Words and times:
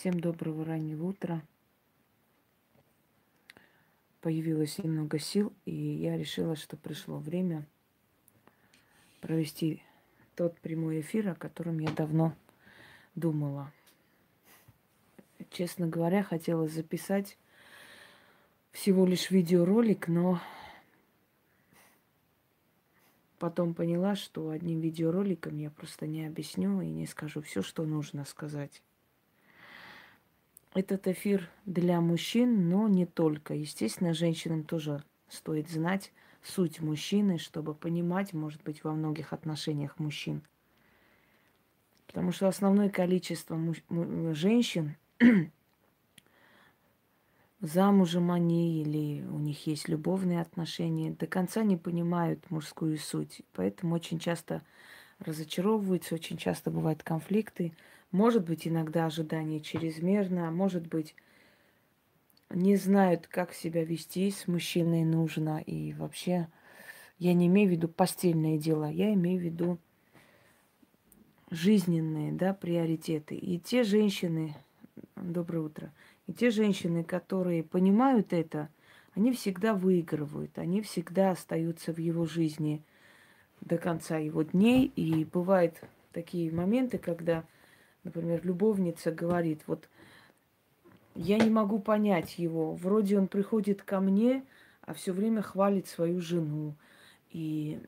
Всем 0.00 0.18
доброго 0.18 0.64
раннего 0.64 1.08
утра. 1.08 1.42
Появилось 4.22 4.78
немного 4.78 5.18
сил, 5.18 5.52
и 5.66 5.74
я 5.74 6.16
решила, 6.16 6.56
что 6.56 6.78
пришло 6.78 7.18
время 7.18 7.66
провести 9.20 9.82
тот 10.36 10.58
прямой 10.60 11.02
эфир, 11.02 11.28
о 11.28 11.34
котором 11.34 11.80
я 11.80 11.90
давно 11.90 12.34
думала. 13.14 13.70
Честно 15.50 15.86
говоря, 15.86 16.22
хотела 16.22 16.66
записать 16.66 17.36
всего 18.72 19.04
лишь 19.04 19.30
видеоролик, 19.30 20.08
но 20.08 20.40
потом 23.38 23.74
поняла, 23.74 24.16
что 24.16 24.48
одним 24.48 24.80
видеороликом 24.80 25.58
я 25.58 25.70
просто 25.70 26.06
не 26.06 26.24
объясню 26.24 26.80
и 26.80 26.88
не 26.88 27.06
скажу 27.06 27.42
все, 27.42 27.60
что 27.60 27.84
нужно 27.84 28.24
сказать. 28.24 28.80
Этот 30.74 31.06
эфир 31.06 31.48
для 31.64 32.00
мужчин, 32.00 32.68
но 32.68 32.88
не 32.88 33.06
только. 33.06 33.54
Естественно, 33.54 34.14
женщинам 34.14 34.64
тоже 34.64 35.04
стоит 35.28 35.68
знать 35.68 36.12
суть 36.42 36.80
мужчины, 36.80 37.38
чтобы 37.38 37.74
понимать, 37.74 38.32
может 38.32 38.62
быть, 38.62 38.82
во 38.82 38.92
многих 38.92 39.32
отношениях 39.32 39.98
мужчин. 39.98 40.42
Потому 42.06 42.32
что 42.32 42.48
основное 42.48 42.90
количество 42.90 43.56
муж- 43.56 43.82
женщин 44.36 44.96
замужем 47.60 48.30
они 48.30 48.80
или 48.82 49.24
у 49.26 49.38
них 49.38 49.66
есть 49.66 49.88
любовные 49.88 50.40
отношения, 50.40 51.10
до 51.10 51.26
конца 51.26 51.62
не 51.62 51.76
понимают 51.76 52.50
мужскую 52.50 52.96
суть. 52.98 53.42
Поэтому 53.52 53.94
очень 53.94 54.18
часто 54.18 54.62
разочаровываются, 55.18 56.14
очень 56.14 56.38
часто 56.38 56.70
бывают 56.70 57.02
конфликты. 57.02 57.74
Может 58.12 58.44
быть, 58.44 58.66
иногда 58.66 59.06
ожидание 59.06 59.60
чрезмерно, 59.60 60.48
а 60.48 60.50
может 60.50 60.86
быть, 60.86 61.14
не 62.50 62.76
знают, 62.76 63.28
как 63.28 63.54
себя 63.54 63.84
вести 63.84 64.30
с 64.30 64.48
мужчиной 64.48 65.04
нужно. 65.04 65.62
И 65.64 65.92
вообще, 65.92 66.48
я 67.18 67.34
не 67.34 67.46
имею 67.46 67.68
в 67.68 67.72
виду 67.72 67.88
постельное 67.88 68.58
дело, 68.58 68.90
я 68.90 69.12
имею 69.14 69.38
в 69.38 69.44
виду 69.44 69.78
жизненные 71.50 72.32
да, 72.32 72.52
приоритеты. 72.52 73.36
И 73.36 73.58
те 73.58 73.84
женщины, 73.84 74.56
доброе 75.16 75.60
утро, 75.60 75.92
и 76.26 76.32
те 76.32 76.50
женщины, 76.50 77.04
которые 77.04 77.62
понимают 77.62 78.32
это, 78.32 78.68
они 79.14 79.32
всегда 79.32 79.74
выигрывают, 79.74 80.58
они 80.58 80.82
всегда 80.82 81.32
остаются 81.32 81.92
в 81.92 81.98
его 81.98 82.26
жизни 82.26 82.82
до 83.60 83.78
конца 83.78 84.18
его 84.18 84.42
дней. 84.42 84.92
И 84.96 85.24
бывают 85.24 85.80
такие 86.12 86.50
моменты, 86.52 86.98
когда 86.98 87.44
Например, 88.04 88.40
любовница 88.44 89.10
говорит, 89.10 89.62
вот 89.66 89.88
я 91.14 91.38
не 91.38 91.50
могу 91.50 91.78
понять 91.78 92.38
его. 92.38 92.74
Вроде 92.74 93.18
он 93.18 93.28
приходит 93.28 93.82
ко 93.82 94.00
мне, 94.00 94.44
а 94.82 94.94
все 94.94 95.12
время 95.12 95.42
хвалит 95.42 95.86
свою 95.86 96.20
жену. 96.20 96.74
И 97.30 97.80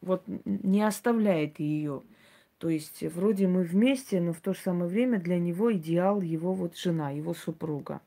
вот 0.00 0.22
не 0.44 0.82
оставляет 0.82 1.58
ее. 1.58 2.02
То 2.58 2.68
есть 2.68 3.02
вроде 3.02 3.46
мы 3.46 3.62
вместе, 3.62 4.20
но 4.20 4.32
в 4.32 4.40
то 4.40 4.52
же 4.52 4.60
самое 4.60 4.90
время 4.90 5.18
для 5.18 5.38
него 5.38 5.72
идеал 5.72 6.20
его 6.20 6.52
вот 6.52 6.76
жена, 6.76 7.10
его 7.10 7.34
супруга. 7.34 8.00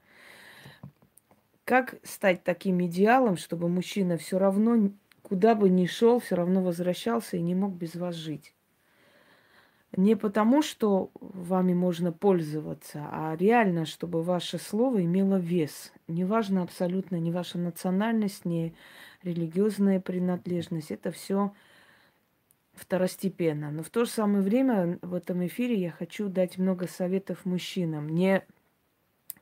Как 1.63 1.95
стать 2.03 2.43
таким 2.43 2.83
идеалом, 2.85 3.37
чтобы 3.37 3.69
мужчина 3.69 4.17
все 4.17 4.37
равно, 4.39 4.89
куда 5.21 5.55
бы 5.55 5.69
ни 5.69 5.85
шел, 5.85 6.19
все 6.19 6.35
равно 6.35 6.61
возвращался 6.61 7.37
и 7.37 7.41
не 7.41 7.55
мог 7.55 7.73
без 7.73 7.95
вас 7.95 8.15
жить? 8.15 8.53
Не 9.97 10.15
потому, 10.15 10.61
что 10.61 11.11
вами 11.19 11.73
можно 11.73 12.13
пользоваться, 12.13 13.07
а 13.11 13.35
реально, 13.35 13.85
чтобы 13.85 14.23
ваше 14.23 14.57
слово 14.57 15.03
имело 15.03 15.35
вес. 15.35 15.91
Неважно 16.07 16.61
абсолютно 16.61 17.17
ни 17.17 17.29
ваша 17.29 17.57
национальность, 17.57 18.45
ни 18.45 18.73
религиозная 19.21 19.99
принадлежность. 19.99 20.91
Это 20.91 21.11
все 21.11 21.51
второстепенно. 22.73 23.69
Но 23.69 23.83
в 23.83 23.89
то 23.89 24.05
же 24.05 24.11
самое 24.11 24.41
время 24.41 24.97
в 25.01 25.13
этом 25.13 25.45
эфире 25.47 25.75
я 25.75 25.91
хочу 25.91 26.29
дать 26.29 26.57
много 26.57 26.87
советов 26.87 27.43
мужчинам. 27.43 28.07
Не 28.07 28.45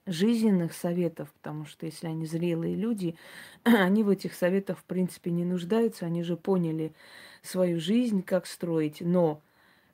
жизненных 0.08 0.74
советов, 0.74 1.32
потому 1.34 1.66
что 1.66 1.86
если 1.86 2.08
они 2.08 2.26
зрелые 2.26 2.76
люди, 2.76 3.16
они 3.64 4.02
в 4.02 4.10
этих 4.10 4.34
советах 4.34 4.80
в 4.80 4.84
принципе 4.84 5.30
не 5.30 5.46
нуждаются, 5.46 6.08
они 6.08 6.24
же 6.24 6.36
поняли 6.36 6.96
свою 7.44 7.80
жизнь, 7.80 8.24
как 8.24 8.48
строить, 8.48 9.02
но 9.02 9.44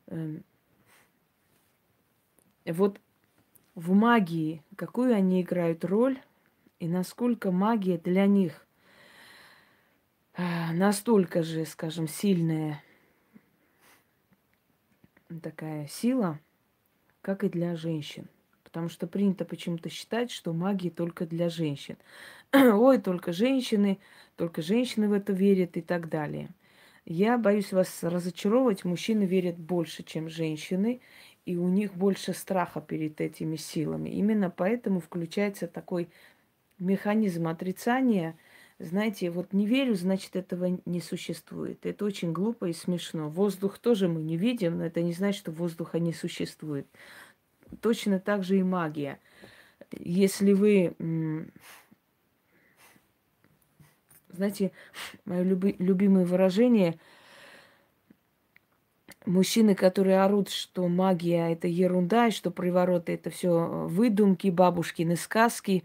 Эм, 0.07 0.43
вот 2.73 2.99
в 3.75 3.93
магии, 3.93 4.63
какую 4.75 5.13
они 5.13 5.41
играют 5.41 5.85
роль, 5.85 6.19
и 6.79 6.87
насколько 6.87 7.51
магия 7.51 7.97
для 7.97 8.25
них 8.25 8.65
э, 10.35 10.71
настолько 10.73 11.43
же, 11.43 11.65
скажем, 11.65 12.07
сильная 12.07 12.81
такая 15.41 15.87
сила, 15.87 16.39
как 17.21 17.43
и 17.43 17.49
для 17.49 17.75
женщин. 17.75 18.27
Потому 18.63 18.89
что 18.89 19.07
принято 19.07 19.45
почему-то 19.45 19.89
считать, 19.89 20.31
что 20.31 20.53
магия 20.53 20.89
только 20.89 21.25
для 21.25 21.49
женщин. 21.49 21.97
Ой, 22.53 22.97
только 22.97 23.31
женщины, 23.31 23.99
только 24.35 24.61
женщины 24.61 25.07
в 25.07 25.13
это 25.13 25.33
верят 25.33 25.77
и 25.77 25.81
так 25.81 26.09
далее. 26.09 26.49
Я 27.05 27.37
боюсь 27.37 27.71
вас 27.71 28.03
разочаровывать. 28.03 28.83
Мужчины 28.83 29.23
верят 29.23 29.57
больше, 29.57 30.03
чем 30.03 30.27
женщины, 30.27 30.99
и 31.45 31.57
у 31.57 31.67
них 31.67 31.93
больше 31.95 32.33
страха 32.33 32.81
перед 32.81 33.21
этими 33.21 33.55
силами. 33.55 34.09
Именно 34.09 34.49
поэтому 34.49 34.99
включается 34.99 35.67
такой 35.67 36.09
механизм 36.79 37.47
отрицания. 37.47 38.37
Знаете, 38.79 39.29
вот 39.29 39.53
не 39.53 39.65
верю, 39.65 39.95
значит, 39.95 40.35
этого 40.35 40.79
не 40.85 41.01
существует. 41.01 41.85
Это 41.85 42.03
очень 42.03 42.33
глупо 42.33 42.65
и 42.65 42.73
смешно. 42.73 43.29
Воздух 43.29 43.77
тоже 43.77 44.07
мы 44.07 44.21
не 44.21 44.37
видим, 44.37 44.79
но 44.79 44.85
это 44.85 45.01
не 45.01 45.13
значит, 45.13 45.39
что 45.39 45.51
воздуха 45.51 45.99
не 45.99 46.13
существует. 46.13 46.87
Точно 47.81 48.19
так 48.19 48.43
же 48.43 48.57
и 48.57 48.63
магия. 48.63 49.19
Если 49.91 50.53
вы 50.53 50.95
знаете, 54.35 54.71
мое 55.25 55.43
люби- 55.43 55.75
любимое 55.79 56.25
выражение 56.25 56.99
мужчины, 59.25 59.75
которые 59.75 60.21
орут, 60.21 60.49
что 60.49 60.87
магия 60.87 61.51
это 61.51 61.67
ерунда, 61.67 62.27
и 62.27 62.31
что 62.31 62.51
привороты 62.51 63.13
это 63.13 63.29
все 63.29 63.87
выдумки, 63.87 64.49
бабушкины 64.49 65.15
сказки, 65.15 65.83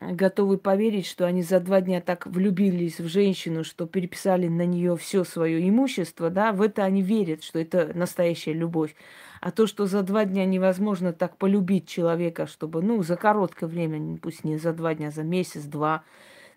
готовы 0.00 0.58
поверить, 0.58 1.06
что 1.06 1.26
они 1.26 1.42
за 1.42 1.60
два 1.60 1.80
дня 1.80 2.00
так 2.00 2.26
влюбились 2.26 3.00
в 3.00 3.08
женщину, 3.08 3.64
что 3.64 3.86
переписали 3.86 4.46
на 4.48 4.66
нее 4.66 4.96
все 4.96 5.24
свое 5.24 5.66
имущество, 5.68 6.30
да, 6.30 6.52
в 6.52 6.62
это 6.62 6.84
они 6.84 7.02
верят, 7.02 7.42
что 7.42 7.58
это 7.58 7.92
настоящая 7.94 8.52
любовь. 8.52 8.94
А 9.40 9.50
то, 9.50 9.66
что 9.66 9.86
за 9.86 10.02
два 10.02 10.24
дня 10.24 10.44
невозможно 10.44 11.12
так 11.12 11.36
полюбить 11.36 11.88
человека, 11.88 12.46
чтобы, 12.46 12.82
ну, 12.82 13.02
за 13.02 13.16
короткое 13.16 13.68
время, 13.68 14.18
пусть 14.18 14.44
не 14.44 14.56
за 14.58 14.72
два 14.72 14.94
дня, 14.94 15.10
за 15.10 15.22
месяц, 15.22 15.62
два, 15.62 16.04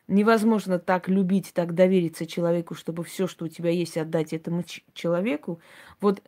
невозможно 0.09 0.79
так 0.79 1.07
любить, 1.07 1.51
так 1.53 1.73
довериться 1.73 2.25
человеку, 2.25 2.75
чтобы 2.75 3.03
все, 3.03 3.27
что 3.27 3.45
у 3.45 3.47
тебя 3.47 3.69
есть, 3.69 3.97
отдать 3.97 4.33
этому 4.33 4.63
человеку. 4.93 5.61
Вот 6.01 6.21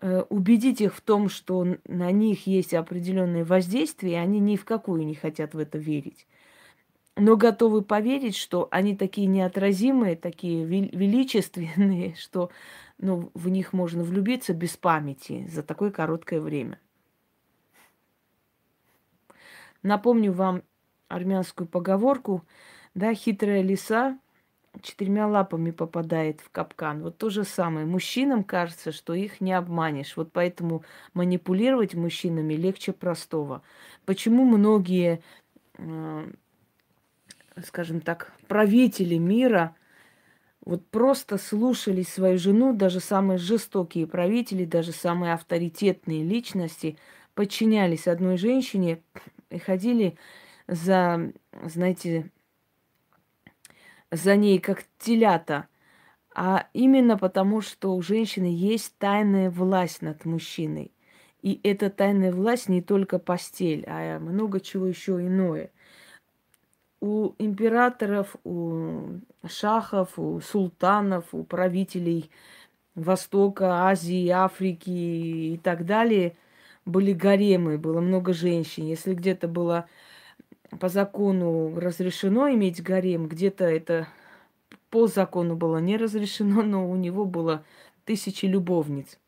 э, 0.00 0.22
убедить 0.28 0.80
их 0.80 0.94
в 0.94 1.00
том, 1.00 1.28
что 1.28 1.66
на 1.86 2.10
них 2.10 2.46
есть 2.46 2.74
определенное 2.74 3.44
воздействие, 3.44 4.20
они 4.20 4.40
ни 4.40 4.56
в 4.56 4.64
какую 4.64 5.06
не 5.06 5.14
хотят 5.14 5.54
в 5.54 5.58
это 5.58 5.78
верить. 5.78 6.26
Но 7.16 7.36
готовы 7.36 7.82
поверить, 7.82 8.36
что 8.36 8.68
они 8.70 8.96
такие 8.96 9.26
неотразимые, 9.26 10.16
такие 10.16 10.64
величественные, 10.64 12.14
что 12.18 12.50
ну, 12.98 13.30
в 13.34 13.48
них 13.48 13.72
можно 13.72 14.02
влюбиться 14.02 14.52
без 14.52 14.76
памяти 14.76 15.46
за 15.48 15.62
такое 15.62 15.90
короткое 15.90 16.40
время. 16.40 16.78
Напомню 19.82 20.32
вам 20.32 20.62
армянскую 21.08 21.68
поговорку– 21.68 22.44
да, 22.94 23.14
хитрая 23.14 23.62
лиса 23.62 24.18
четырьмя 24.80 25.26
лапами 25.26 25.70
попадает 25.70 26.40
в 26.40 26.50
капкан. 26.50 27.02
Вот 27.02 27.18
то 27.18 27.28
же 27.28 27.44
самое. 27.44 27.84
Мужчинам 27.84 28.42
кажется, 28.42 28.92
что 28.92 29.12
их 29.12 29.40
не 29.40 29.52
обманешь. 29.52 30.16
Вот 30.16 30.32
поэтому 30.32 30.84
манипулировать 31.12 31.94
мужчинами 31.94 32.54
легче 32.54 32.92
простого. 32.92 33.62
Почему 34.06 34.44
многие, 34.44 35.22
э, 35.76 36.32
скажем 37.64 38.00
так, 38.00 38.32
правители 38.48 39.16
мира 39.16 39.76
вот 40.64 40.86
просто 40.86 41.38
слушали 41.38 42.02
свою 42.02 42.38
жену, 42.38 42.72
даже 42.72 43.00
самые 43.00 43.36
жестокие 43.36 44.06
правители, 44.06 44.64
даже 44.64 44.92
самые 44.92 45.34
авторитетные 45.34 46.22
личности 46.22 46.96
подчинялись 47.34 48.06
одной 48.06 48.36
женщине 48.36 49.02
и 49.50 49.58
ходили 49.58 50.16
за, 50.68 51.32
знаете, 51.64 52.30
за 54.12 54.36
ней, 54.36 54.60
как 54.60 54.84
телята, 54.98 55.66
а 56.34 56.66
именно 56.74 57.18
потому, 57.18 57.62
что 57.62 57.96
у 57.96 58.02
женщины 58.02 58.54
есть 58.54 58.94
тайная 58.98 59.50
власть 59.50 60.02
над 60.02 60.24
мужчиной. 60.24 60.92
И 61.40 61.58
эта 61.64 61.90
тайная 61.90 62.32
власть 62.32 62.68
не 62.68 62.82
только 62.82 63.18
постель, 63.18 63.84
а 63.88 64.20
много 64.20 64.60
чего 64.60 64.86
еще 64.86 65.12
иное. 65.14 65.70
У 67.00 67.32
императоров, 67.38 68.36
у 68.44 69.18
шахов, 69.48 70.18
у 70.18 70.40
султанов, 70.40 71.24
у 71.32 71.42
правителей 71.42 72.30
Востока, 72.94 73.88
Азии, 73.88 74.28
Африки 74.28 74.90
и 74.90 75.56
так 75.56 75.86
далее 75.86 76.36
были 76.84 77.12
гаремы, 77.12 77.78
было 77.78 78.00
много 78.00 78.34
женщин. 78.34 78.84
Если 78.84 79.14
где-то 79.14 79.48
было 79.48 79.86
по 80.80 80.88
закону 80.88 81.78
разрешено 81.78 82.50
иметь 82.50 82.82
гарем, 82.82 83.28
где-то 83.28 83.64
это 83.64 84.08
по 84.90 85.06
закону 85.06 85.56
было 85.56 85.78
не 85.78 85.96
разрешено, 85.96 86.62
но 86.62 86.88
у 86.88 86.96
него 86.96 87.24
было 87.24 87.64
тысячи 88.04 88.46
любовниц. 88.46 89.18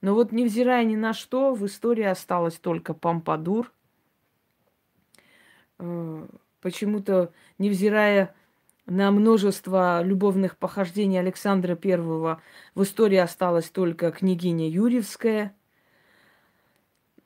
Но 0.00 0.14
вот 0.14 0.32
невзирая 0.32 0.84
ни 0.84 0.96
на 0.96 1.14
что, 1.14 1.54
в 1.54 1.64
истории 1.66 2.04
осталось 2.04 2.56
только 2.56 2.94
Пампадур. 2.94 3.72
Э, 5.78 6.26
почему-то, 6.60 7.32
невзирая 7.58 8.34
на 8.84 9.10
множество 9.10 10.02
любовных 10.02 10.56
похождений 10.58 11.18
Александра 11.18 11.74
Первого, 11.74 12.40
в 12.74 12.82
истории 12.82 13.16
осталась 13.16 13.70
только 13.70 14.12
княгиня 14.12 14.68
Юрьевская, 14.68 15.54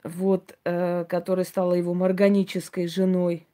вот, 0.03 0.59
э, 0.65 1.05
которая 1.09 1.45
стала 1.45 1.75
его 1.75 1.95
морганической 1.95 2.87
женой. 2.87 3.47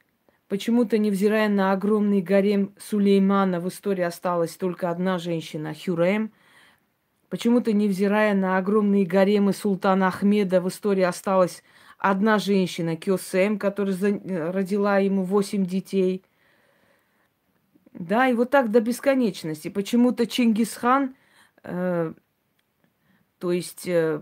Почему-то, 0.49 0.97
невзирая 0.99 1.49
на 1.49 1.73
огромный 1.73 2.21
гарем 2.21 2.73
Сулеймана, 2.79 3.61
в 3.61 3.69
истории 3.69 4.05
осталась 4.05 4.57
только 4.57 4.91
одна 4.91 5.19
женщина, 5.19 5.75
Хюрем. 5.75 6.33
Почему-то, 7.29 7.73
невзирая 7.73 8.35
на 8.35 8.57
огромные 8.57 9.05
гаремы 9.05 9.53
султана 9.53 10.07
Ахмеда, 10.09 10.61
в 10.61 10.69
истории 10.69 11.03
осталась 11.03 11.65
одна 11.99 12.39
женщина, 12.39 12.97
Кёсем, 12.97 13.59
которая 13.59 13.97
родила 14.53 14.99
ему 14.99 15.25
восемь 15.25 15.67
детей. 15.67 16.23
Да, 17.93 18.29
и 18.29 18.35
вот 18.35 18.51
так 18.51 18.71
до 18.71 18.81
бесконечности. 18.81 19.69
Почему-то 19.69 20.27
Чингисхан, 20.27 21.17
э, 21.65 22.13
то 23.39 23.53
есть 23.53 23.89
э, 23.89 24.21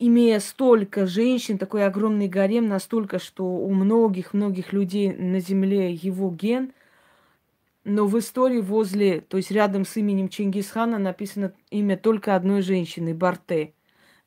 имея 0.00 0.40
столько 0.40 1.06
женщин, 1.06 1.58
такой 1.58 1.86
огромный 1.86 2.26
гарем, 2.26 2.66
настолько, 2.66 3.18
что 3.18 3.44
у 3.44 3.70
многих-многих 3.72 4.72
людей 4.72 5.12
на 5.12 5.40
земле 5.40 5.92
его 5.92 6.30
ген, 6.30 6.72
но 7.84 8.06
в 8.06 8.18
истории 8.18 8.60
возле, 8.60 9.20
то 9.20 9.36
есть 9.36 9.50
рядом 9.50 9.84
с 9.84 9.96
именем 9.96 10.28
Чингисхана 10.28 10.98
написано 10.98 11.52
имя 11.70 11.96
только 11.96 12.34
одной 12.34 12.62
женщины, 12.62 13.14
Барте, 13.14 13.74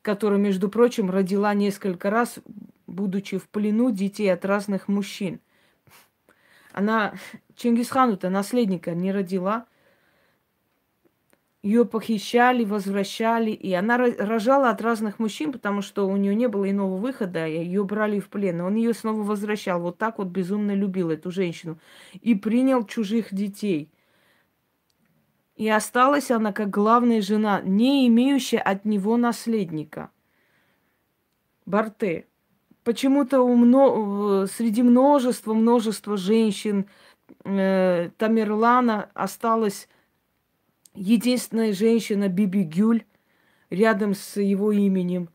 которая, 0.00 0.38
между 0.38 0.68
прочим, 0.68 1.10
родила 1.10 1.52
несколько 1.54 2.08
раз, 2.08 2.38
будучи 2.86 3.38
в 3.38 3.48
плену 3.48 3.90
детей 3.90 4.32
от 4.32 4.44
разных 4.44 4.86
мужчин. 4.86 5.40
Она 6.72 7.14
Чингисхану-то 7.56 8.30
наследника 8.30 8.94
не 8.94 9.10
родила, 9.10 9.66
ее 11.64 11.86
похищали, 11.86 12.62
возвращали, 12.62 13.50
и 13.50 13.72
она 13.72 13.96
рожала 13.96 14.68
от 14.68 14.82
разных 14.82 15.18
мужчин, 15.18 15.50
потому 15.50 15.80
что 15.80 16.06
у 16.06 16.14
нее 16.14 16.34
не 16.34 16.46
было 16.46 16.70
иного 16.70 16.98
выхода, 16.98 17.46
ее 17.46 17.84
брали 17.84 18.20
в 18.20 18.28
плен, 18.28 18.58
и 18.58 18.62
он 18.62 18.74
ее 18.74 18.92
снова 18.92 19.22
возвращал. 19.22 19.80
Вот 19.80 19.96
так 19.96 20.18
вот 20.18 20.26
безумно 20.28 20.74
любил 20.74 21.10
эту 21.10 21.30
женщину 21.30 21.78
и 22.20 22.34
принял 22.34 22.84
чужих 22.84 23.32
детей. 23.32 23.90
И 25.56 25.66
осталась 25.66 26.30
она 26.30 26.52
как 26.52 26.68
главная 26.68 27.22
жена, 27.22 27.62
не 27.62 28.08
имеющая 28.08 28.58
от 28.58 28.84
него 28.84 29.16
наследника. 29.16 30.10
Барте. 31.64 32.26
Почему-то 32.82 33.42
мно... 33.48 34.46
среди 34.48 34.82
множества, 34.82 35.54
множества 35.54 36.18
женщин 36.18 36.90
э, 37.46 38.10
Тамерлана 38.18 39.08
осталась 39.14 39.88
единственная 40.94 41.72
женщина 41.72 42.28
Биби 42.28 42.62
Гюль 42.62 43.04
рядом 43.70 44.14
с 44.14 44.40
его 44.40 44.72
именем. 44.72 45.28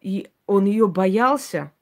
И 0.00 0.28
он 0.46 0.66
ее 0.66 0.88
боялся. 0.88 1.72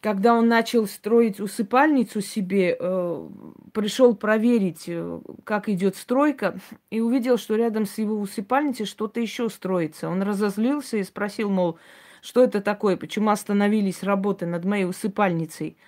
Когда 0.00 0.34
он 0.34 0.48
начал 0.48 0.86
строить 0.86 1.40
усыпальницу 1.40 2.20
себе, 2.20 2.76
э, 2.78 3.28
пришел 3.72 4.14
проверить, 4.14 4.84
э, 4.86 5.20
как 5.44 5.68
идет 5.68 5.96
стройка, 5.96 6.58
и 6.90 7.00
увидел, 7.00 7.38
что 7.38 7.56
рядом 7.56 7.86
с 7.86 7.96
его 7.96 8.20
усыпальницей 8.20 8.84
что-то 8.84 9.20
еще 9.20 9.48
строится. 9.48 10.10
Он 10.10 10.22
разозлился 10.22 10.98
и 10.98 11.04
спросил, 11.04 11.48
мол, 11.48 11.78
что 12.20 12.44
это 12.44 12.60
такое, 12.60 12.98
почему 12.98 13.30
остановились 13.30 14.02
работы 14.02 14.44
над 14.44 14.66
моей 14.66 14.84
усыпальницей. 14.84 15.78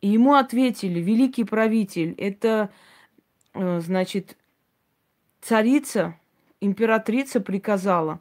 И 0.00 0.08
ему 0.08 0.34
ответили, 0.34 0.98
великий 0.98 1.44
правитель, 1.44 2.14
это, 2.16 2.70
э, 3.52 3.80
значит, 3.80 4.38
царица, 5.40 6.14
императрица 6.60 7.40
приказала 7.40 8.20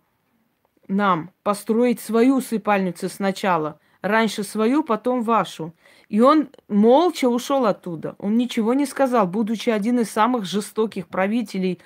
нам 0.89 1.31
построить 1.43 1.99
свою 1.99 2.37
усыпальницу 2.37 3.09
сначала. 3.09 3.79
Раньше 4.01 4.43
свою, 4.43 4.83
потом 4.83 5.23
вашу. 5.23 5.73
И 6.07 6.21
он 6.21 6.49
молча 6.67 7.27
ушел 7.27 7.65
оттуда. 7.65 8.15
Он 8.17 8.37
ничего 8.37 8.73
не 8.73 8.85
сказал, 8.85 9.27
будучи 9.27 9.69
один 9.69 9.99
из 9.99 10.09
самых 10.09 10.45
жестоких 10.45 11.07
правителей 11.07 11.79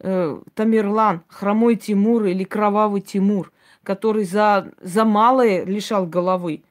э, 0.00 0.40
Тамерлан, 0.54 1.22
хромой 1.28 1.76
Тимур 1.76 2.24
или 2.24 2.44
кровавый 2.44 3.00
Тимур, 3.00 3.52
который 3.84 4.24
за, 4.24 4.72
за 4.80 5.04
малое 5.04 5.64
лишал 5.64 6.04
головы. 6.04 6.64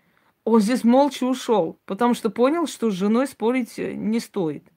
Он 0.43 0.59
здесь 0.59 0.83
молча 0.83 1.23
ушел, 1.23 1.79
потому 1.85 2.13
что 2.13 2.29
понял, 2.29 2.67
что 2.67 2.91
с 2.91 2.93
женой 2.93 3.27
спорить 3.27 3.79
э, 3.79 3.93
не 3.93 4.19
стоит. 4.19 4.70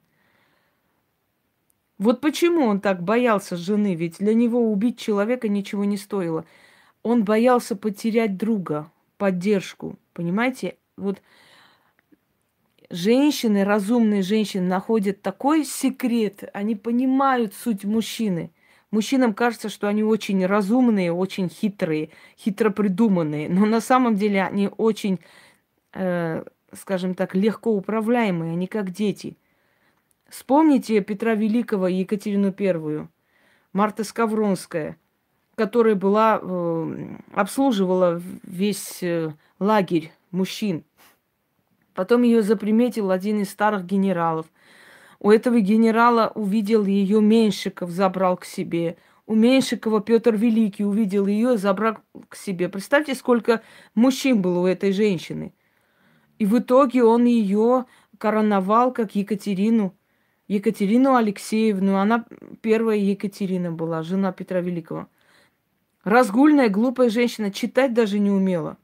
Вот 1.98 2.20
почему 2.20 2.66
он 2.66 2.80
так 2.80 3.02
боялся 3.02 3.56
жены, 3.56 3.94
ведь 3.94 4.18
для 4.18 4.34
него 4.34 4.70
убить 4.70 4.98
человека 4.98 5.48
ничего 5.48 5.84
не 5.84 5.96
стоило. 5.96 6.44
Он 7.02 7.24
боялся 7.24 7.76
потерять 7.76 8.36
друга, 8.36 8.90
поддержку, 9.16 9.96
понимаете? 10.12 10.76
Вот 10.96 11.22
женщины, 12.90 13.64
разумные 13.64 14.22
женщины 14.22 14.66
находят 14.66 15.22
такой 15.22 15.64
секрет, 15.64 16.50
они 16.52 16.74
понимают 16.74 17.54
суть 17.54 17.84
мужчины. 17.84 18.50
Мужчинам 18.90 19.34
кажется, 19.34 19.68
что 19.68 19.88
они 19.88 20.02
очень 20.02 20.44
разумные, 20.46 21.12
очень 21.12 21.48
хитрые, 21.48 22.10
хитро 22.38 22.70
придуманные, 22.70 23.48
но 23.48 23.66
на 23.66 23.80
самом 23.80 24.16
деле 24.16 24.42
они 24.42 24.68
очень, 24.76 25.20
э, 25.92 26.44
скажем 26.72 27.14
так, 27.14 27.34
легко 27.34 27.72
управляемые, 27.72 28.52
они 28.52 28.66
как 28.66 28.90
дети– 28.90 29.36
Вспомните 30.34 31.00
Петра 31.00 31.36
Великого 31.36 31.86
и 31.86 31.94
Екатерину 31.94 32.50
Первую, 32.50 33.08
Марта 33.72 34.02
Скавронская, 34.02 34.96
которая 35.54 35.94
была, 35.94 36.40
э, 36.42 37.16
обслуживала 37.32 38.20
весь 38.42 39.00
э, 39.04 39.32
лагерь 39.60 40.10
мужчин. 40.32 40.82
Потом 41.94 42.22
ее 42.22 42.42
заприметил 42.42 43.12
один 43.12 43.42
из 43.42 43.50
старых 43.50 43.86
генералов. 43.86 44.46
У 45.20 45.30
этого 45.30 45.60
генерала 45.60 46.32
увидел 46.34 46.84
ее 46.84 47.20
Меньшиков, 47.20 47.90
забрал 47.90 48.36
к 48.36 48.44
себе. 48.44 48.96
У 49.26 49.36
Меньшикова 49.36 50.00
Петр 50.00 50.34
Великий 50.34 50.84
увидел 50.84 51.28
ее, 51.28 51.58
забрал 51.58 51.98
к 52.28 52.34
себе. 52.34 52.68
Представьте, 52.68 53.14
сколько 53.14 53.62
мужчин 53.94 54.42
было 54.42 54.58
у 54.58 54.66
этой 54.66 54.90
женщины. 54.90 55.54
И 56.40 56.44
в 56.44 56.58
итоге 56.58 57.04
он 57.04 57.24
ее 57.24 57.84
короновал 58.18 58.92
как 58.92 59.14
Екатерину 59.14 59.94
Екатерину 60.48 61.14
Алексеевну. 61.14 61.96
Она 61.96 62.24
первая 62.60 62.96
Екатерина 62.96 63.72
была, 63.72 64.02
жена 64.02 64.32
Петра 64.32 64.60
Великого. 64.60 65.08
Разгульная, 66.02 66.68
глупая 66.68 67.08
женщина, 67.08 67.50
читать 67.50 67.94
даже 67.94 68.18
не 68.18 68.30
умела. 68.30 68.76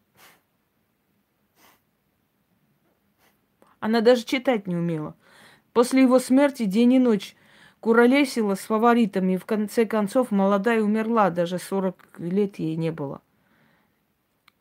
Она 3.78 4.00
даже 4.00 4.24
читать 4.24 4.66
не 4.66 4.76
умела. 4.76 5.14
После 5.72 6.02
его 6.02 6.18
смерти 6.18 6.64
день 6.64 6.94
и 6.94 6.98
ночь 6.98 7.36
куролесила 7.80 8.54
с 8.54 8.60
фаворитами, 8.60 9.34
и 9.34 9.38
в 9.38 9.46
конце 9.46 9.86
концов 9.86 10.30
молодая 10.30 10.82
умерла, 10.82 11.30
даже 11.30 11.58
40 11.58 12.18
лет 12.18 12.58
ей 12.58 12.76
не 12.76 12.90
было. 12.90 13.22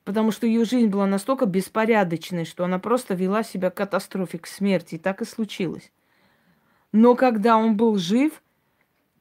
Потому 0.05 0.31
что 0.31 0.47
ее 0.47 0.65
жизнь 0.65 0.87
была 0.87 1.05
настолько 1.05 1.45
беспорядочной, 1.45 2.45
что 2.45 2.63
она 2.63 2.79
просто 2.79 3.13
вела 3.13 3.43
себя 3.43 3.69
катастрофе, 3.69 4.39
к 4.39 4.47
смерти. 4.47 4.95
И 4.95 4.97
так 4.97 5.21
и 5.21 5.25
случилось. 5.25 5.91
Но 6.91 7.15
когда 7.15 7.57
он 7.57 7.77
был 7.77 7.97
жив, 7.97 8.41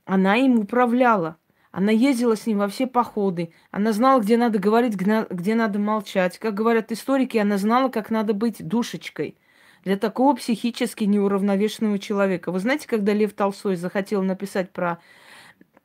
она 0.05 0.37
им 0.37 0.59
управляла. 0.59 1.37
Она 1.71 1.93
ездила 1.93 2.35
с 2.35 2.47
ним 2.47 2.59
во 2.59 2.69
все 2.69 2.87
походы. 2.87 3.53
Она 3.71 3.93
знала, 3.93 4.21
где 4.21 4.37
надо 4.37 4.59
говорить, 4.59 4.95
где 4.97 5.55
надо 5.55 5.79
молчать. 5.79 6.39
Как 6.39 6.55
говорят 6.55 6.91
историки, 6.93 7.37
она 7.37 7.59
знала, 7.59 7.89
как 7.91 8.11
надо 8.11 8.33
быть 8.33 8.67
душечкой 8.67 9.37
для 9.85 9.97
такого 9.97 10.35
психически 10.35 11.05
неуравновешенного 11.05 11.99
человека. 11.99 12.51
Вы 12.53 12.59
знаете, 12.59 12.89
когда 12.89 13.13
Лев 13.13 13.33
Толстой 13.35 13.77
захотел 13.77 14.23
написать 14.23 14.71
про 14.71 14.99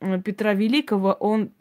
э, 0.00 0.20
Петра 0.20 0.54
Великого, 0.54 1.12
он 1.12 1.52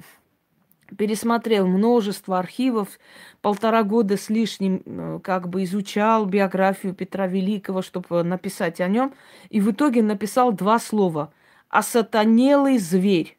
пересмотрел 0.98 1.68
множество 1.68 2.40
архивов, 2.40 3.00
полтора 3.42 3.84
года 3.84 4.18
с 4.18 4.30
лишним 4.30 4.82
э, 4.86 5.20
как 5.24 5.50
бы 5.50 5.64
изучал 5.64 6.26
биографию 6.26 6.94
Петра 6.94 7.28
Великого, 7.28 7.82
чтобы 7.82 8.24
написать 8.24 8.82
о 8.82 8.88
нем, 8.88 9.14
и 9.50 9.60
в 9.60 9.72
итоге 9.72 10.04
написал 10.04 10.52
два 10.52 10.80
слова 10.80 11.34
«осатанелый 11.70 12.78
зверь». 12.78 13.38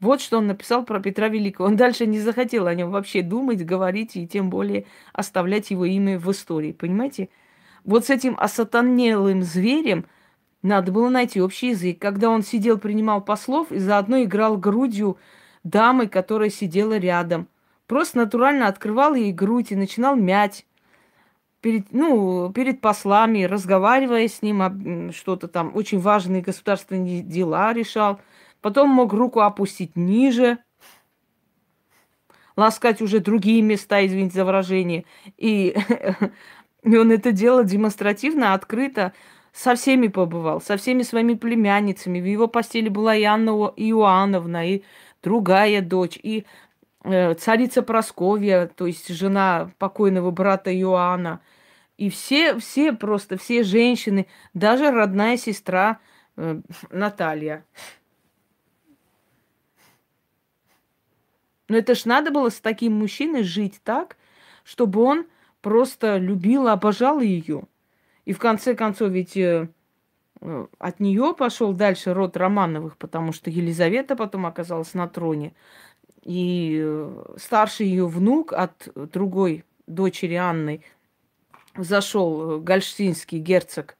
Вот 0.00 0.20
что 0.20 0.38
он 0.38 0.48
написал 0.48 0.84
про 0.84 1.00
Петра 1.00 1.28
Великого. 1.28 1.66
Он 1.66 1.76
дальше 1.76 2.04
не 2.06 2.20
захотел 2.20 2.66
о 2.66 2.74
нем 2.74 2.90
вообще 2.90 3.22
думать, 3.22 3.64
говорить 3.64 4.16
и 4.16 4.26
тем 4.26 4.50
более 4.50 4.84
оставлять 5.14 5.70
его 5.70 5.86
имя 5.86 6.18
в 6.18 6.30
истории. 6.30 6.72
Понимаете? 6.72 7.30
Вот 7.84 8.04
с 8.04 8.10
этим 8.10 8.36
осатанелым 8.38 9.42
зверем 9.42 10.04
надо 10.60 10.92
было 10.92 11.08
найти 11.08 11.40
общий 11.40 11.70
язык. 11.70 11.98
Когда 11.98 12.28
он 12.28 12.42
сидел, 12.42 12.78
принимал 12.78 13.22
послов 13.22 13.72
и 13.72 13.78
заодно 13.78 14.22
играл 14.22 14.58
грудью 14.58 15.16
дамы, 15.64 16.06
которая 16.06 16.50
сидела 16.50 16.96
рядом. 16.98 17.48
Просто 17.86 18.18
натурально 18.18 18.68
открывал 18.68 19.14
ей 19.14 19.32
грудь 19.32 19.72
и 19.72 19.76
начинал 19.76 20.14
мять 20.16 20.66
перед, 21.60 21.92
ну, 21.92 22.52
перед 22.52 22.80
послами, 22.80 23.44
разговаривая 23.44 24.28
с 24.28 24.42
ним, 24.42 25.12
что-то 25.12 25.48
там, 25.48 25.74
очень 25.74 25.98
важные 25.98 26.42
государственные 26.42 27.22
дела 27.22 27.72
решал. 27.72 28.20
Потом 28.60 28.90
мог 28.90 29.12
руку 29.12 29.40
опустить 29.40 29.96
ниже, 29.96 30.58
ласкать 32.56 33.02
уже 33.02 33.20
другие 33.20 33.62
места, 33.62 34.06
извините 34.06 34.34
за 34.34 34.44
выражение. 34.44 35.04
И, 35.36 35.76
и 36.82 36.96
он 36.96 37.10
это 37.10 37.32
делал 37.32 37.64
демонстративно, 37.64 38.54
открыто, 38.54 39.12
со 39.54 39.76
всеми 39.76 40.08
побывал, 40.08 40.60
со 40.60 40.76
всеми 40.76 41.02
своими 41.02 41.34
племянницами. 41.34 42.20
В 42.20 42.26
его 42.26 42.48
постели 42.48 42.88
была 42.88 43.14
и 43.14 43.22
Анна 43.22 43.72
Иоанновна, 43.76 44.68
и 44.68 44.82
другая 45.24 45.80
дочь, 45.82 46.18
и 46.22 46.44
э, 47.02 47.34
царица 47.34 47.82
Просковья, 47.82 48.66
то 48.66 48.86
есть 48.86 49.08
жена 49.08 49.72
покойного 49.78 50.30
брата 50.30 50.72
Иоанна. 50.72 51.40
И 51.96 52.10
все, 52.10 52.58
все 52.58 52.92
просто, 52.92 53.36
все 53.36 53.62
женщины, 53.62 54.26
даже 54.52 54.90
родная 54.90 55.36
сестра 55.36 55.98
э, 56.36 56.60
Наталья. 56.90 57.64
Но 61.68 61.78
это 61.78 61.94
ж 61.94 62.04
надо 62.04 62.30
было 62.30 62.50
с 62.50 62.60
таким 62.60 62.92
мужчиной 62.98 63.42
жить 63.42 63.80
так, 63.82 64.16
чтобы 64.64 65.02
он 65.02 65.26
просто 65.62 66.18
любил, 66.18 66.68
обожал 66.68 67.20
ее. 67.20 67.64
И 68.26 68.32
в 68.32 68.38
конце 68.38 68.74
концов, 68.74 69.10
ведь 69.10 69.36
э, 69.36 69.68
от 70.78 71.00
нее 71.00 71.34
пошел 71.36 71.72
дальше 71.72 72.12
род 72.12 72.36
Романовых, 72.36 72.96
потому 72.98 73.32
что 73.32 73.50
Елизавета 73.50 74.16
потом 74.16 74.46
оказалась 74.46 74.94
на 74.94 75.08
троне. 75.08 75.54
И 76.22 76.80
э, 76.82 77.34
старший 77.38 77.86
ее 77.86 78.06
внук 78.06 78.52
от 78.52 78.88
другой 78.94 79.64
дочери 79.86 80.34
Анны 80.34 80.82
зашел 81.76 82.58
э, 82.58 82.60
гальштинский 82.60 83.38
герцог 83.38 83.96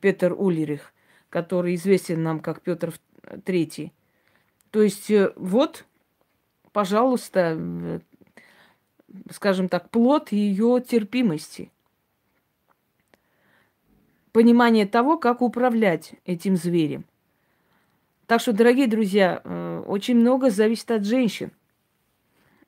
Петр 0.00 0.32
Улерих, 0.32 0.92
который 1.28 1.74
известен 1.74 2.22
нам 2.22 2.40
как 2.40 2.60
Петр 2.62 2.94
III. 3.24 3.90
То 4.70 4.82
есть 4.82 5.10
вот, 5.36 5.84
пожалуйста, 6.72 8.00
скажем 9.30 9.68
так, 9.68 9.90
плод 9.90 10.32
ее 10.32 10.82
терпимости– 10.86 11.70
понимание 14.32 14.86
того, 14.86 15.16
как 15.18 15.42
управлять 15.42 16.14
этим 16.24 16.56
зверем. 16.56 17.04
Так 18.26 18.40
что, 18.40 18.52
дорогие 18.52 18.86
друзья, 18.86 19.42
э, 19.44 19.84
очень 19.86 20.16
много 20.16 20.50
зависит 20.50 20.90
от 20.90 21.04
женщин. 21.04 21.52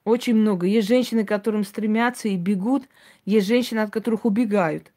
Очень 0.04 0.34
много. 0.36 0.66
Есть 0.66 0.88
женщины, 0.88 1.24
к 1.24 1.28
которым 1.28 1.64
стремятся 1.64 2.28
и 2.28 2.36
бегут, 2.36 2.84
есть 3.24 3.46
женщины, 3.46 3.78
от 3.78 3.90
которых 3.90 4.26
убегают. 4.26 4.92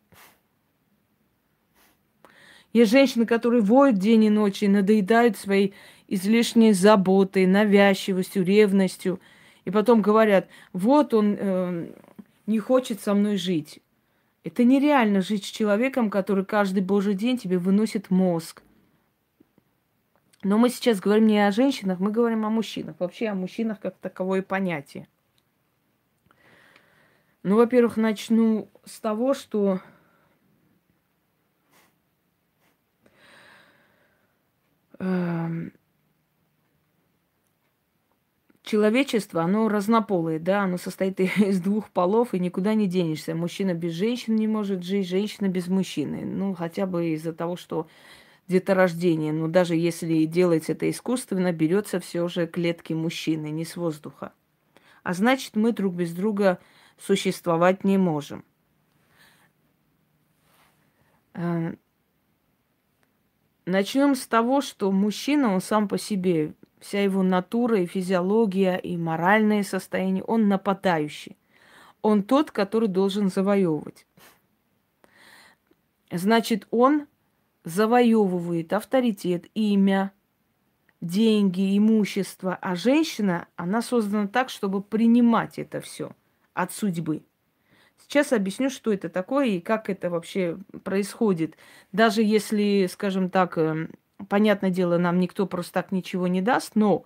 Есть 2.74 2.92
женщины, 2.92 3.26
которые 3.26 3.62
воют 3.62 3.98
день 3.98 4.26
и 4.26 4.30
ночь 4.30 4.62
и 4.62 4.68
надоедают 4.68 5.38
своей 5.38 5.74
излишней 6.10 6.74
заботой, 6.74 7.46
навязчивостью, 7.46 8.44
ревностью. 8.44 9.22
И 9.64 9.72
потом 9.72 10.02
говорят, 10.02 10.50
вот 10.74 11.14
он 11.14 11.38
э, 11.40 11.88
не 12.46 12.60
хочет 12.60 13.00
со 13.00 13.14
мной 13.14 13.38
жить. 13.38 13.80
Это 14.48 14.64
нереально 14.64 15.20
жить 15.20 15.44
с 15.44 15.50
человеком, 15.50 16.10
который 16.10 16.46
каждый 16.46 16.82
божий 16.82 17.16
день 17.16 17.38
тебе 17.38 17.58
выносит 17.58 18.10
мозг. 18.10 18.64
Но 20.42 20.58
мы 20.58 20.70
сейчас 20.70 21.02
говорим 21.02 21.28
не 21.28 21.46
о 21.46 21.52
женщинах, 21.52 22.00
мы 22.00 22.12
говорим 22.12 22.46
о 22.46 22.50
мужчинах. 22.50 22.96
Вообще 22.98 23.28
о 23.28 23.36
мужчинах 23.36 23.82
как 23.82 23.98
таковое 23.98 24.42
понятие. 24.42 25.10
Ну, 27.44 27.58
во-первых, 27.58 27.98
начну 27.98 28.70
с 28.86 29.02
того, 29.02 29.34
что 29.34 29.82
э, 34.98 35.70
человечество, 38.68 39.42
оно 39.42 39.70
разнополое, 39.70 40.40
да, 40.40 40.64
оно 40.64 40.78
состоит 40.78 41.20
из 41.20 41.60
двух 41.60 41.90
полов, 41.90 42.34
и 42.34 42.40
никуда 42.40 42.74
не 42.76 42.88
денешься. 42.88 43.34
Мужчина 43.34 43.74
без 43.74 43.94
женщины 43.94 44.36
не 44.36 44.48
может 44.48 44.84
жить, 44.84 45.08
женщина 45.08 45.48
без 45.48 45.68
мужчины. 45.68 46.26
Ну, 46.26 46.54
хотя 46.54 46.86
бы 46.86 47.10
из-за 47.10 47.34
того, 47.34 47.56
что 47.56 47.88
деторождение. 48.48 49.34
Но 49.34 49.48
даже 49.48 49.76
если 49.76 50.26
делать 50.26 50.70
это 50.70 50.90
искусственно, 50.90 51.52
берется 51.52 52.00
все 52.00 52.28
же 52.28 52.48
клетки 52.48 52.94
мужчины, 52.94 53.48
не 53.48 53.66
с 53.66 53.76
воздуха. 53.76 54.34
А 55.04 55.14
значит, 55.14 55.56
мы 55.56 55.72
друг 55.72 55.96
без 55.96 56.14
друга 56.14 56.60
существовать 56.98 57.84
не 57.84 57.98
можем. 57.98 58.44
Э, 61.34 61.74
Начнем 63.68 64.16
с 64.16 64.26
того, 64.26 64.62
что 64.62 64.90
мужчина, 64.94 65.54
он 65.54 65.60
сам 65.60 65.90
по 65.90 65.98
себе 65.98 66.54
вся 66.80 67.02
его 67.04 67.24
натура 67.24 67.80
и 67.80 67.86
физиология, 67.86 68.78
и 68.78 68.98
моральное 68.98 69.64
состояние, 69.64 70.24
он 70.24 70.48
нападающий. 70.48 71.38
Он 72.02 72.24
тот, 72.24 72.52
который 72.52 72.88
должен 72.88 73.30
завоевывать. 73.30 74.06
Значит, 76.12 76.68
он 76.72 77.08
завоевывает 77.64 78.72
авторитет, 78.72 79.48
имя, 79.54 80.14
деньги, 81.02 81.78
имущество, 81.78 82.58
а 82.62 82.76
женщина, 82.76 83.48
она 83.56 83.82
создана 83.82 84.28
так, 84.28 84.50
чтобы 84.50 84.82
принимать 84.82 85.60
это 85.60 85.82
все 85.82 86.12
от 86.54 86.72
судьбы. 86.72 87.24
Сейчас 88.00 88.32
объясню, 88.32 88.70
что 88.70 88.94
это 88.94 89.10
такое 89.10 89.48
и 89.48 89.60
как 89.60 89.90
это 89.90 90.10
вообще 90.10 90.58
происходит. 90.84 91.58
Даже 91.92 92.24
если, 92.24 92.88
скажем 92.90 93.30
так, 93.30 93.58
эм, 93.58 93.92
понятное 94.30 94.70
дело, 94.70 94.98
нам 94.98 95.20
никто 95.20 95.46
просто 95.46 95.74
так 95.74 95.92
ничего 95.92 96.28
не 96.28 96.42
даст, 96.42 96.76
но 96.76 97.04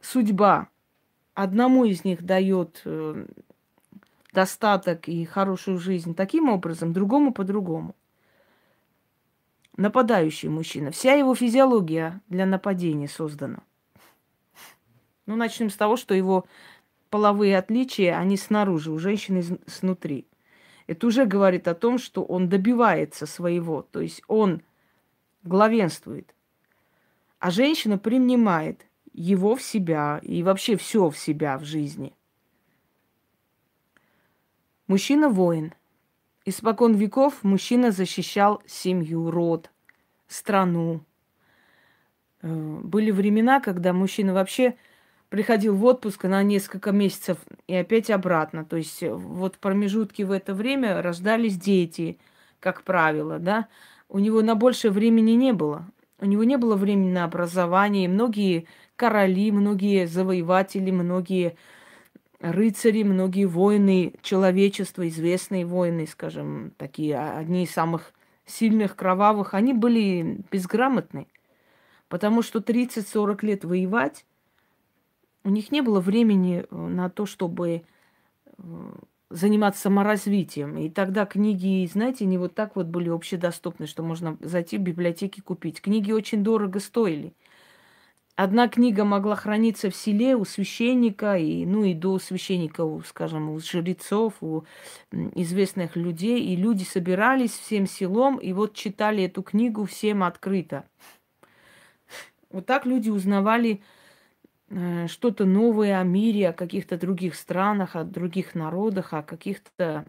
судьба 0.00 0.68
одному 1.34 1.84
из 1.84 2.04
них 2.04 2.22
дает 2.22 2.82
э, 2.84 3.26
достаток 4.32 5.08
и 5.08 5.24
хорошую 5.24 5.78
жизнь 5.78 6.14
таким 6.14 6.48
образом, 6.48 6.92
другому 6.92 7.32
по-другому. 7.32 7.94
Нападающий 9.76 10.48
мужчина. 10.48 10.90
Вся 10.90 11.14
его 11.14 11.34
физиология 11.34 12.20
для 12.28 12.46
нападения 12.46 13.08
создана. 13.08 13.60
Ну, 15.26 15.36
начнем 15.36 15.70
с 15.70 15.76
того, 15.76 15.96
что 15.96 16.14
его 16.14 16.46
половые 17.10 17.56
отличия, 17.56 18.18
они 18.18 18.36
снаружи, 18.36 18.90
у 18.90 18.98
женщины 18.98 19.44
снутри. 19.66 20.26
Это 20.86 21.06
уже 21.06 21.26
говорит 21.26 21.68
о 21.68 21.74
том, 21.74 21.98
что 21.98 22.24
он 22.24 22.48
добивается 22.48 23.26
своего. 23.26 23.82
То 23.82 24.00
есть 24.00 24.22
он 24.26 24.62
главенствует. 25.48 26.34
А 27.38 27.50
женщина 27.50 27.98
принимает 27.98 28.86
его 29.12 29.56
в 29.56 29.62
себя 29.62 30.20
и 30.22 30.42
вообще 30.42 30.76
все 30.76 31.10
в 31.10 31.18
себя 31.18 31.58
в 31.58 31.64
жизни. 31.64 32.14
Мужчина 34.86 35.28
воин. 35.28 35.74
Испокон 36.44 36.94
веков 36.94 37.42
мужчина 37.42 37.90
защищал 37.90 38.62
семью, 38.66 39.30
род, 39.30 39.70
страну. 40.28 41.04
Э, 42.40 42.48
были 42.48 43.10
времена, 43.10 43.60
когда 43.60 43.92
мужчина 43.92 44.32
вообще 44.32 44.76
приходил 45.28 45.76
в 45.76 45.84
отпуск 45.84 46.24
на 46.24 46.42
несколько 46.42 46.90
месяцев 46.90 47.38
и 47.66 47.74
опять 47.74 48.08
обратно. 48.08 48.64
То 48.64 48.76
есть 48.76 49.02
э, 49.02 49.12
вот 49.12 49.56
в 49.56 49.58
промежутке 49.58 50.24
в 50.24 50.32
это 50.32 50.54
время 50.54 51.02
рождались 51.02 51.58
дети, 51.58 52.18
как 52.60 52.82
правило, 52.82 53.38
да 53.38 53.68
у 54.08 54.18
него 54.18 54.42
на 54.42 54.54
больше 54.54 54.90
времени 54.90 55.32
не 55.32 55.52
было. 55.52 55.86
У 56.20 56.26
него 56.26 56.44
не 56.44 56.56
было 56.56 56.76
времени 56.76 57.12
на 57.12 57.24
образование. 57.24 58.08
Многие 58.08 58.66
короли, 58.96 59.52
многие 59.52 60.06
завоеватели, 60.06 60.90
многие 60.90 61.56
рыцари, 62.40 63.02
многие 63.02 63.44
воины 63.44 64.14
человечества, 64.22 65.06
известные 65.08 65.64
воины, 65.64 66.06
скажем, 66.06 66.72
такие, 66.76 67.16
а, 67.16 67.38
одни 67.38 67.64
из 67.64 67.70
самых 67.70 68.12
сильных, 68.46 68.96
кровавых, 68.96 69.54
они 69.54 69.72
были 69.72 70.42
безграмотны. 70.50 71.26
Потому 72.08 72.42
что 72.42 72.60
30-40 72.60 73.44
лет 73.44 73.64
воевать, 73.64 74.24
у 75.44 75.50
них 75.50 75.70
не 75.70 75.82
было 75.82 76.00
времени 76.00 76.64
э, 76.68 76.76
на 76.76 77.10
то, 77.10 77.26
чтобы 77.26 77.82
э, 78.44 78.62
заниматься 79.30 79.82
саморазвитием. 79.82 80.78
И 80.78 80.88
тогда 80.88 81.26
книги, 81.26 81.88
знаете, 81.92 82.24
не 82.24 82.38
вот 82.38 82.54
так 82.54 82.76
вот 82.76 82.86
были 82.86 83.08
общедоступны, 83.08 83.86
что 83.86 84.02
можно 84.02 84.38
зайти 84.40 84.78
в 84.78 84.82
библиотеки 84.82 85.40
купить. 85.40 85.80
Книги 85.80 86.12
очень 86.12 86.42
дорого 86.42 86.80
стоили. 86.80 87.34
Одна 88.36 88.68
книга 88.68 89.04
могла 89.04 89.34
храниться 89.34 89.90
в 89.90 89.96
селе 89.96 90.36
у 90.36 90.44
священника, 90.44 91.36
и, 91.36 91.66
ну 91.66 91.82
и 91.82 91.92
до 91.92 92.20
священника, 92.20 92.84
у, 92.84 93.02
скажем, 93.02 93.50
у 93.50 93.58
жрецов, 93.58 94.34
у 94.40 94.64
известных 95.10 95.96
людей. 95.96 96.40
И 96.44 96.54
люди 96.54 96.84
собирались 96.84 97.50
всем 97.50 97.86
селом, 97.86 98.36
и 98.36 98.52
вот 98.52 98.74
читали 98.74 99.24
эту 99.24 99.42
книгу 99.42 99.84
всем 99.86 100.22
открыто. 100.22 100.84
Вот 102.50 102.64
так 102.64 102.86
люди 102.86 103.10
узнавали 103.10 103.82
что-то 104.70 105.46
новое 105.46 105.98
о 105.98 106.04
мире, 106.04 106.50
о 106.50 106.52
каких-то 106.52 106.98
других 106.98 107.34
странах, 107.34 107.96
о 107.96 108.04
других 108.04 108.54
народах, 108.54 109.14
о 109.14 109.22
каких-то 109.22 110.04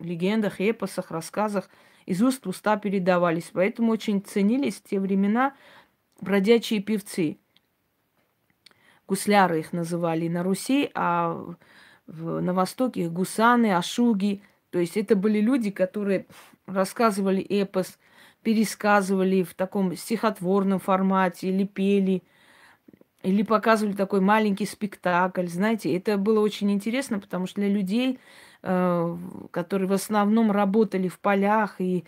легендах, 0.00 0.60
эпосах, 0.60 1.10
рассказах 1.10 1.70
из 2.04 2.20
уст 2.20 2.44
в 2.44 2.48
уста 2.48 2.76
передавались. 2.76 3.50
Поэтому 3.52 3.92
очень 3.92 4.20
ценились 4.20 4.76
в 4.76 4.82
те 4.82 4.98
времена 4.98 5.54
бродячие 6.20 6.80
певцы. 6.80 7.38
Гусляры 9.06 9.60
их 9.60 9.72
называли 9.72 10.28
на 10.28 10.42
Руси, 10.42 10.90
а 10.94 11.54
на 12.06 12.52
Востоке 12.52 13.08
гусаны, 13.08 13.74
ашуги. 13.74 14.42
То 14.70 14.80
есть 14.80 14.96
это 14.96 15.14
были 15.14 15.40
люди, 15.40 15.70
которые 15.70 16.26
рассказывали 16.66 17.42
эпос, 17.42 17.98
пересказывали 18.42 19.44
в 19.44 19.54
таком 19.54 19.94
стихотворном 19.94 20.80
формате 20.80 21.48
или 21.48 21.64
пели– 21.64 22.24
или 23.24 23.42
показывали 23.42 23.94
такой 23.94 24.20
маленький 24.20 24.66
спектакль, 24.66 25.46
знаете, 25.46 25.96
это 25.96 26.18
было 26.18 26.40
очень 26.40 26.70
интересно, 26.70 27.18
потому 27.18 27.46
что 27.46 27.62
для 27.62 27.70
людей, 27.70 28.18
э, 28.62 29.16
которые 29.50 29.88
в 29.88 29.92
основном 29.94 30.52
работали 30.52 31.08
в 31.08 31.18
полях 31.18 31.80
и 31.80 32.04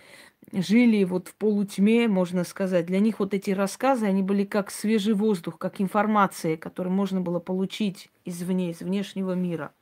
жили 0.53 1.03
вот 1.03 1.29
в 1.29 1.35
полутьме, 1.35 2.07
можно 2.07 2.43
сказать, 2.43 2.85
для 2.85 2.99
них 2.99 3.19
вот 3.19 3.33
эти 3.33 3.49
рассказы, 3.51 4.05
они 4.05 4.21
были 4.21 4.45
как 4.45 4.69
свежий 4.69 5.15
воздух, 5.15 5.57
как 5.57 5.81
информация, 5.81 6.55
которую 6.55 6.93
можно 6.93 7.19
было 7.19 7.39
получить 7.39 8.09
извне, 8.23 8.69
из 8.69 8.81
внешнего 8.81 9.33
мира. 9.33 9.73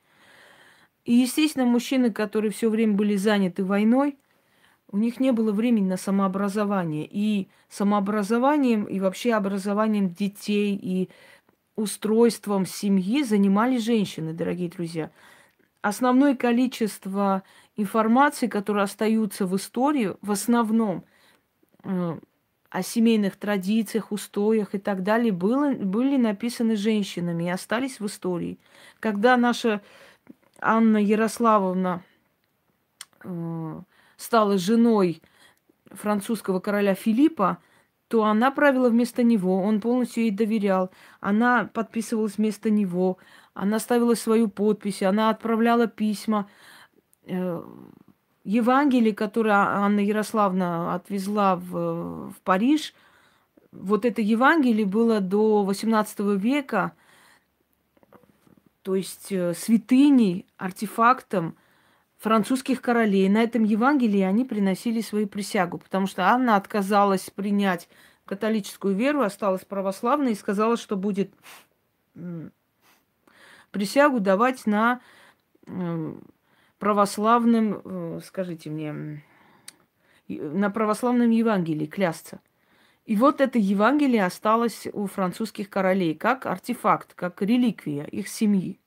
И, 1.04 1.13
естественно, 1.13 1.65
мужчины, 1.65 2.12
которые 2.12 2.51
все 2.51 2.70
время 2.70 2.94
были 2.94 3.15
заняты 3.18 3.63
войной, 3.63 4.18
у 4.96 4.98
них 4.98 5.20
не 5.20 5.34
было 5.34 5.52
времени 5.52 5.90
на 5.90 5.98
самообразование. 5.98 7.06
И 7.12 7.50
самообразованием, 7.68 8.86
и 8.86 9.02
вообще 9.02 9.34
образованием 9.34 10.10
детей, 10.10 10.80
и 10.82 11.10
устройством 11.75 12.66
семьи 12.66 13.22
занимались 13.24 13.84
женщины, 13.84 14.32
дорогие 14.32 14.70
друзья. 14.70 15.12
Основное 15.82 16.34
количество 16.34 17.44
информации, 17.75 18.48
которые 18.48 18.86
остаются 18.86 19.46
в 19.46 19.54
истории, 19.58 20.16
в 20.22 20.32
основном 20.32 21.04
э, 21.84 22.18
о 22.70 22.82
семейных 22.82 23.36
традициях, 23.36 24.14
устоях 24.14 24.75
и 24.75 24.78
так 24.78 25.04
далее, 25.04 25.34
было, 25.34 25.74
были 25.74 26.16
написаны 26.16 26.78
женщинами 26.78 27.44
и 27.44 27.50
остались 27.50 28.00
в 28.00 28.06
истории. 28.06 28.60
Когда 29.02 29.36
наша 29.36 29.82
Анна 30.62 31.00
Ярославовна 31.04 32.02
э, 33.25 33.82
стала 34.17 34.57
женой 34.57 35.22
французского 35.91 36.60
короля 36.60 36.95
Филиппа, 36.95 37.60
то 38.07 38.24
она 38.24 38.51
правила 38.51 38.89
вместо 38.89 39.24
него, 39.24 39.62
он 39.62 39.81
полностью 39.81 40.24
ей 40.24 40.31
доверял. 40.31 40.91
Она 41.19 41.69
подписывалась 41.74 42.38
вместо 42.38 42.69
него, 42.69 43.17
она 43.53 43.79
ставила 43.79 44.13
свою 44.13 44.48
подпись, 44.48 45.01
она 45.01 45.29
отправляла 45.29 45.88
письма. 45.88 46.48
Э, 47.24 47.63
Евангелие, 48.44 49.16
которое 49.16 49.53
Анна 49.53 50.01
Ярославна 50.01 50.94
отвезла 50.94 51.55
в, 51.55 52.29
в 52.29 52.35
Париж, 52.44 52.94
вот 53.72 54.05
это 54.05 54.22
Евангелие 54.22 54.85
было 54.85 55.20
до 55.20 55.68
XVIII 55.68 56.37
века, 56.37 56.94
то 58.83 58.94
есть 58.96 59.31
э, 59.31 59.53
святыней, 59.55 60.46
артефактом– 60.57 61.55
французских 62.25 62.81
королей. 62.81 63.29
На 63.29 63.44
этом 63.44 63.64
Евангелии 63.64 64.22
они 64.22 64.46
приносили 64.46 65.01
свою 65.01 65.27
присягу, 65.27 65.77
потому 65.77 66.07
что 66.07 66.24
Анна 66.24 66.55
отказалась 66.55 67.29
принять 67.29 67.88
католическую 68.25 68.96
веру, 68.96 69.22
осталась 69.22 69.64
православной 69.64 70.31
и 70.31 70.35
сказала, 70.35 70.75
что 70.75 70.98
будет 70.98 71.31
присягу 73.70 74.20
давать 74.20 74.66
на 74.66 75.01
православном, 76.79 77.81
э, 77.85 78.20
скажите 78.25 78.72
мне, 78.72 79.24
на 80.27 80.72
православном 80.72 81.29
Евангелии 81.29 81.85
клясться. 81.85 82.40
И 83.05 83.16
вот 83.16 83.40
это 83.40 83.59
Евангелие 83.59 84.25
осталось 84.25 84.88
у 84.94 85.05
французских 85.05 85.70
королей 85.70 86.16
как 86.16 86.48
артефакт, 86.48 87.14
как 87.14 87.44
реликвия 87.44 88.05
их 88.05 88.27
семьи 88.27 88.79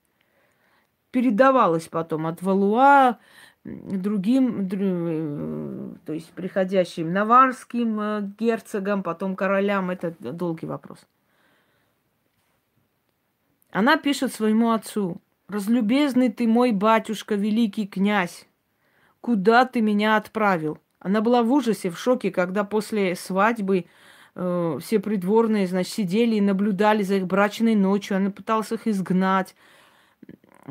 передавалось 1.10 1.88
потом 1.88 2.26
от 2.26 2.42
Валуа 2.42 3.18
другим, 3.64 4.68
э, 4.70 5.96
то 6.06 6.12
есть 6.12 6.30
приходящим 6.30 7.12
наварским 7.12 8.00
э, 8.00 8.30
герцогам, 8.38 9.02
потом 9.02 9.36
королям. 9.36 9.90
Это 9.90 10.14
долгий 10.20 10.66
вопрос. 10.66 10.98
Она 13.70 13.96
пишет 13.96 14.32
своему 14.32 14.70
отцу, 14.70 15.20
«Разлюбезный 15.48 16.30
ты 16.30 16.46
мой 16.46 16.72
батюшка, 16.72 17.34
великий 17.34 17.86
князь, 17.86 18.46
куда 19.20 19.64
ты 19.64 19.80
меня 19.80 20.16
отправил?» 20.16 20.78
Она 21.00 21.20
была 21.20 21.42
в 21.42 21.52
ужасе, 21.52 21.90
в 21.90 21.98
шоке, 21.98 22.30
когда 22.30 22.64
после 22.64 23.14
свадьбы 23.14 23.86
э, 24.34 24.78
все 24.82 24.98
придворные, 24.98 25.66
значит, 25.66 25.92
сидели 25.92 26.36
и 26.36 26.40
наблюдали 26.40 27.02
за 27.02 27.16
их 27.16 27.26
брачной 27.26 27.76
ночью. 27.76 28.16
Она 28.16 28.30
пыталась 28.30 28.72
их 28.72 28.86
изгнать. 28.86 29.54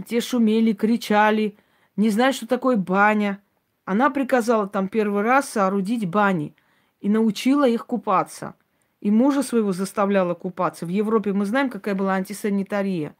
Те 0.05 0.21
шумели, 0.21 0.73
кричали, 0.73 1.55
не 1.95 2.09
знают, 2.09 2.35
что 2.35 2.47
такое 2.47 2.77
баня. 2.77 3.41
Она 3.85 4.09
приказала 4.09 4.67
там 4.67 4.87
первый 4.87 5.23
раз 5.23 5.49
соорудить 5.49 6.07
бани 6.07 6.53
и 7.01 7.09
научила 7.09 7.67
их 7.67 7.85
купаться. 7.85 8.55
И 8.99 9.11
мужа 9.11 9.43
своего 9.43 9.71
заставляла 9.71 10.33
купаться. 10.33 10.85
В 10.85 10.89
Европе 10.89 11.33
мы 11.33 11.45
знаем, 11.45 11.69
какая 11.69 11.95
была 11.95 12.15
антисанитария. 12.15 13.15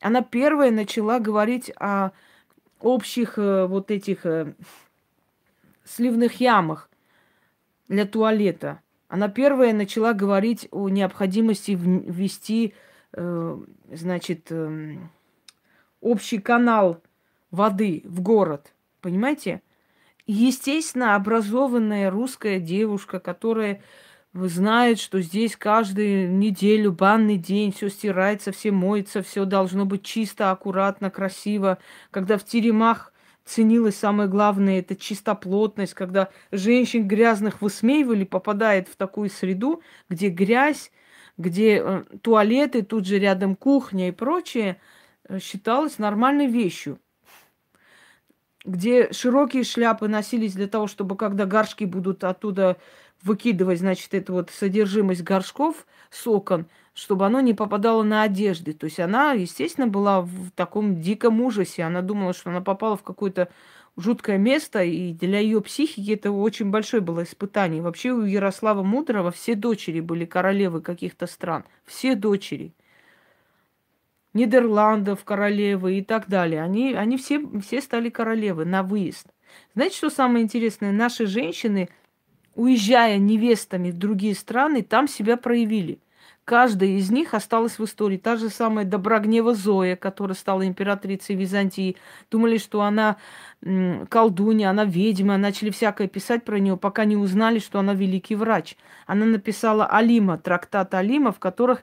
Она 0.00 0.22
первая 0.22 0.70
начала 0.70 1.18
говорить 1.18 1.72
о 1.78 2.10
общих 2.80 3.38
э, 3.38 3.66
вот 3.66 3.90
этих 3.90 4.26
э, 4.26 4.54
сливных 5.84 6.40
ямах 6.40 6.90
для 7.88 8.06
туалета. 8.06 8.80
Она 9.08 9.28
первая 9.28 9.72
начала 9.72 10.12
говорить 10.12 10.68
о 10.70 10.88
необходимости 10.88 11.72
ввести, 11.72 12.74
э, 13.12 13.58
значит, 13.92 14.48
э, 14.50 14.96
общий 16.06 16.38
канал 16.38 17.02
воды 17.50 18.02
в 18.04 18.20
город. 18.20 18.72
Понимаете? 19.00 19.60
Естественно, 20.26 21.14
образованная 21.14 22.10
русская 22.10 22.60
девушка, 22.60 23.20
которая 23.20 23.82
знает, 24.32 24.98
что 24.98 25.20
здесь 25.20 25.56
каждую 25.56 26.32
неделю 26.32 26.92
банный 26.92 27.36
день, 27.36 27.72
все 27.72 27.88
стирается, 27.88 28.52
все 28.52 28.70
моется, 28.70 29.22
все 29.22 29.44
должно 29.44 29.84
быть 29.84 30.02
чисто, 30.02 30.50
аккуратно, 30.50 31.10
красиво. 31.10 31.78
Когда 32.10 32.38
в 32.38 32.44
теремах 32.44 33.12
ценилось 33.44 33.96
самое 33.96 34.28
главное, 34.28 34.80
это 34.80 34.94
чистоплотность, 34.94 35.94
когда 35.94 36.28
женщин 36.52 37.08
грязных 37.08 37.62
высмеивали, 37.62 38.24
попадает 38.24 38.88
в 38.88 38.96
такую 38.96 39.30
среду, 39.30 39.82
где 40.08 40.28
грязь, 40.28 40.90
где 41.38 41.80
э, 41.82 42.04
туалеты, 42.22 42.82
тут 42.82 43.06
же 43.06 43.18
рядом 43.18 43.56
кухня 43.56 44.08
и 44.08 44.12
прочее– 44.12 44.76
считалось 45.40 45.98
нормальной 45.98 46.46
вещью. 46.46 46.98
Где 48.64 49.12
широкие 49.12 49.62
шляпы 49.62 50.08
носились 50.08 50.54
для 50.54 50.66
того, 50.66 50.88
чтобы 50.88 51.16
когда 51.16 51.46
горшки 51.46 51.84
будут 51.84 52.24
оттуда 52.24 52.76
выкидывать, 53.22 53.78
значит, 53.78 54.12
это 54.12 54.32
вот 54.32 54.50
содержимость 54.50 55.22
горшков 55.22 55.86
с 56.10 56.26
окон, 56.26 56.66
чтобы 56.92 57.26
оно 57.26 57.40
не 57.40 57.54
попадало 57.54 58.02
на 58.02 58.22
одежды. 58.22 58.72
То 58.72 58.86
есть 58.86 58.98
она, 58.98 59.32
естественно, 59.32 59.86
была 59.86 60.22
в 60.22 60.50
таком 60.54 61.00
диком 61.00 61.40
ужасе. 61.40 61.84
Она 61.84 62.02
думала, 62.02 62.32
что 62.32 62.50
она 62.50 62.60
попала 62.60 62.96
в 62.96 63.02
какое-то 63.02 63.48
жуткое 63.96 64.36
место, 64.36 64.82
и 64.82 65.12
для 65.12 65.38
ее 65.38 65.60
психики 65.60 66.12
это 66.12 66.32
очень 66.32 66.70
большое 66.70 67.00
было 67.00 67.22
испытание. 67.22 67.82
Вообще 67.82 68.10
у 68.10 68.24
Ярослава 68.24 68.82
Мудрого 68.82 69.30
все 69.30 69.54
дочери 69.54 70.00
были 70.00 70.24
королевы 70.24 70.80
каких-то 70.80 71.26
стран. 71.26 71.64
Все 71.84 72.16
дочери– 72.16 72.74
Нидерландов 74.36 75.24
королевы 75.24 75.98
и 75.98 76.02
так 76.02 76.28
далее. 76.28 76.62
Они, 76.62 76.92
они 76.92 77.16
все, 77.16 77.40
все 77.60 77.80
стали 77.80 78.10
королевы 78.10 78.64
на 78.64 78.82
выезд. 78.82 79.26
Знаете, 79.74 79.96
что 79.96 80.10
самое 80.10 80.44
интересное? 80.44 80.92
Наши 80.92 81.26
женщины, 81.26 81.88
уезжая 82.54 83.18
невестами 83.18 83.90
в 83.90 83.96
другие 83.98 84.34
страны, 84.34 84.82
там 84.82 85.08
себя 85.08 85.36
проявили. 85.36 85.98
каждая 86.46 86.90
из 86.90 87.10
них 87.10 87.34
осталась 87.34 87.78
в 87.78 87.84
истории. 87.84 88.16
Та 88.16 88.36
же 88.36 88.48
самая 88.48 88.86
Доброгнева 88.86 89.54
Зоя, 89.54 89.96
которая 89.96 90.36
стала 90.36 90.66
императрицей 90.66 91.34
Византии. 91.34 91.96
Думали, 92.30 92.56
что 92.56 92.80
она 92.82 93.16
колдунья, 94.08 94.70
она 94.70 94.84
ведьма. 94.84 95.36
Начали 95.36 95.70
всякое 95.70 96.06
писать 96.06 96.44
про 96.44 96.58
нее, 96.58 96.76
пока 96.76 97.04
не 97.04 97.16
узнали, 97.16 97.58
что 97.58 97.80
она 97.80 97.92
великий 97.94 98.36
врач. 98.36 98.76
Она 99.06 99.26
написала 99.26 99.86
Алима, 99.86 100.38
трактат 100.38 100.94
Алима, 100.94 101.32
в 101.32 101.38
которых 101.40 101.82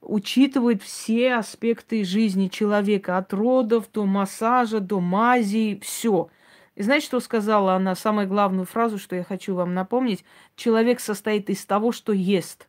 учитывает 0.00 0.82
все 0.82 1.34
аспекты 1.34 2.04
жизни 2.04 2.48
человека, 2.48 3.18
от 3.18 3.32
родов 3.32 3.90
до 3.92 4.04
массажа, 4.06 4.80
до 4.80 5.00
мази, 5.00 5.80
все. 5.82 6.28
И 6.74 6.82
знаете, 6.82 7.06
что 7.06 7.20
сказала 7.20 7.74
она? 7.74 7.94
Самую 7.94 8.28
главную 8.28 8.66
фразу, 8.66 8.98
что 8.98 9.16
я 9.16 9.24
хочу 9.24 9.54
вам 9.54 9.74
напомнить. 9.74 10.24
Человек 10.56 11.00
состоит 11.00 11.50
из 11.50 11.64
того, 11.64 11.92
что 11.92 12.12
ест. 12.12 12.68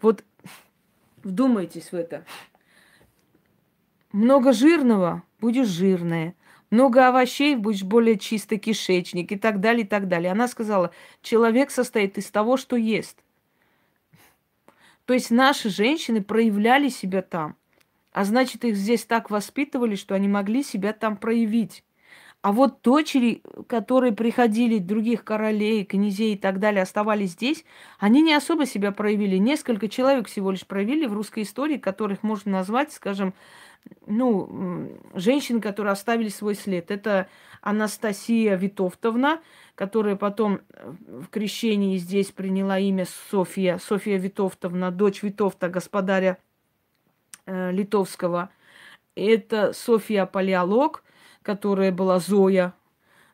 Вот 0.00 0.24
Вдумайтесь 1.24 1.90
в 1.90 1.94
это. 1.94 2.24
Много 4.12 4.52
жирного– 4.52 5.22
будешь 5.40 5.68
жирная. 5.68 6.34
Много 6.70 7.08
овощей– 7.08 7.56
будешь 7.56 7.82
более 7.82 8.18
чистый 8.18 8.58
кишечник 8.58 9.32
и 9.32 9.36
так 9.36 9.60
далее, 9.60 9.84
и 9.84 9.88
так 9.88 10.06
далее. 10.06 10.30
Она 10.30 10.46
сказала, 10.48 10.90
человек 11.22 11.70
состоит 11.70 12.18
из 12.18 12.30
того, 12.30 12.58
что 12.58 12.76
ест. 12.76 13.18
То 15.06 15.14
есть 15.14 15.30
наши 15.30 15.68
женщины 15.68 16.22
проявляли 16.22 16.88
себя 16.88 17.22
там. 17.22 17.56
А 18.12 18.24
значит, 18.24 18.64
их 18.64 18.76
здесь 18.76 19.04
так 19.04 19.30
воспитывали, 19.30 19.96
что 19.96 20.14
они 20.14 20.28
могли 20.28 20.62
себя 20.62 20.92
там 20.92 21.16
проявить. 21.16 21.84
А 22.44 22.52
вот 22.52 22.82
дочери, 22.82 23.42
которые 23.68 24.12
приходили 24.12 24.78
других 24.78 25.24
королей, 25.24 25.82
князей 25.82 26.34
и 26.34 26.36
так 26.36 26.58
далее, 26.58 26.82
оставались 26.82 27.30
здесь, 27.30 27.64
они 27.98 28.20
не 28.20 28.34
особо 28.34 28.66
себя 28.66 28.92
проявили. 28.92 29.38
Несколько 29.38 29.88
человек 29.88 30.28
всего 30.28 30.50
лишь 30.50 30.66
проявили 30.66 31.06
в 31.06 31.14
русской 31.14 31.44
истории, 31.44 31.78
которых 31.78 32.22
можно 32.22 32.52
назвать, 32.52 32.92
скажем, 32.92 33.32
ну, 34.06 34.90
женщин, 35.14 35.62
которые 35.62 35.92
оставили 35.92 36.28
свой 36.28 36.54
след. 36.54 36.90
Это 36.90 37.28
Анастасия 37.62 38.56
Витовтовна, 38.56 39.40
которая 39.74 40.16
потом 40.16 40.60
в 40.68 41.28
крещении 41.28 41.96
здесь 41.96 42.30
приняла 42.30 42.78
имя 42.78 43.06
София, 43.30 43.78
София 43.78 44.18
Витовтовна, 44.18 44.90
дочь 44.90 45.22
Витовта, 45.22 45.70
господаря 45.70 46.36
э, 47.46 47.72
литовского. 47.72 48.50
Это 49.14 49.72
София 49.72 50.26
Палеолог– 50.26 51.04
которая 51.44 51.92
была 51.92 52.18
Зоя, 52.18 52.74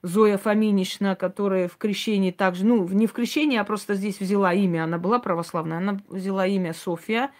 Зоя 0.02 0.36
Фоминична, 0.36 1.14
которая 1.14 1.68
в 1.68 1.76
крещении 1.76 2.32
также, 2.32 2.66
ну, 2.66 2.86
не 2.88 3.06
в 3.06 3.12
крещении, 3.12 3.56
а 3.56 3.64
просто 3.64 3.94
здесь 3.94 4.20
взяла 4.20 4.52
имя, 4.52 4.84
она 4.84 4.98
была 4.98 5.18
православная, 5.18 5.78
она 5.78 6.00
взяла 6.08 6.46
имя 6.46 6.74
София 6.74 7.30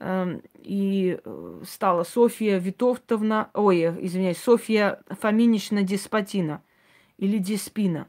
э, 0.00 0.40
и 0.56 1.20
стала 1.68 2.04
София 2.04 2.58
Витовтовна, 2.58 3.50
ой, 3.54 3.82
извиняюсь, 4.04 4.38
София 4.38 5.02
Фоминична 5.20 5.82
Деспотина 5.82 6.62
или 7.18 7.38
Деспина. 7.38 8.08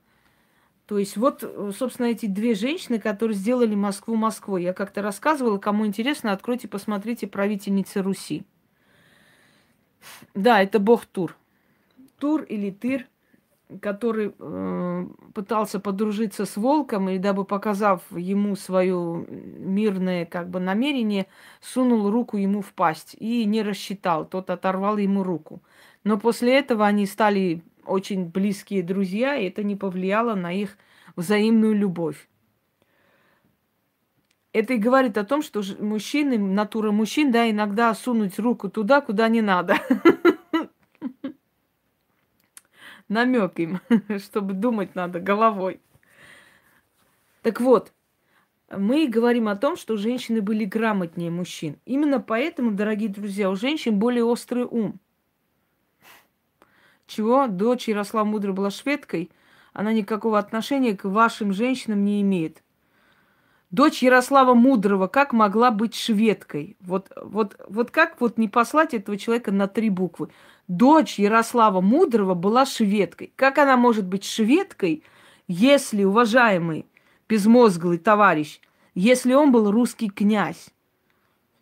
То 0.85 0.97
есть 0.97 1.17
вот, 1.17 1.43
собственно, 1.77 2.05
эти 2.07 2.27
две 2.27 2.53
женщины, 2.55 2.97
которые 2.97 3.35
сделали 3.35 3.75
Москву 3.75 4.15
Москвой. 4.15 4.63
Я 4.63 4.71
как-то 4.71 5.01
рассказывала, 5.01 5.57
кому 5.57 5.85
интересно, 5.85 6.31
откройте, 6.31 6.69
посмотрите 6.69 7.27
«Правительница 7.27 8.01
Руси». 8.01 8.45
Да, 10.33 10.61
это 10.61 10.79
бог 10.79 11.05
Тур. 11.05 11.35
Тур 12.19 12.43
или 12.43 12.71
Тыр, 12.71 13.05
который 13.81 14.33
э, 14.37 15.07
пытался 15.33 15.79
подружиться 15.79 16.45
с 16.45 16.55
волком, 16.55 17.09
и 17.09 17.17
дабы 17.17 17.43
показав 17.43 18.01
ему 18.11 18.55
свое 18.55 19.25
мирное 19.27 20.25
как 20.25 20.49
бы 20.49 20.59
намерение, 20.59 21.27
сунул 21.61 22.09
руку 22.09 22.37
ему 22.37 22.61
в 22.61 22.73
пасть 22.73 23.15
и 23.19 23.45
не 23.45 23.61
рассчитал, 23.61 24.25
тот 24.25 24.49
оторвал 24.49 24.97
ему 24.97 25.23
руку. 25.23 25.61
Но 26.03 26.17
после 26.17 26.57
этого 26.57 26.85
они 26.85 27.05
стали 27.05 27.61
очень 27.85 28.25
близкие 28.25 28.83
друзья, 28.83 29.35
и 29.35 29.47
это 29.47 29.63
не 29.63 29.75
повлияло 29.75 30.35
на 30.35 30.53
их 30.53 30.77
взаимную 31.15 31.75
любовь. 31.75 32.27
Это 34.53 34.73
и 34.73 34.77
говорит 34.77 35.17
о 35.17 35.25
том, 35.25 35.41
что 35.41 35.61
мужчины, 35.79 36.37
натура 36.37 36.91
мужчин, 36.91 37.31
да, 37.31 37.49
иногда 37.49 37.93
сунуть 37.93 38.39
руку 38.39 38.69
туда, 38.69 39.01
куда 39.01 39.27
не 39.29 39.41
надо. 39.41 39.75
намек 43.09 43.59
им, 43.59 43.79
чтобы 44.19 44.53
думать 44.53 44.95
надо 44.95 45.19
головой. 45.19 45.79
Так 47.41 47.61
вот, 47.61 47.93
мы 48.69 49.07
говорим 49.07 49.47
о 49.47 49.55
том, 49.55 49.77
что 49.77 49.95
женщины 49.95 50.41
были 50.41 50.65
грамотнее 50.65 51.31
мужчин. 51.31 51.77
Именно 51.85 52.19
поэтому, 52.19 52.71
дорогие 52.71 53.09
друзья, 53.09 53.49
у 53.49 53.55
женщин 53.55 53.97
более 53.97 54.25
острый 54.25 54.65
ум. 54.65 54.99
Чего? 57.05 57.47
Дочь 57.47 57.87
Ярослава 57.87 58.25
Мудрой 58.25 58.53
была 58.53 58.69
шведкой, 58.69 59.31
она 59.71 59.93
никакого 59.93 60.37
отношения 60.37 60.97
к 60.97 61.05
вашим 61.05 61.53
женщинам 61.53 62.03
не 62.03 62.21
имеет. 62.21 62.63
Дочь 63.69 64.01
Ярослава 64.01 64.53
Мудрого 64.53 65.07
как 65.07 65.33
могла 65.33 65.71
быть 65.71 65.93
шведкой? 65.93 66.77
Вот, 66.79 67.11
вот, 67.21 67.59
вот 67.67 67.91
как 67.91 68.19
вот 68.21 68.37
не 68.37 68.47
послать 68.47 68.93
этого 68.93 69.17
человека 69.17 69.51
на 69.51 69.67
три 69.67 69.89
буквы? 69.89 70.29
дочь 70.67 71.17
Ярослава 71.17 71.81
Мудрого 71.81 72.33
была 72.33 72.65
шведкой. 72.65 73.31
Как 73.35 73.57
она 73.57 73.77
может 73.77 74.05
быть 74.05 74.23
шведкой, 74.25 75.03
если, 75.47 76.03
уважаемый 76.03 76.85
безмозглый 77.29 77.97
товарищ, 77.97 78.59
если 78.93 79.33
он 79.33 79.51
был 79.51 79.71
русский 79.71 80.09
князь? 80.09 80.69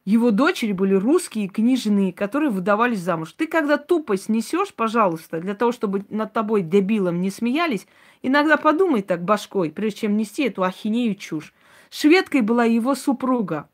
Его 0.05 0.29
дочери 0.29 0.71
были 0.71 0.93
русские 0.93 1.47
княжны, 1.47 2.11
которые 2.11 2.51
выдавались 2.51 2.99
замуж. 2.99 3.33
Ты 3.33 3.47
когда 3.47 3.77
тупость 3.77 4.29
несешь, 4.29 4.71
пожалуйста, 4.71 5.39
для 5.39 5.55
того, 5.55 5.71
чтобы 5.71 6.05
над 6.09 6.31
тобой 6.31 6.61
дебилом 6.61 7.21
не 7.21 7.31
смеялись, 7.31 7.87
иногда 8.21 8.57
подумай 8.57 9.01
так 9.01 9.23
башкой, 9.23 9.71
прежде 9.71 10.01
чем 10.01 10.15
нести 10.15 10.43
эту 10.43 10.63
ахинею 10.63 11.15
чушь. 11.15 11.53
Шведкой 11.97 12.41
была 12.41 12.65
его 12.65 12.93
супруга. 12.93 13.69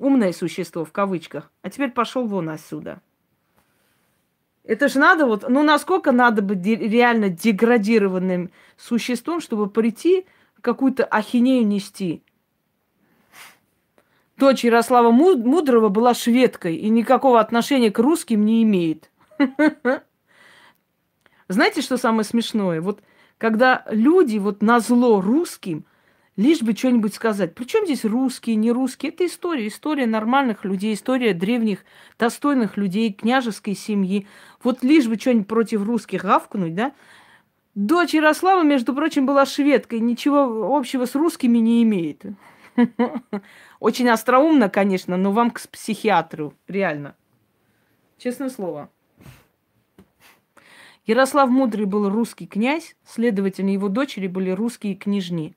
Умное 0.00 0.32
существо 0.32 0.84
в 0.84 0.90
кавычках. 0.90 1.52
А 1.62 1.70
теперь 1.70 1.92
пошел 1.92 2.26
вон 2.26 2.48
отсюда. 2.48 3.00
Это 4.64 4.88
же 4.88 4.98
надо 4.98 5.26
вот, 5.26 5.48
ну 5.48 5.62
насколько 5.62 6.10
надо 6.10 6.42
быть 6.42 6.66
реально 6.66 7.28
деградированным 7.28 8.50
существом, 8.76 9.40
чтобы 9.40 9.70
прийти 9.70 10.26
какую-то 10.60 11.04
ахинею 11.04 11.64
нести. 11.64 12.24
Дочь 14.36 14.64
Ярослава 14.64 15.12
Мудрого 15.12 15.90
была 15.90 16.12
шведкой 16.12 16.74
и 16.74 16.88
никакого 16.88 17.38
отношения 17.38 17.92
к 17.92 18.00
русским 18.00 18.44
не 18.44 18.64
имеет. 18.64 19.12
Знаете, 21.46 21.82
что 21.82 21.98
самое 21.98 22.24
смешное? 22.24 22.80
Вот 22.80 23.00
когда 23.38 23.84
люди 23.90 24.38
вот 24.38 24.60
на 24.60 24.80
зло 24.80 25.20
русским– 25.20 25.84
лишь 26.36 26.62
бы 26.62 26.74
что-нибудь 26.74 27.14
сказать. 27.14 27.54
Причем 27.54 27.84
здесь 27.84 28.04
русские, 28.04 28.56
не 28.56 28.72
русские? 28.72 29.12
Это 29.12 29.26
история, 29.26 29.68
история 29.68 30.06
нормальных 30.06 30.64
людей, 30.64 30.94
история 30.94 31.32
древних, 31.32 31.84
достойных 32.18 32.76
людей, 32.76 33.12
княжеской 33.12 33.74
семьи. 33.74 34.26
Вот 34.62 34.82
лишь 34.82 35.06
бы 35.06 35.16
что-нибудь 35.16 35.48
против 35.48 35.84
русских 35.84 36.24
гавкнуть, 36.24 36.74
да? 36.74 36.92
Дочь 37.74 38.14
Ярослава, 38.14 38.62
между 38.62 38.94
прочим, 38.94 39.26
была 39.26 39.46
шведкой, 39.46 39.98
ничего 40.00 40.76
общего 40.76 41.06
с 41.06 41.14
русскими 41.14 41.58
не 41.58 41.82
имеет. 41.82 42.24
Очень 43.80 44.08
остроумно, 44.10 44.68
конечно, 44.68 45.16
но 45.16 45.32
вам 45.32 45.50
к 45.50 45.60
психиатру, 45.68 46.54
реально. 46.68 47.16
Честное 48.18 48.48
слово. 48.48 48.90
Ярослав 51.04 51.50
Мудрый 51.50 51.84
был 51.84 52.08
русский 52.08 52.46
князь, 52.46 52.96
следовательно, 53.04 53.70
его 53.70 53.88
дочери 53.88 54.26
были 54.26 54.50
русские 54.50 54.94
княжни. 54.94 55.54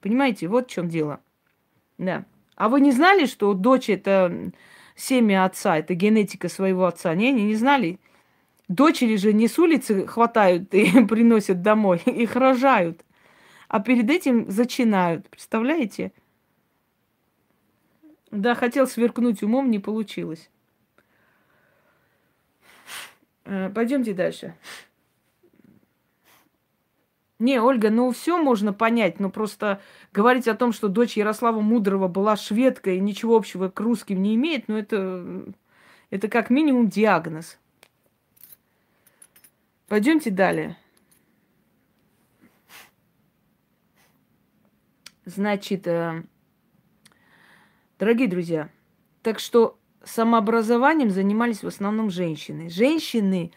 Понимаете, 0.00 0.48
вот 0.48 0.68
в 0.68 0.70
чем 0.70 0.88
дело. 0.88 1.20
Да. 1.98 2.24
А 2.56 2.68
вы 2.68 2.80
не 2.80 2.92
знали, 2.92 3.26
что 3.26 3.54
дочь 3.54 3.88
это 3.88 4.52
семя 4.96 5.44
отца, 5.44 5.78
это 5.78 5.94
генетика 5.94 6.48
своего 6.48 6.86
отца? 6.86 7.14
Не, 7.14 7.32
не, 7.32 7.44
не 7.44 7.54
знали. 7.54 7.98
Дочери 8.68 9.16
же 9.16 9.32
не 9.32 9.48
с 9.48 9.58
улицы 9.58 10.06
хватают 10.06 10.74
и 10.74 11.04
приносят 11.08 11.62
домой, 11.62 12.02
их 12.04 12.36
рожают. 12.36 13.04
А 13.68 13.80
перед 13.80 14.08
этим 14.10 14.50
зачинают. 14.50 15.28
Представляете? 15.28 16.12
Да, 18.30 18.54
хотел 18.54 18.86
сверкнуть 18.86 19.42
умом, 19.42 19.70
не 19.70 19.78
получилось. 19.78 20.50
Э, 23.44 23.70
пойдемте 23.74 24.12
дальше. 24.12 24.54
Не, 27.38 27.60
Ольга, 27.60 27.90
ну 27.90 28.10
все 28.10 28.36
можно 28.36 28.72
понять, 28.72 29.20
но 29.20 29.30
просто 29.30 29.80
говорить 30.12 30.48
о 30.48 30.56
том, 30.56 30.72
что 30.72 30.88
дочь 30.88 31.16
Ярослава 31.16 31.60
Мудрого 31.60 32.08
была 32.08 32.36
шведкой 32.36 32.96
и 32.96 33.00
ничего 33.00 33.36
общего 33.36 33.68
к 33.68 33.78
русским 33.80 34.20
не 34.20 34.34
имеет, 34.34 34.66
ну 34.66 34.76
это, 34.76 35.44
это 36.10 36.28
как 36.28 36.50
минимум 36.50 36.88
диагноз. 36.88 37.58
Пойдемте 39.86 40.30
далее. 40.30 40.76
Значит, 45.24 45.86
э, 45.86 46.24
Дорогие 47.98 48.28
друзья, 48.28 48.68
так 49.22 49.40
что 49.40 49.76
самообразованием 50.04 51.10
занимались 51.10 51.64
в 51.64 51.66
основном 51.66 52.10
женщины. 52.10 52.70
Женщины, 52.70 53.50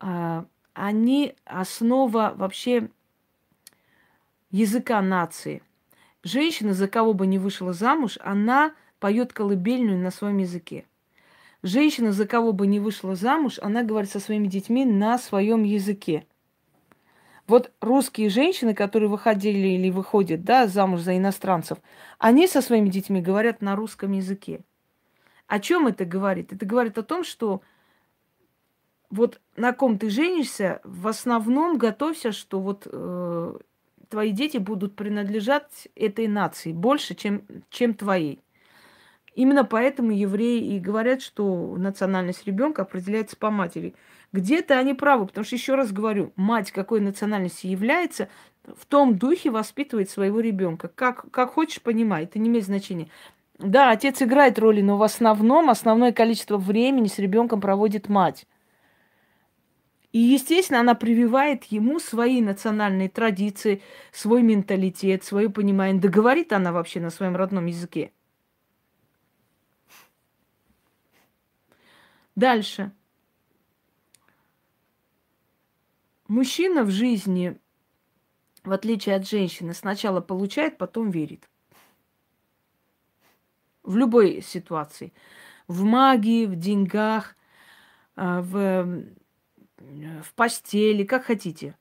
а, 0.00 0.46
они 0.72 1.34
основа 1.44 2.32
вообще 2.34 2.88
языка 4.54 5.02
нации. 5.02 5.62
Женщина, 6.22 6.74
за 6.74 6.86
кого 6.86 7.12
бы 7.12 7.26
ни 7.26 7.38
вышла 7.38 7.72
замуж, 7.72 8.18
она 8.22 8.72
поет 9.00 9.32
колыбельную 9.32 9.98
на 9.98 10.12
своем 10.12 10.38
языке. 10.38 10.86
Женщина, 11.64 12.12
за 12.12 12.24
кого 12.24 12.52
бы 12.52 12.68
ни 12.68 12.78
вышла 12.78 13.16
замуж, 13.16 13.58
она 13.60 13.82
говорит 13.82 14.10
со 14.10 14.20
своими 14.20 14.46
детьми 14.46 14.84
на 14.84 15.18
своем 15.18 15.64
языке. 15.64 16.24
Вот 17.48 17.72
русские 17.80 18.30
женщины, 18.30 18.74
которые 18.74 19.08
выходили 19.08 19.68
или 19.68 19.90
выходят 19.90 20.44
да, 20.44 20.68
замуж 20.68 21.00
за 21.00 21.16
иностранцев, 21.16 21.78
они 22.20 22.46
со 22.46 22.62
своими 22.62 22.88
детьми 22.88 23.20
говорят 23.20 23.60
на 23.60 23.74
русском 23.74 24.12
языке. 24.12 24.60
О 25.48 25.58
чем 25.58 25.88
это 25.88 26.04
говорит? 26.04 26.52
Это 26.52 26.64
говорит 26.64 26.96
о 26.96 27.02
том, 27.02 27.24
что 27.24 27.60
вот 29.10 29.40
на 29.56 29.72
ком 29.72 29.98
ты 29.98 30.10
женишься, 30.10 30.80
в 30.84 31.08
основном 31.08 31.76
готовься, 31.76 32.30
что 32.30 32.60
вот 32.60 32.86
э, 32.90 33.58
твои 34.08 34.32
дети 34.32 34.58
будут 34.58 34.96
принадлежать 34.96 35.88
этой 35.94 36.28
нации 36.28 36.72
больше, 36.72 37.14
чем, 37.14 37.42
чем 37.70 37.94
твоей. 37.94 38.40
Именно 39.34 39.64
поэтому 39.64 40.12
евреи 40.12 40.76
и 40.76 40.78
говорят, 40.78 41.20
что 41.20 41.74
национальность 41.76 42.46
ребенка 42.46 42.82
определяется 42.82 43.36
по 43.36 43.50
матери. 43.50 43.94
Где-то 44.32 44.78
они 44.78 44.94
правы, 44.94 45.26
потому 45.26 45.44
что, 45.44 45.56
еще 45.56 45.74
раз 45.74 45.92
говорю, 45.92 46.32
мать 46.36 46.70
какой 46.70 47.00
национальности 47.00 47.66
является, 47.66 48.28
в 48.64 48.86
том 48.86 49.18
духе 49.18 49.50
воспитывает 49.50 50.08
своего 50.08 50.40
ребенка. 50.40 50.88
Как, 50.88 51.30
как 51.30 51.52
хочешь, 51.52 51.82
понимай, 51.82 52.24
это 52.24 52.38
не 52.38 52.48
имеет 52.48 52.64
значения. 52.64 53.08
Да, 53.58 53.90
отец 53.90 54.22
играет 54.22 54.58
роли, 54.58 54.80
но 54.80 54.96
в 54.96 55.02
основном 55.02 55.70
основное 55.70 56.12
количество 56.12 56.56
времени 56.56 57.08
с 57.08 57.18
ребенком 57.18 57.60
проводит 57.60 58.08
мать. 58.08 58.46
И, 60.14 60.18
естественно, 60.20 60.78
она 60.78 60.94
прививает 60.94 61.64
ему 61.64 61.98
свои 61.98 62.40
национальные 62.40 63.08
традиции, 63.08 63.82
свой 64.12 64.44
менталитет, 64.44 65.24
свое 65.24 65.50
понимание. 65.50 66.00
Да 66.00 66.08
говорит 66.08 66.52
она 66.52 66.70
вообще 66.70 67.00
на 67.00 67.10
своем 67.10 67.34
родном 67.34 67.66
языке. 67.66 68.12
Дальше. 72.36 72.92
Мужчина 76.28 76.84
в 76.84 76.90
жизни, 76.92 77.58
в 78.62 78.70
отличие 78.70 79.16
от 79.16 79.26
женщины, 79.26 79.74
сначала 79.74 80.20
получает, 80.20 80.78
потом 80.78 81.10
верит. 81.10 81.50
В 83.82 83.96
любой 83.96 84.42
ситуации. 84.42 85.12
В 85.66 85.82
магии, 85.82 86.46
в 86.46 86.54
деньгах, 86.54 87.34
а, 88.14 88.42
в, 88.42 89.04
в 90.22 90.34
постели, 90.34 91.04
как 91.04 91.24
хотите. 91.24 91.76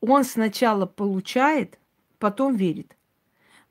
Он 0.00 0.24
сначала 0.24 0.86
получает, 0.86 1.78
потом 2.18 2.56
верит. 2.56 2.96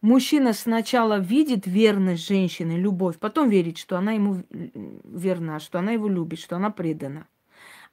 Мужчина 0.01 0.51
сначала 0.51 1.17
видит 1.17 1.65
верность 1.65 2.27
женщины, 2.27 2.73
любовь, 2.73 3.17
потом 3.19 3.49
верит, 3.49 3.77
что 3.77 3.97
она 3.97 4.11
ему 4.11 4.43
верна, 4.51 5.59
что 5.61 5.79
она 5.79 5.93
его 5.93 6.09
любит, 6.09 6.39
что 6.39 6.57
она 6.57 6.69
предана. 6.71 7.27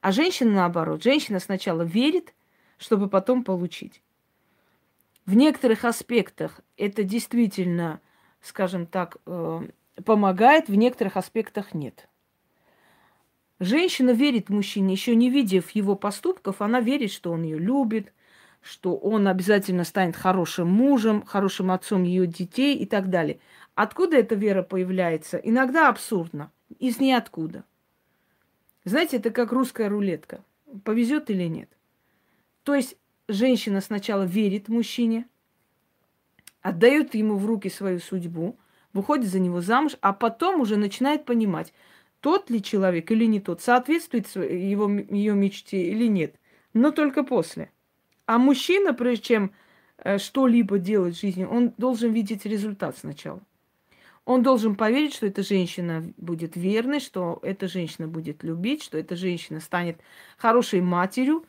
А 0.00 0.12
женщина 0.12 0.50
наоборот. 0.50 1.02
Женщина 1.02 1.38
сначала 1.38 1.82
верит, 1.82 2.34
чтобы 2.78 3.08
потом 3.08 3.44
получить. 3.44 4.02
В 5.26 5.34
некоторых 5.34 5.84
аспектах 5.84 6.60
это 6.76 7.04
действительно, 7.04 8.00
скажем 8.40 8.86
так, 8.86 9.18
э, 9.26 9.68
помогает, 10.04 10.68
в 10.68 10.74
некоторых 10.74 11.16
аспектах 11.16 11.74
нет. 11.74 12.08
Женщина 13.60 14.12
верит 14.12 14.48
мужчине, 14.48 14.94
еще 14.94 15.14
не 15.14 15.28
видев 15.28 15.70
его 15.72 15.94
поступков, 15.94 16.62
она 16.62 16.80
верит, 16.80 17.12
что 17.12 17.30
он 17.30 17.42
ее 17.42 17.58
любит, 17.58 18.10
что 18.62 18.96
он 18.96 19.28
обязательно 19.28 19.84
станет 19.84 20.16
хорошим 20.16 20.68
мужем, 20.68 21.22
хорошим 21.22 21.70
отцом 21.70 22.02
ее 22.02 22.26
детей 22.26 22.76
и 22.78 22.86
так 22.86 23.10
далее. 23.10 23.38
Откуда 23.74 24.16
эта 24.16 24.34
вера 24.34 24.62
появляется? 24.62 25.36
Иногда 25.36 25.90
абсурдно, 25.90 26.50
из 26.78 27.00
ниоткуда. 27.00 27.64
Знаете, 28.84 29.18
это 29.18 29.30
как 29.30 29.52
русская 29.52 29.90
рулетка. 29.90 30.42
Повезет 30.82 31.28
или 31.28 31.44
нет? 31.44 31.68
То 32.64 32.74
есть 32.74 32.96
женщина 33.28 33.82
сначала 33.82 34.22
верит 34.22 34.68
мужчине, 34.68 35.26
отдает 36.62 37.14
ему 37.14 37.36
в 37.36 37.44
руки 37.44 37.68
свою 37.68 37.98
судьбу, 37.98 38.56
выходит 38.94 39.28
за 39.28 39.38
него 39.38 39.60
замуж, 39.60 39.96
а 40.00 40.14
потом 40.14 40.62
уже 40.62 40.76
начинает 40.76 41.26
понимать, 41.26 41.74
тот 42.20 42.50
ли 42.50 42.62
человек 42.62 43.10
или 43.10 43.24
не 43.26 43.40
тот, 43.40 43.60
соответствует 43.60 44.28
его, 44.34 44.88
ее 44.88 45.34
мечте 45.34 45.90
или 45.90 46.06
нет. 46.06 46.36
Но 46.72 46.90
только 46.90 47.24
после– 47.24 47.70
а 48.30 48.38
мужчина, 48.38 48.94
прежде 48.94 49.24
чем 49.24 49.52
э, 49.98 50.18
что-либо 50.18 50.78
делать 50.78 51.16
в 51.16 51.20
жизни, 51.20 51.42
он 51.44 51.74
должен 51.78 52.12
видеть 52.12 52.46
результат 52.46 52.96
сначала. 52.96 53.40
Он 54.24 54.44
должен 54.44 54.76
поверить, 54.76 55.14
что 55.14 55.26
эта 55.26 55.42
женщина 55.42 56.12
будет 56.16 56.54
верной, 56.54 57.00
что 57.00 57.40
эта 57.42 57.66
женщина 57.66 58.06
будет 58.06 58.44
любить, 58.44 58.84
что 58.84 58.98
эта 58.98 59.16
женщина 59.16 59.58
станет 59.58 59.98
хорошей 60.36 60.80
матерью 60.80 61.44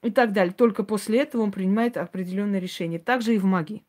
и 0.00 0.10
так 0.10 0.32
далее. 0.32 0.54
Только 0.54 0.84
после 0.84 1.20
этого 1.20 1.42
он 1.42 1.52
принимает 1.52 1.98
определенные 1.98 2.62
решения. 2.62 2.98
Также 2.98 3.34
и 3.34 3.38
в 3.38 3.44
магии. 3.44 3.84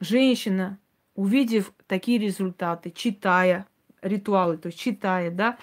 Женщина, 0.00 0.78
увидев 1.14 1.74
такие 1.86 2.16
результаты, 2.16 2.90
читая 2.90 3.66
ритуалы, 4.02 4.58
то 4.58 4.66
есть 4.66 4.78
читая, 4.78 5.30
да, 5.30 5.58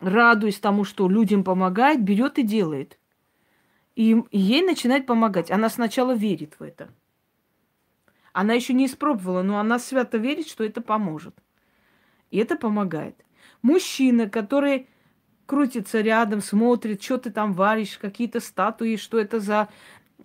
радуясь 0.00 0.58
тому, 0.58 0.84
что 0.84 1.08
людям 1.08 1.44
помогает, 1.44 2.02
берет 2.02 2.38
и 2.38 2.42
делает. 2.42 2.98
И 3.94 4.22
ей 4.30 4.62
начинает 4.62 5.06
помогать. 5.06 5.50
Она 5.50 5.68
сначала 5.68 6.14
верит 6.14 6.54
в 6.58 6.62
это. 6.62 6.88
Она 8.32 8.54
еще 8.54 8.72
не 8.72 8.86
испробовала, 8.86 9.42
но 9.42 9.58
она 9.58 9.78
свято 9.78 10.16
верит, 10.16 10.48
что 10.48 10.64
это 10.64 10.80
поможет. 10.80 11.36
И 12.30 12.38
это 12.38 12.56
помогает. 12.56 13.14
Мужчина, 13.60 14.28
который 14.28 14.88
крутится 15.46 16.00
рядом, 16.00 16.40
смотрит, 16.40 17.02
что 17.02 17.18
ты 17.18 17.30
там 17.30 17.52
варишь, 17.52 17.98
какие-то 17.98 18.40
статуи, 18.40 18.96
что 18.96 19.18
это 19.18 19.38
за 19.38 19.68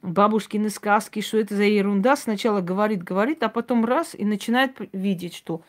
бабушкины 0.01 0.69
сказки, 0.69 1.21
что 1.21 1.37
это 1.37 1.55
за 1.55 1.63
ерунда, 1.63 2.15
сначала 2.15 2.61
говорит, 2.61 3.03
говорит, 3.03 3.43
а 3.43 3.49
потом 3.49 3.83
раз 3.83 4.15
и 4.15 4.23
начинает 4.23 4.77
видеть, 4.93 5.35
что 5.35 5.61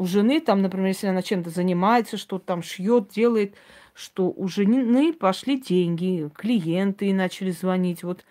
у 0.00 0.06
жены 0.06 0.40
там, 0.40 0.62
например, 0.62 0.86
если 0.86 1.08
она 1.08 1.20
чем-то 1.20 1.50
занимается, 1.50 2.16
что 2.16 2.38
там 2.38 2.62
шьет, 2.62 3.10
делает, 3.10 3.54
что 3.92 4.32
у 4.34 4.48
жены 4.48 5.12
пошли 5.12 5.60
деньги, 5.60 6.30
клиенты 6.34 7.12
начали 7.12 7.50
звонить, 7.50 8.02
вот 8.02 8.24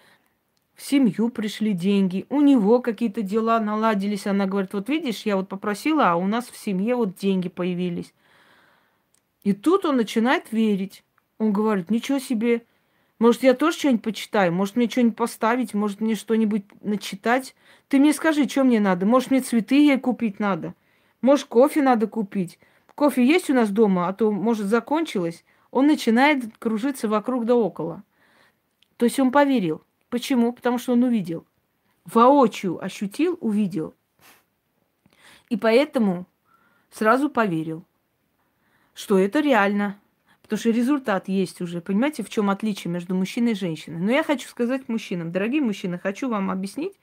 в 0.73 0.82
семью 0.82 1.29
пришли 1.29 1.73
деньги, 1.73 2.25
у 2.29 2.41
него 2.41 2.82
какие-то 2.82 3.21
дела 3.21 3.60
наладились. 3.60 4.25
Она 4.25 4.47
говорит, 4.47 4.73
вот 4.73 4.89
видишь, 4.89 5.27
я 5.27 5.36
вот 5.36 5.47
попросила, 5.47 6.10
а 6.10 6.15
у 6.15 6.25
нас 6.25 6.49
в 6.49 6.58
семье 6.58 6.95
вот 6.95 7.15
деньги 7.15 7.49
появились. 7.49 8.15
И 9.43 9.53
тут 9.53 9.86
он 9.86 9.97
начинает 9.97 10.51
верить. 10.51 11.03
Он 11.38 11.53
говорит, 11.53 11.91
ничего 11.91 12.17
себе, 12.17 12.63
может, 13.19 13.43
я 13.43 13.53
тоже 13.53 13.77
что-нибудь 13.77 14.01
почитаю, 14.01 14.51
может, 14.51 14.75
мне 14.75 14.89
что-нибудь 14.89 15.17
поставить, 15.17 15.75
может, 15.75 16.01
мне 16.01 16.15
что-нибудь 16.15 16.63
начитать. 16.82 17.53
Ты 17.89 17.99
мне 17.99 18.12
скажи, 18.12 18.49
что 18.49 18.63
мне 18.63 18.79
надо, 18.79 19.05
может, 19.05 19.29
мне 19.29 19.41
цветы 19.41 19.75
ей 19.75 19.99
купить 19.99 20.39
надо, 20.39 20.73
может, 21.21 21.47
кофе 21.47 21.82
надо 21.82 22.08
купить. 22.08 22.60
Кофе 22.95 23.25
есть 23.25 23.49
у 23.49 23.53
нас 23.53 23.69
дома, 23.69 24.08
а 24.08 24.13
то, 24.13 24.32
может, 24.32 24.67
закончилось 24.67 25.43
он 25.71 25.88
начинает 25.88 26.58
кружиться 26.58 27.08
вокруг 27.08 27.45
да 27.45 27.55
около. 27.55 28.03
То 28.97 29.05
есть 29.05 29.19
он 29.19 29.32
поверил. 29.32 29.84
Почему? 30.10 30.51
Потому 30.51 30.77
что 30.77 30.93
он 30.93 31.03
увидел. 31.03 31.45
Воочию 32.05 32.84
ощутил, 32.84 33.38
увидел. 33.39 33.93
И 35.49 35.58
поэтому 35.58 36.25
сразу 36.91 37.29
поверил, 37.29 37.86
что 38.93 39.17
это 39.17 39.39
реально. 39.39 39.99
Потому 40.41 40.60
что 40.60 40.71
результат 40.71 41.27
есть 41.27 41.62
уже. 41.62 41.82
Понимаете, 41.82 42.23
в 42.23 42.29
чем 42.29 42.49
отличие 42.49 42.91
между 42.91 43.13
мужчиной 43.13 43.51
и 43.51 43.55
женщиной? 43.55 43.99
Но 43.99 44.12
я 44.12 44.23
хочу 44.23 44.49
сказать 44.49 44.89
мужчинам, 44.89 45.32
дорогие 45.32 45.62
мужчины, 45.62 45.99
хочу 45.99 46.27
вам 46.27 46.49
объяснить 46.49 46.93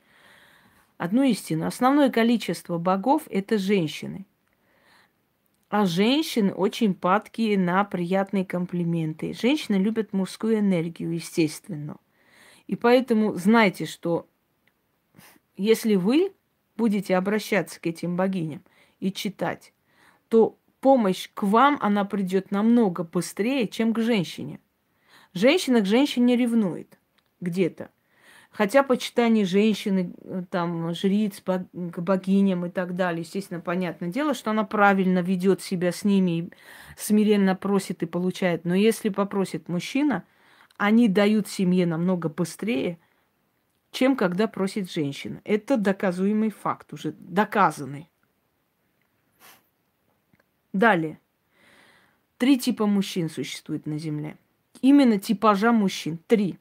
одну 0.99 1.23
истину. 1.23 1.67
Основное 1.67 2.11
количество 2.11 2.79
богов– 2.79 3.23
это 3.31 3.59
женщины– 3.59 4.27
а 5.69 5.85
женщины 5.85 6.53
очень 6.53 6.95
падкие 6.95 7.59
на 7.59 7.83
приятные 7.85 8.45
комплименты. 8.45 9.33
Женщины 9.33 9.77
любят 9.77 10.13
мужскую 10.13 10.61
энергию, 10.61 11.13
естественно. 11.13 11.97
И 12.69 12.77
поэтому 12.77 13.35
знайте, 13.35 13.85
что 13.85 14.29
если 15.57 15.97
вы 15.97 16.33
будете 16.77 17.17
обращаться 17.17 17.81
к 17.81 17.87
этим 17.87 18.17
богиням 18.17 18.63
и 19.01 19.13
читать, 19.13 19.73
то 20.29 20.57
помощь 20.81 21.29
к 21.35 21.43
вам, 21.43 21.79
она 21.81 22.05
придет 22.05 22.51
намного 22.51 23.03
быстрее, 23.03 23.67
чем 23.67 23.93
к 23.93 24.01
женщине. 24.01 24.61
Женщина 25.33 25.81
к 25.81 25.87
женщине 25.87 26.37
ревнует 26.37 26.99
где-то. 27.41 27.91
Хотя 28.57 28.83
почитание 28.83 29.45
женщины, 29.45 30.15
э, 30.23 30.45
там, 30.51 30.95
жриц, 30.95 31.43
к 31.43 32.01
богиням 32.01 32.65
и 32.65 32.71
так 32.71 32.97
далее, 32.97 33.21
естественно, 33.21 33.61
понятное 33.61 34.09
дело, 34.09 34.33
что 34.33 34.51
она 34.51 34.65
правильно 34.65 35.19
ведет 35.19 35.61
себя 35.61 35.93
с 35.93 36.05
ними, 36.05 36.49
смиренно 36.97 37.55
просит 37.55 38.03
и 38.03 38.07
получает. 38.07 38.65
Но 38.65 38.75
если 38.75 39.11
попросит 39.11 39.69
мужчина, 39.69 40.25
они 40.79 41.07
дают 41.07 41.49
семье 41.49 41.85
намного 41.85 42.31
быстрее, 42.31 42.99
чем 43.91 44.17
когда 44.17 44.47
просит 44.47 44.91
женщина. 44.91 45.43
Это 45.45 45.77
доказуемый 45.77 46.49
факт, 46.49 46.95
уже 46.95 47.13
доказанный. 47.13 48.09
Далее. 50.73 51.21
Три 52.39 52.59
типа 52.59 52.87
мужчин 52.87 53.29
существует 53.29 53.85
на 53.85 53.99
Земле. 53.99 54.39
Именно 54.81 55.19
типажа 55.19 55.73
мужчин. 55.73 56.19
Три. 56.27 56.59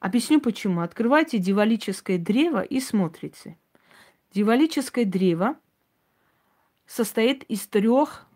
Объясню 0.00 0.40
почему. 0.40 0.80
Открывайте 0.82 1.38
дивалическое 1.38 2.18
древо 2.18 2.62
и 2.62 2.80
смотрите. 2.80 3.56
Дивалическое 4.32 5.04
древо 5.04 5.56
состоит 6.86 7.42
из 7.44 7.66
трех 7.66 8.26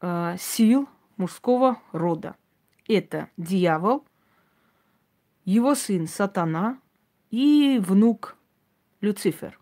э, 0.00 0.36
сил 0.38 0.88
мужского 1.16 1.80
рода. 1.92 2.36
Это 2.86 3.30
дьявол, 3.36 4.04
его 5.44 5.74
сын 5.74 6.06
сатана 6.06 6.78
и 7.30 7.80
внук 7.82 8.36
Люцифер. 9.00 9.58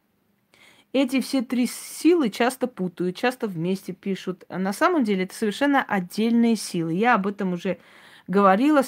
Эти 0.92 1.20
все 1.20 1.42
три 1.42 1.66
силы 1.66 2.30
часто 2.30 2.66
путают, 2.66 3.16
часто 3.16 3.46
вместе 3.48 3.92
пишут. 3.92 4.44
А 4.48 4.59
на 4.59 4.72
самом 4.72 5.04
деле 5.04 5.24
это 5.24 5.35
совершенно 5.35 5.82
отдельные 5.82 6.56
силы. 6.56 6.94
Я 6.94 7.14
об 7.14 7.26
этом 7.26 7.52
уже 7.52 7.78
говорила, 8.28 8.82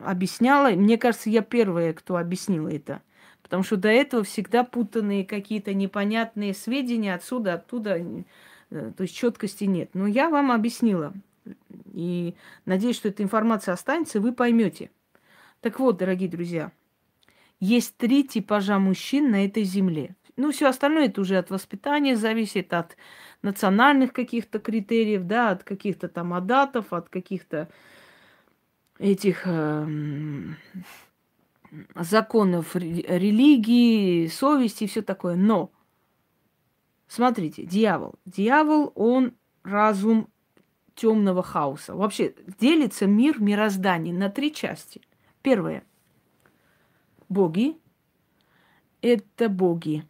объясняла. 0.00 0.70
Мне 0.70 0.98
кажется, 0.98 1.30
я 1.30 1.42
первая, 1.42 1.92
кто 1.92 2.16
объяснила 2.16 2.68
это. 2.68 3.02
Потому 3.42 3.62
что 3.62 3.76
до 3.76 3.88
этого 3.88 4.24
всегда 4.24 4.64
путанные 4.64 5.24
какие-то 5.24 5.74
непонятные 5.74 6.54
сведения 6.54 7.14
отсюда, 7.14 7.54
оттуда. 7.54 7.98
Э, 8.70 8.92
то 8.96 9.02
есть 9.02 9.14
четкости 9.14 9.64
нет. 9.64 9.90
Но 9.94 10.06
я 10.06 10.28
вам 10.30 10.52
объяснила. 10.52 11.12
И 11.92 12.34
надеюсь, 12.64 12.96
что 12.96 13.08
эта 13.08 13.22
информация 13.22 13.74
останется, 13.74 14.18
и 14.18 14.20
вы 14.20 14.32
поймете. 14.32 14.90
Так 15.60 15.78
вот, 15.78 15.98
дорогие 15.98 16.28
друзья, 16.28 16.72
есть 17.60 17.96
три 17.96 18.24
типажа 18.24 18.78
мужчин 18.78 19.30
на 19.30 19.44
этой 19.44 19.64
земле. 19.64 20.16
Ну, 20.36 20.50
все 20.50 20.68
остальное 20.68 21.06
это 21.06 21.20
уже 21.20 21.36
от 21.36 21.50
воспитания 21.50 22.16
зависит, 22.16 22.72
от 22.72 22.96
национальных 23.42 24.12
каких-то 24.12 24.58
критериев, 24.58 25.24
да, 25.24 25.50
от 25.50 25.62
каких-то 25.62 26.08
там 26.08 26.32
адатов, 26.32 26.92
от 26.92 27.08
каких-то 27.08 27.68
этих 29.02 29.42
э, 29.46 29.86
законов 31.96 32.76
религии, 32.76 34.28
совести 34.28 34.84
и 34.84 34.86
все 34.86 35.02
такое. 35.02 35.34
Но, 35.34 35.72
смотрите, 37.08 37.64
дьявол. 37.64 38.14
Дьявол, 38.24 38.92
он 38.94 39.34
разум 39.64 40.28
темного 40.94 41.42
хаоса. 41.42 41.94
Вообще 41.96 42.34
делится 42.60 43.06
мир, 43.06 43.40
мироздание 43.40 44.14
на 44.14 44.28
три 44.30 44.54
части. 44.54 45.02
Первое. 45.42 45.84
Боги. 47.28 47.76
Это 49.00 49.48
боги. 49.48 50.04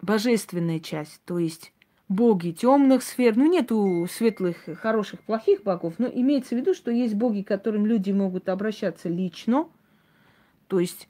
Божественная 0.00 0.78
часть, 0.78 1.20
то 1.24 1.38
есть 1.38 1.72
боги 2.10 2.50
темных 2.50 3.02
сфер. 3.02 3.36
Ну, 3.36 3.46
нету 3.46 4.06
светлых, 4.10 4.56
хороших, 4.80 5.20
плохих 5.20 5.62
богов, 5.62 5.94
но 5.98 6.08
имеется 6.08 6.54
в 6.54 6.58
виду, 6.58 6.74
что 6.74 6.90
есть 6.90 7.14
боги, 7.14 7.42
к 7.42 7.48
которым 7.48 7.86
люди 7.86 8.10
могут 8.10 8.48
обращаться 8.48 9.08
лично. 9.08 9.68
То 10.66 10.80
есть, 10.80 11.08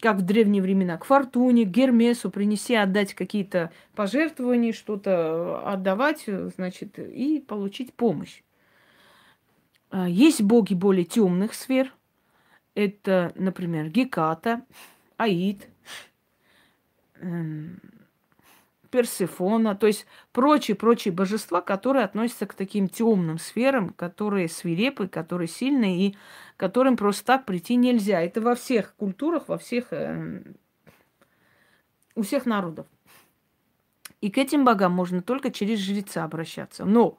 как 0.00 0.16
в 0.16 0.22
древние 0.22 0.60
времена, 0.60 0.98
к 0.98 1.04
Фортуне, 1.04 1.64
к 1.64 1.68
Гермесу 1.68 2.30
принеси, 2.30 2.74
отдать 2.74 3.14
какие-то 3.14 3.70
пожертвования, 3.94 4.72
что-то 4.72 5.66
отдавать, 5.66 6.24
значит, 6.26 6.98
и 6.98 7.40
получить 7.40 7.94
помощь. 7.94 8.42
А, 9.90 10.08
есть 10.08 10.42
боги 10.42 10.74
более 10.74 11.04
темных 11.04 11.54
сфер. 11.54 11.94
Это, 12.74 13.32
например, 13.36 13.88
Геката, 13.88 14.62
Аид, 15.16 15.68
эм, 17.20 17.78
Персифона, 18.94 19.74
то 19.74 19.88
есть 19.88 20.06
прочие-прочие 20.30 21.12
божества, 21.12 21.60
которые 21.60 22.04
относятся 22.04 22.46
к 22.46 22.54
таким 22.54 22.88
темным 22.88 23.40
сферам, 23.40 23.88
которые 23.88 24.48
свирепы, 24.48 25.08
которые 25.08 25.48
сильные 25.48 26.06
и 26.06 26.16
которым 26.56 26.96
просто 26.96 27.24
так 27.24 27.44
прийти 27.44 27.74
нельзя. 27.74 28.20
Это 28.20 28.40
во 28.40 28.54
всех 28.54 28.94
культурах, 28.94 29.48
во 29.48 29.58
всех, 29.58 29.88
э, 29.90 30.44
у 32.14 32.22
всех 32.22 32.46
народов. 32.46 32.86
И 34.20 34.30
к 34.30 34.38
этим 34.38 34.64
богам 34.64 34.92
можно 34.92 35.22
только 35.22 35.50
через 35.50 35.80
жреца 35.80 36.22
обращаться. 36.22 36.84
Но 36.84 37.18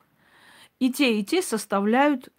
и 0.80 0.94
те, 0.94 1.20
и 1.20 1.26
те 1.26 1.42
составляют, 1.42 2.30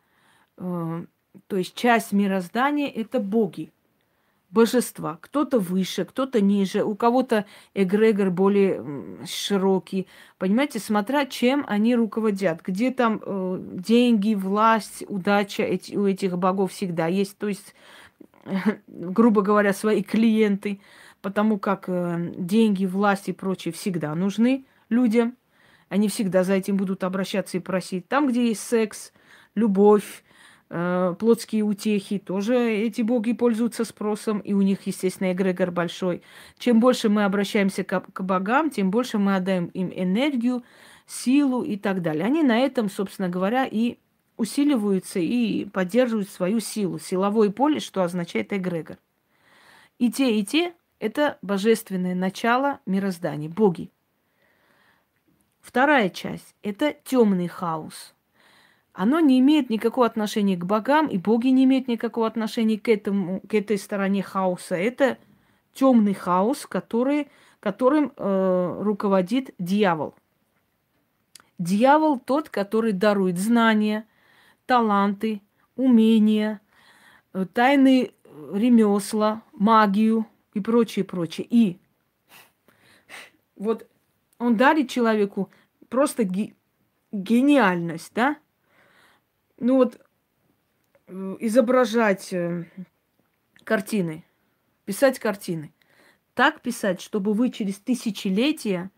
э, 0.57 1.05
то 1.47 1.57
есть 1.59 1.75
часть 1.75 2.13
мироздания– 2.13 2.89
это 2.97 3.21
боги 3.21 3.71
божества. 4.57 5.19
Кто-то 5.21 5.59
выше, 5.59 6.07
кто-то 6.07 6.41
ниже, 6.41 6.83
у 6.83 6.95
кого-то 6.95 7.45
эгрегор 7.75 8.31
более 8.31 8.83
широкий. 9.27 10.07
Понимаете, 10.39 10.79
смотря 10.79 11.27
чем 11.27 11.63
они 11.69 11.95
руководят. 11.95 12.63
Где 12.65 12.91
там 12.91 13.21
э, 13.23 13.59
деньги, 13.61 14.35
власть, 14.35 15.05
удача 15.09 15.63
эти, 15.63 15.95
у 15.95 16.07
этих 16.07 16.39
богов 16.39 16.73
всегда 16.73 17.07
есть. 17.07 17.37
То 17.37 17.49
есть, 17.49 17.75
грубо 18.87 19.43
говоря, 19.43 19.75
свои 19.75 20.03
клиенты. 20.03 20.81
Потому 21.21 21.59
как 21.59 21.85
э, 21.89 22.33
деньги, 22.39 22.87
власть 22.87 23.29
и 23.29 23.33
прочее 23.33 23.75
всегда 23.75 24.15
нужны 24.15 24.65
людям. 24.89 25.37
Они 25.91 26.09
всегда 26.09 26.45
за 26.45 26.55
этим 26.55 26.79
будут 26.79 27.05
обращаться 27.05 27.59
и 27.59 27.61
просить. 27.61 28.09
Там, 28.09 28.27
где 28.29 28.49
есть 28.49 28.63
секс, 28.63 29.13
любовь, 29.55 30.25
плотские 30.69 31.63
утехи, 31.63 32.19
тоже 32.19 32.59
эти 32.59 33.03
боги 33.03 33.33
пользуются 33.33 33.85
спросом, 33.85 34.41
и 34.41 34.53
у 34.53 34.63
них, 34.63 34.87
естественно, 34.87 35.33
эгрегор 35.33 35.71
большой. 35.71 36.23
Чем 36.59 36.81
больше 36.81 37.09
мы 37.09 37.25
обращаемся 37.25 37.85
к, 37.85 38.01
к 38.01 38.21
богам, 38.23 38.71
тем 38.71 38.91
больше 38.91 39.19
мы 39.19 39.37
отдаем 39.37 39.67
им 39.67 39.93
энергию, 39.95 40.65
силу 41.07 41.63
и 41.63 41.77
так 41.77 42.03
далее. 42.03 42.25
Они 42.25 42.43
на 42.43 42.59
этом, 42.59 42.91
собственно 42.91 43.29
говоря, 43.29 43.65
и 43.65 43.99
усиливаются 44.37 45.21
и 45.21 45.67
поддерживают 45.67 46.29
свою 46.29 46.59
силу. 46.59 46.99
Силовое 46.99 47.51
поле, 47.51 47.79
что 47.79 48.03
означает 48.03 48.53
эгрегор. 48.53 48.99
И 49.99 50.11
те, 50.11 50.39
и 50.39 50.45
те– 50.45 50.75
это 50.99 51.39
божественное 51.43 52.17
начало 52.17 52.81
мироздания, 52.87 53.49
боги. 53.49 53.91
Вторая 55.61 56.11
часть– 56.11 56.57
это 56.63 56.95
темный 57.05 57.47
хаос– 57.47 58.15
оно 58.97 59.21
не 59.21 59.39
имеет 59.41 59.69
никакого 59.69 60.07
отношения 60.07 60.57
к 60.57 60.65
богам, 60.65 61.07
и 61.07 61.19
боги 61.19 61.49
не 61.49 61.65
имеют 61.65 61.87
никакого 61.87 62.27
отношения 62.27 62.79
к, 62.79 62.89
этому, 62.89 63.41
к 63.41 63.53
этой 63.53 63.77
стороне 63.77 64.23
хаоса. 64.23 64.75
Это 64.75 65.19
темный 65.75 66.15
хаос, 66.15 66.67
который, 66.67 67.29
которым 67.61 68.13
э, 68.17 68.79
руководит 68.81 69.55
дьявол. 69.59 70.15
Дьявол 71.59 72.19
тот, 72.19 72.49
который 72.49 72.93
дарует 72.93 73.39
знания, 73.39 74.07
таланты, 74.65 75.43
умения, 75.77 76.63
э, 77.35 77.45
тайны 77.53 78.13
ремесла, 78.55 79.43
магию 79.53 80.27
и 80.55 80.61
прочее, 80.61 81.05
прочее. 81.05 81.47
И 81.51 81.79
вот 83.57 83.87
он 84.39 84.57
дарит 84.57 84.89
человеку 84.89 85.51
просто 85.91 86.27
гениальность, 87.13 88.13
да? 88.15 88.37
Ну 89.59 89.77
вот 89.77 90.01
э, 91.07 91.37
изображать 91.41 92.33
э, 92.33 92.67
картины, 93.65 94.25
писать 94.85 95.19
картины. 95.19 95.73
Так 96.35 96.61
писать, 96.61 97.01
чтобы 97.01 97.33
вы 97.33 97.51
через 97.51 97.79
тысячелетия 97.79 98.91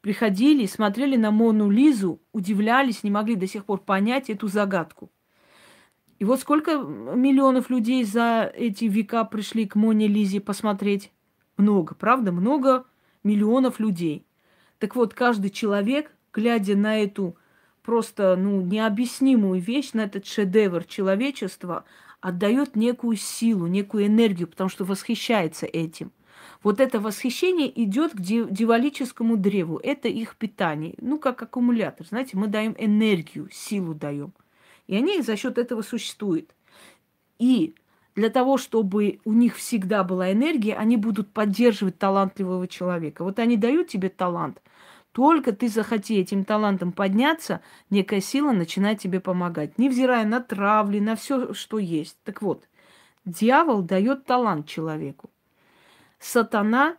приходили, 0.00 0.66
смотрели 0.66 1.16
на 1.16 1.30
Мону 1.30 1.70
Лизу, 1.70 2.20
удивлялись, 2.32 3.02
не 3.02 3.10
могли 3.10 3.36
до 3.36 3.46
сих 3.46 3.64
пор 3.64 3.80
понять 3.80 4.30
эту 4.30 4.48
загадку. 4.48 5.10
И 6.18 6.24
вот 6.24 6.40
сколько 6.40 6.78
миллионов 6.78 7.70
людей 7.70 8.02
за 8.04 8.50
эти 8.54 8.86
века 8.86 9.24
пришли 9.24 9.66
к 9.66 9.76
Моне 9.76 10.08
Лизе 10.08 10.40
посмотреть? 10.40 11.12
Много, 11.56 11.94
правда? 11.94 12.32
Много 12.32 12.86
миллионов 13.22 13.78
людей. 13.78 14.26
Так 14.78 14.96
вот, 14.96 15.14
каждый 15.14 15.50
человек, 15.50 16.12
глядя 16.32 16.76
на 16.76 16.98
эту 16.98 17.36
просто 17.82 18.36
ну, 18.36 18.60
необъяснимую 18.60 19.60
вещь, 19.60 19.92
на 19.92 20.02
этот 20.02 20.26
шедевр 20.26 20.84
человечества, 20.84 21.84
отдает 22.20 22.76
некую 22.76 23.16
силу, 23.16 23.66
некую 23.66 24.06
энергию, 24.06 24.48
потому 24.48 24.68
что 24.68 24.84
восхищается 24.84 25.66
этим. 25.66 26.12
Вот 26.62 26.80
это 26.80 26.98
восхищение 26.98 27.70
идет 27.82 28.12
к 28.12 28.20
дивалическому 28.20 29.36
древу. 29.36 29.78
Это 29.82 30.08
их 30.08 30.36
питание. 30.36 30.94
Ну, 31.00 31.18
как 31.18 31.42
аккумулятор. 31.42 32.06
Знаете, 32.06 32.36
мы 32.36 32.48
даем 32.48 32.74
энергию, 32.78 33.48
силу 33.52 33.94
даем. 33.94 34.32
И 34.88 34.96
они 34.96 35.20
за 35.22 35.36
счет 35.36 35.58
этого 35.58 35.82
существуют. 35.82 36.54
И 37.38 37.74
для 38.16 38.30
того, 38.30 38.56
чтобы 38.56 39.20
у 39.24 39.32
них 39.32 39.56
всегда 39.56 40.02
была 40.02 40.32
энергия, 40.32 40.74
они 40.74 40.96
будут 40.96 41.32
поддерживать 41.32 41.98
талантливого 41.98 42.66
человека. 42.66 43.22
Вот 43.22 43.38
они 43.38 43.56
дают 43.56 43.86
тебе 43.88 44.08
талант, 44.08 44.60
только 45.12 45.52
ты 45.52 45.68
захоти 45.68 46.18
этим 46.18 46.44
талантом 46.44 46.92
подняться, 46.92 47.60
некая 47.90 48.20
сила 48.20 48.52
начинает 48.52 49.00
тебе 49.00 49.20
помогать, 49.20 49.78
невзирая 49.78 50.24
на 50.24 50.40
травли, 50.40 51.00
на 51.00 51.16
все, 51.16 51.54
что 51.54 51.78
есть. 51.78 52.16
Так 52.24 52.42
вот, 52.42 52.68
дьявол 53.24 53.82
дает 53.82 54.24
талант 54.24 54.68
человеку. 54.68 55.30
Сатана 56.18 56.96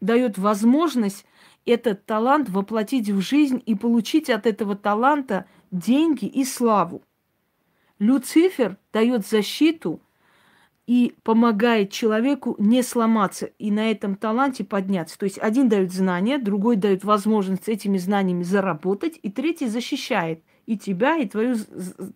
дает 0.00 0.38
возможность 0.38 1.26
этот 1.66 2.04
талант 2.06 2.48
воплотить 2.48 3.08
в 3.08 3.20
жизнь 3.20 3.62
и 3.64 3.74
получить 3.74 4.30
от 4.30 4.46
этого 4.46 4.76
таланта 4.76 5.46
деньги 5.70 6.24
и 6.24 6.44
славу. 6.44 7.02
Люцифер 7.98 8.78
дает 8.92 9.26
защиту 9.26 10.00
и 10.90 11.14
помогает 11.22 11.92
человеку 11.92 12.56
не 12.58 12.82
сломаться 12.82 13.46
и 13.60 13.70
на 13.70 13.92
этом 13.92 14.16
таланте 14.16 14.64
подняться. 14.64 15.16
То 15.16 15.22
есть 15.22 15.38
один 15.38 15.68
дает 15.68 15.92
знания, 15.92 16.36
другой 16.36 16.74
дает 16.74 17.04
возможность 17.04 17.68
этими 17.68 17.96
знаниями 17.96 18.42
заработать, 18.42 19.16
и 19.22 19.30
третий 19.30 19.68
защищает 19.68 20.42
и 20.66 20.76
тебя, 20.76 21.16
и 21.16 21.28
твою, 21.28 21.54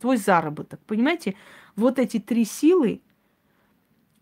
твой 0.00 0.16
заработок. 0.16 0.80
Понимаете? 0.88 1.36
Вот 1.76 2.00
эти 2.00 2.18
три 2.18 2.44
силы, 2.44 3.00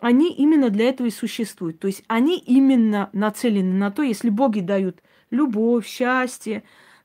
они 0.00 0.30
именно 0.30 0.68
для 0.68 0.90
этого 0.90 1.06
и 1.06 1.10
существуют. 1.10 1.78
То 1.78 1.86
есть 1.86 2.04
они 2.06 2.38
именно 2.38 3.08
нацелены 3.14 3.72
на 3.72 3.90
то, 3.90 4.02
если 4.02 4.28
боги 4.28 4.60
дают 4.60 5.02
любовь, 5.30 5.86
счастье, 5.86 6.62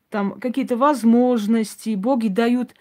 там 0.09 0.37
какие-то 0.41 0.75
возможности, 0.75 1.95
боги 1.95 2.27
дают 2.27 2.75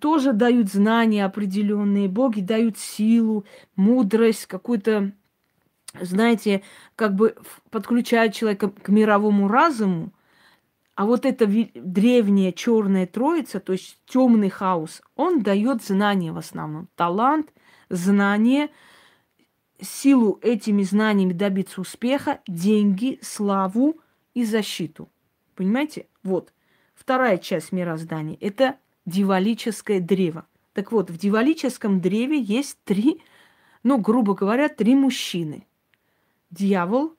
тоже 0.00 0.32
дают 0.32 0.70
знания 0.70 1.24
определенные, 1.24 2.08
боги 2.08 2.40
дают 2.40 2.78
силу, 2.78 3.44
мудрость, 3.76 4.46
какую-то, 4.46 5.12
знаете, 6.00 6.62
как 6.96 7.14
бы 7.14 7.36
подключают 7.70 8.34
человека 8.34 8.70
к 8.70 8.88
мировому 8.88 9.48
разуму, 9.48 10.12
а 10.94 11.06
вот 11.06 11.24
эта 11.24 11.46
древняя 11.46 12.52
черная 12.52 13.06
троица, 13.06 13.58
то 13.58 13.72
есть 13.72 13.98
темный 14.04 14.50
хаос, 14.50 15.00
он 15.16 15.42
дает 15.42 15.82
знания 15.82 16.30
в 16.30 16.36
основном. 16.36 16.88
Талант, 16.94 17.54
знания, 17.88 18.68
силу 19.80 20.38
этими 20.42 20.82
знаниями 20.82 21.32
добиться 21.32 21.80
успеха, 21.80 22.40
деньги, 22.46 23.18
славу 23.22 23.98
и 24.34 24.44
защиту. 24.44 25.08
Понимаете? 25.54 26.06
Вот. 26.22 26.52
Вторая 26.94 27.38
часть 27.38 27.72
мироздания– 27.72 28.36
это 28.40 28.76
дивалическое 29.06 30.00
древо. 30.00 30.46
Так 30.72 30.92
вот, 30.92 31.10
в 31.10 31.18
дивалическом 31.18 32.00
древе 32.00 32.40
есть 32.40 32.78
три, 32.84 33.22
ну, 33.82 33.98
грубо 33.98 34.34
говоря, 34.34 34.68
три 34.68 34.94
мужчины. 34.94 35.66
Дьявол, 36.50 37.14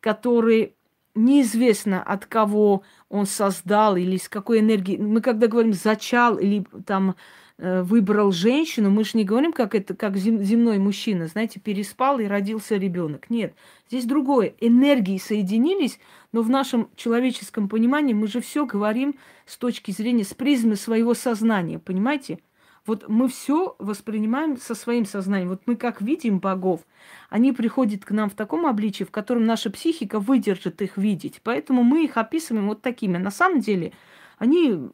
который 0.00 0.74
неизвестно 1.14 2.02
от 2.02 2.26
кого 2.26 2.82
он 3.08 3.26
создал 3.26 3.96
или 3.96 4.16
с 4.16 4.28
какой 4.28 4.60
энергии. 4.60 4.96
Мы 4.96 5.20
когда 5.20 5.46
говорим 5.46 5.72
зачал 5.72 6.38
или 6.38 6.64
там 6.86 7.16
выбрал 7.60 8.32
женщину, 8.32 8.90
мы 8.90 9.04
же 9.04 9.18
не 9.18 9.24
говорим, 9.24 9.52
как 9.52 9.74
это, 9.74 9.94
как 9.94 10.16
земной 10.16 10.78
мужчина, 10.78 11.26
знаете, 11.26 11.60
переспал 11.60 12.18
и 12.18 12.24
родился 12.24 12.76
ребенок. 12.76 13.28
Нет, 13.28 13.54
здесь 13.88 14.06
другое. 14.06 14.54
Энергии 14.60 15.18
соединились, 15.18 15.98
но 16.32 16.40
в 16.40 16.48
нашем 16.48 16.88
человеческом 16.96 17.68
понимании 17.68 18.14
мы 18.14 18.28
же 18.28 18.40
все 18.40 18.64
говорим 18.64 19.16
с 19.44 19.58
точки 19.58 19.90
зрения, 19.90 20.24
с 20.24 20.32
призмы 20.32 20.76
своего 20.76 21.12
сознания, 21.12 21.78
понимаете? 21.78 22.38
Вот 22.86 23.08
мы 23.08 23.28
все 23.28 23.76
воспринимаем 23.78 24.56
со 24.56 24.74
своим 24.74 25.04
сознанием. 25.04 25.50
Вот 25.50 25.62
мы 25.66 25.76
как 25.76 26.00
видим 26.00 26.38
богов, 26.38 26.80
они 27.28 27.52
приходят 27.52 28.06
к 28.06 28.10
нам 28.10 28.30
в 28.30 28.34
таком 28.34 28.64
обличии, 28.64 29.04
в 29.04 29.10
котором 29.10 29.44
наша 29.44 29.70
психика 29.70 30.18
выдержит 30.18 30.80
их 30.80 30.96
видеть. 30.96 31.40
Поэтому 31.44 31.82
мы 31.82 32.04
их 32.04 32.16
описываем 32.16 32.68
вот 32.68 32.80
такими. 32.80 33.18
На 33.18 33.30
самом 33.30 33.60
деле 33.60 33.92
они 34.38 34.88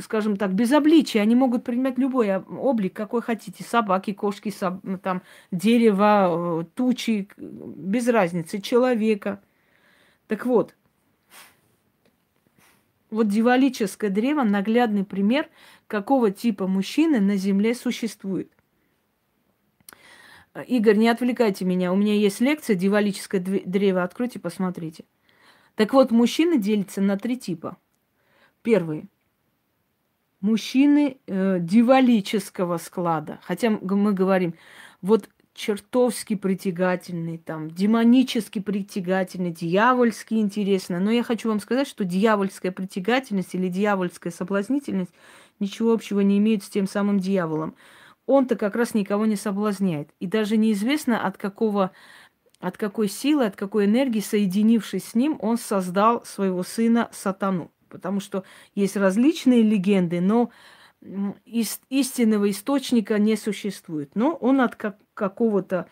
скажем 0.00 0.36
так, 0.36 0.54
без 0.54 0.72
обличия. 0.72 1.22
Они 1.22 1.34
могут 1.34 1.64
принимать 1.64 1.98
любой 1.98 2.36
облик, 2.36 2.94
какой 2.94 3.22
хотите. 3.22 3.62
Собаки, 3.64 4.12
кошки, 4.12 4.50
соб... 4.50 4.80
там, 5.02 5.22
дерево, 5.52 6.62
э, 6.62 6.64
тучи, 6.74 7.28
без 7.36 8.08
разницы, 8.08 8.60
человека. 8.60 9.42
Так 10.26 10.46
вот, 10.46 10.74
вот 13.10 13.28
дивалическое 13.28 14.10
древо– 14.10 14.42
наглядный 14.44 15.04
пример, 15.04 15.48
какого 15.86 16.30
типа 16.30 16.66
мужчины 16.66 17.20
на 17.20 17.36
Земле 17.36 17.74
существует. 17.74 18.50
Игорь, 20.66 20.96
не 20.96 21.08
отвлекайте 21.08 21.64
меня, 21.64 21.92
у 21.92 21.96
меня 21.96 22.14
есть 22.14 22.40
лекция 22.40 22.76
«Дивалическое 22.76 23.40
древо», 23.40 24.04
откройте, 24.04 24.38
посмотрите. 24.38 25.04
Так 25.74 25.92
вот, 25.92 26.12
мужчины 26.12 26.58
делятся 26.58 27.00
на 27.00 27.18
три 27.18 27.36
типа. 27.36 27.76
Первый 28.62 29.08
мужчины 30.44 31.16
э, 31.26 31.58
дивалического 31.58 32.76
склада. 32.76 33.40
Хотя 33.44 33.70
мы 33.70 34.12
говорим, 34.12 34.54
вот 35.00 35.30
чертовски 35.54 36.34
притягательный, 36.34 37.38
там, 37.38 37.70
демонически 37.70 38.58
притягательный, 38.58 39.52
дьявольски 39.52 40.34
интересно. 40.34 41.00
Но 41.00 41.10
я 41.10 41.22
хочу 41.22 41.48
вам 41.48 41.60
сказать, 41.60 41.88
что 41.88 42.04
дьявольская 42.04 42.72
притягательность 42.72 43.54
или 43.54 43.68
дьявольская 43.68 44.30
соблазнительность 44.30 45.12
ничего 45.60 45.94
общего 45.94 46.20
не 46.20 46.36
имеет 46.36 46.62
с 46.62 46.68
тем 46.68 46.86
самым 46.86 47.20
дьяволом. 47.20 47.74
Он-то 48.26 48.56
как 48.56 48.76
раз 48.76 48.92
никого 48.92 49.24
не 49.24 49.36
соблазняет. 49.36 50.10
И 50.20 50.26
даже 50.26 50.58
неизвестно, 50.58 51.26
от 51.26 51.38
какого 51.38 51.92
от 52.60 52.76
какой 52.76 53.08
силы, 53.08 53.46
от 53.46 53.56
какой 53.56 53.86
энергии, 53.86 54.20
соединившись 54.20 55.08
с 55.08 55.14
ним, 55.14 55.38
он 55.40 55.56
создал 55.58 56.24
своего 56.24 56.62
сына 56.62 57.08
сатану 57.12 57.70
потому 57.94 58.18
что 58.18 58.42
есть 58.74 58.96
различные 58.96 59.62
легенды, 59.62 60.20
но 60.20 60.50
истинного 61.44 62.50
источника 62.50 63.18
не 63.20 63.36
существует. 63.36 64.10
Но 64.16 64.34
он 64.34 64.60
от 64.60 64.74
как- 64.74 64.98
какого-то 65.14 65.88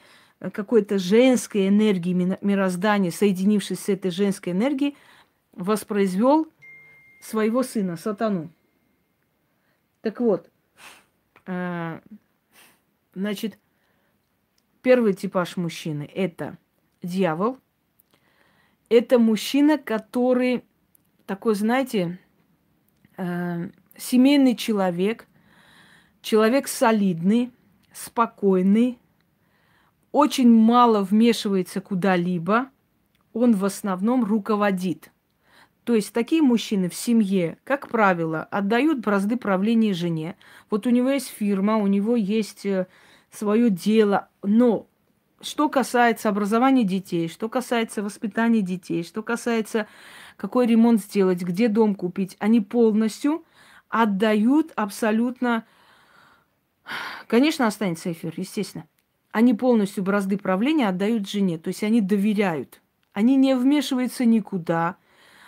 какой-то 0.53 0.99
женской 0.99 1.69
энергии 1.69 2.37
мироздания, 2.41 3.13
соединившись 3.13 3.79
с 3.79 3.89
этой 3.89 4.11
женской 4.11 4.53
энергией, 4.53 4.97
воспроизвел 5.53 6.49
своего 7.21 7.63
сына, 7.63 7.97
сатану. 7.97 8.51
Так 10.01 10.19
вот, 10.19 10.51
э, 11.47 12.01
значит, 13.15 13.57
первый 14.83 15.13
типаж 15.13 15.57
мужчины– 15.57 16.11
это 16.15 16.59
дьявол. 17.05 17.59
Это 18.89 19.21
мужчина, 19.21 19.79
который 19.79 20.65
такой, 21.27 21.55
знаете, 21.55 22.19
э, 23.17 23.71
семейный 23.97 24.57
человек, 24.57 25.27
человек 26.21 26.69
солидный, 26.69 27.53
спокойный, 27.93 28.99
очень 30.13 30.51
мало 30.51 31.03
вмешивается 31.03 31.81
куда-либо, 31.81 32.69
он 33.33 33.55
в 33.55 33.65
основном 33.65 34.25
руководит. 34.25 35.11
То 35.85 35.95
есть 35.95 36.13
такие 36.13 36.43
мужчины 36.43 36.89
в 36.89 36.95
семье, 36.95 37.59
как 37.65 37.89
правило, 37.89 38.45
отдают 38.45 39.01
бразды 39.01 39.37
правления 39.37 39.95
жене. 39.95 40.37
Вот 40.71 40.87
у 40.87 40.91
него 40.91 41.11
есть 41.11 41.29
фирма, 41.29 41.79
у 41.79 41.89
него 41.89 42.15
есть 42.15 42.65
э, 42.67 42.87
свое 43.31 43.69
дело, 43.69 44.29
но 44.43 44.87
что 45.41 45.69
касается 45.69 46.29
образования 46.29 46.85
детей, 46.85 47.29
что 47.29 47.49
касается 47.49 48.03
воспитания 48.03 48.61
детей, 48.61 49.03
что 49.03 49.23
касается 49.25 49.89
какой 50.37 50.67
ремонт 50.67 51.01
сделать, 51.01 51.43
где 51.43 51.69
дом 51.69 51.95
купить, 51.95 52.37
они 52.39 52.61
полностью 52.61 53.45
отдают 53.89 54.73
абсолютно... 54.75 55.65
Конечно, 57.27 57.67
останется 57.67 58.11
эфир, 58.13 58.33
естественно. 58.37 58.87
Они 59.31 59.55
полностью 59.55 60.03
бразды 60.03 60.37
правления 60.37 60.89
отдают 60.89 61.29
жене, 61.29 61.59
то 61.59 61.69
есть 61.69 61.83
они 61.83 62.01
доверяют. 62.01 62.81
Они 63.13 63.37
не 63.37 63.55
вмешиваются 63.57 64.25
никуда. 64.25 64.97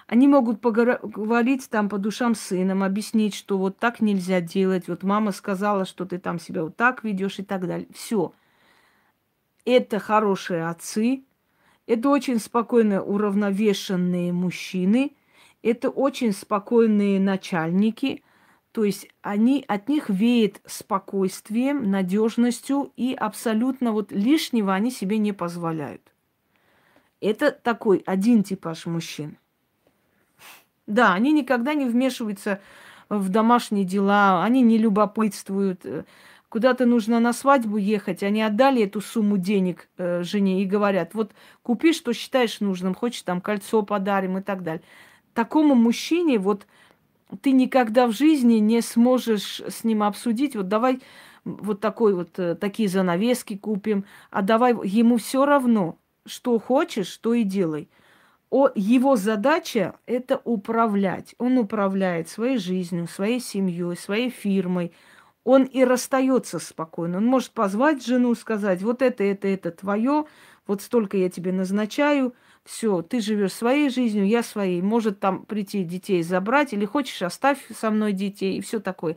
Они 0.07 0.29
могут 0.29 0.61
поговорить 0.61 1.69
там 1.71 1.89
по 1.89 1.99
душам 1.99 2.35
с 2.35 2.41
сыном, 2.41 2.83
объяснить, 2.83 3.35
что 3.35 3.59
вот 3.59 3.79
так 3.79 4.01
нельзя 4.01 4.41
делать. 4.41 4.89
Вот 4.89 5.03
мама 5.03 5.33
сказала, 5.33 5.87
что 5.87 6.05
ты 6.05 6.19
там 6.19 6.39
себя 6.39 6.63
вот 6.63 6.77
так 6.77 7.05
ведешь 7.05 7.39
и 7.39 7.43
так 7.43 7.67
далее. 7.67 7.89
Все. 7.95 8.33
Это 9.65 9.99
хорошие 9.99 10.69
отцы, 10.69 11.25
это 11.87 12.09
очень 12.09 12.39
спокойно 12.39 13.03
уравновешенные 13.03 14.33
мужчины, 14.33 15.13
это 15.63 15.91
очень 15.91 16.33
спокойные 16.33 17.21
начальники, 17.21 18.23
то 18.73 18.85
есть 18.85 19.09
они, 19.23 19.65
от 19.69 19.89
них 19.89 20.11
веет 20.11 20.61
спокойствием, 20.67 21.91
надежностью 21.91 22.93
и 22.97 23.15
абсолютно 23.15 23.93
вот 23.93 24.11
лишнего 24.11 24.75
они 24.75 24.91
себе 24.91 25.19
не 25.19 25.33
позволяют. 25.33 26.03
Это 27.21 27.53
такой 27.53 28.03
один 28.05 28.43
типаж 28.43 28.87
мужчин. 28.87 29.39
Да, 30.87 31.15
они 31.15 31.33
никогда 31.33 31.73
не 31.73 31.87
вмешиваются 31.87 32.61
в 33.09 33.29
домашние 33.29 33.85
дела, 33.85 34.45
они 34.45 34.61
не 34.61 34.77
любопытствуют, 34.77 35.87
куда-то 36.55 36.87
нужно 36.87 37.19
на 37.19 37.33
свадьбу 37.33 37.79
ехать, 37.79 38.23
они 38.23 38.41
отдали 38.41 38.85
эту 38.85 39.01
сумму 39.01 39.39
денег 39.39 39.89
э, 39.99 40.23
жене 40.23 40.63
и 40.63 40.65
говорят, 40.65 41.13
вот 41.13 41.33
купи, 41.65 41.93
что 41.93 42.13
считаешь 42.13 42.61
нужным, 42.61 42.95
хочешь 42.95 43.23
там 43.23 43.41
кольцо 43.41 43.83
подарим 43.83 44.39
и 44.39 44.41
так 44.41 44.63
далее. 44.63 44.85
Такому 45.33 45.75
мужчине 45.75 46.39
вот 46.39 46.69
ты 47.41 47.51
никогда 47.51 48.07
в 48.07 48.13
жизни 48.13 48.59
не 48.59 48.83
сможешь 48.83 49.63
с 49.67 49.83
ним 49.83 50.05
обсудить, 50.05 50.55
вот 50.55 50.69
давай 50.69 51.01
вот 51.45 51.81
такой 51.81 52.15
вот, 52.15 52.39
э, 52.39 52.55
такие 52.55 52.89
занавески 52.89 53.57
купим, 53.57 54.05
а 54.31 54.41
давай 54.41 54.75
ему 54.87 55.17
все 55.17 55.45
равно, 55.45 55.99
что 56.25 56.61
хочешь, 56.61 57.09
что 57.09 57.35
и 57.35 57.43
делай. 57.43 57.89
О, 58.51 58.69
его 58.77 59.17
задача– 59.17 59.97
это 60.07 60.41
управлять. 60.45 61.35
Он 61.39 61.59
управляет 61.59 62.29
своей 62.29 62.59
жизнью, 62.59 63.09
своей 63.09 63.41
семьей, 63.41 63.97
своей 63.97 64.31
фирмой. 64.31 64.93
Он 65.45 65.65
и 65.65 65.85
расстается 65.85 66.59
спокойно. 66.59 67.19
Он 67.19 67.27
может 67.27 67.51
позвать 67.51 68.05
жену, 68.05 68.35
сказать, 68.35 68.83
вот 68.83 69.03
это, 69.03 69.23
это, 69.23 69.47
это 69.47 69.71
твое, 69.71 70.25
вот 70.67 70.83
столько 70.83 71.17
я 71.17 71.29
тебе 71.29 71.53
назначаю, 71.53 72.35
все, 72.65 73.03
ты 73.03 73.21
живешь 73.21 73.53
своей 73.53 73.91
жизнью, 73.91 74.27
я 74.27 74.43
своей. 74.43 74.81
Может 74.81 75.21
там 75.21 75.45
прийти 75.45 75.85
детей 75.85 76.23
забрать, 76.23 76.73
или 76.73 76.87
хочешь, 76.87 77.21
оставь 77.21 77.59
со 77.79 77.91
мной 77.91 78.13
детей, 78.13 78.57
и 78.57 78.63
все 78.63 78.81
такое. 78.81 79.17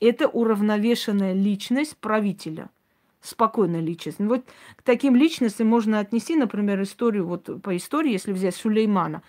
Это 0.00 0.28
уравновешенная 0.28 1.32
личность 1.32 1.96
правителя 1.96 2.70
спокойная 3.20 3.80
личность. 3.80 4.20
Вот 4.20 4.44
к 4.76 4.82
таким 4.82 5.16
личностям 5.16 5.66
можно 5.66 5.98
отнести, 5.98 6.36
например, 6.36 6.80
историю, 6.82 7.26
вот 7.26 7.60
по 7.60 7.76
истории, 7.76 8.12
если 8.12 8.32
взять 8.32 8.54
Сулеймана. 8.54 9.22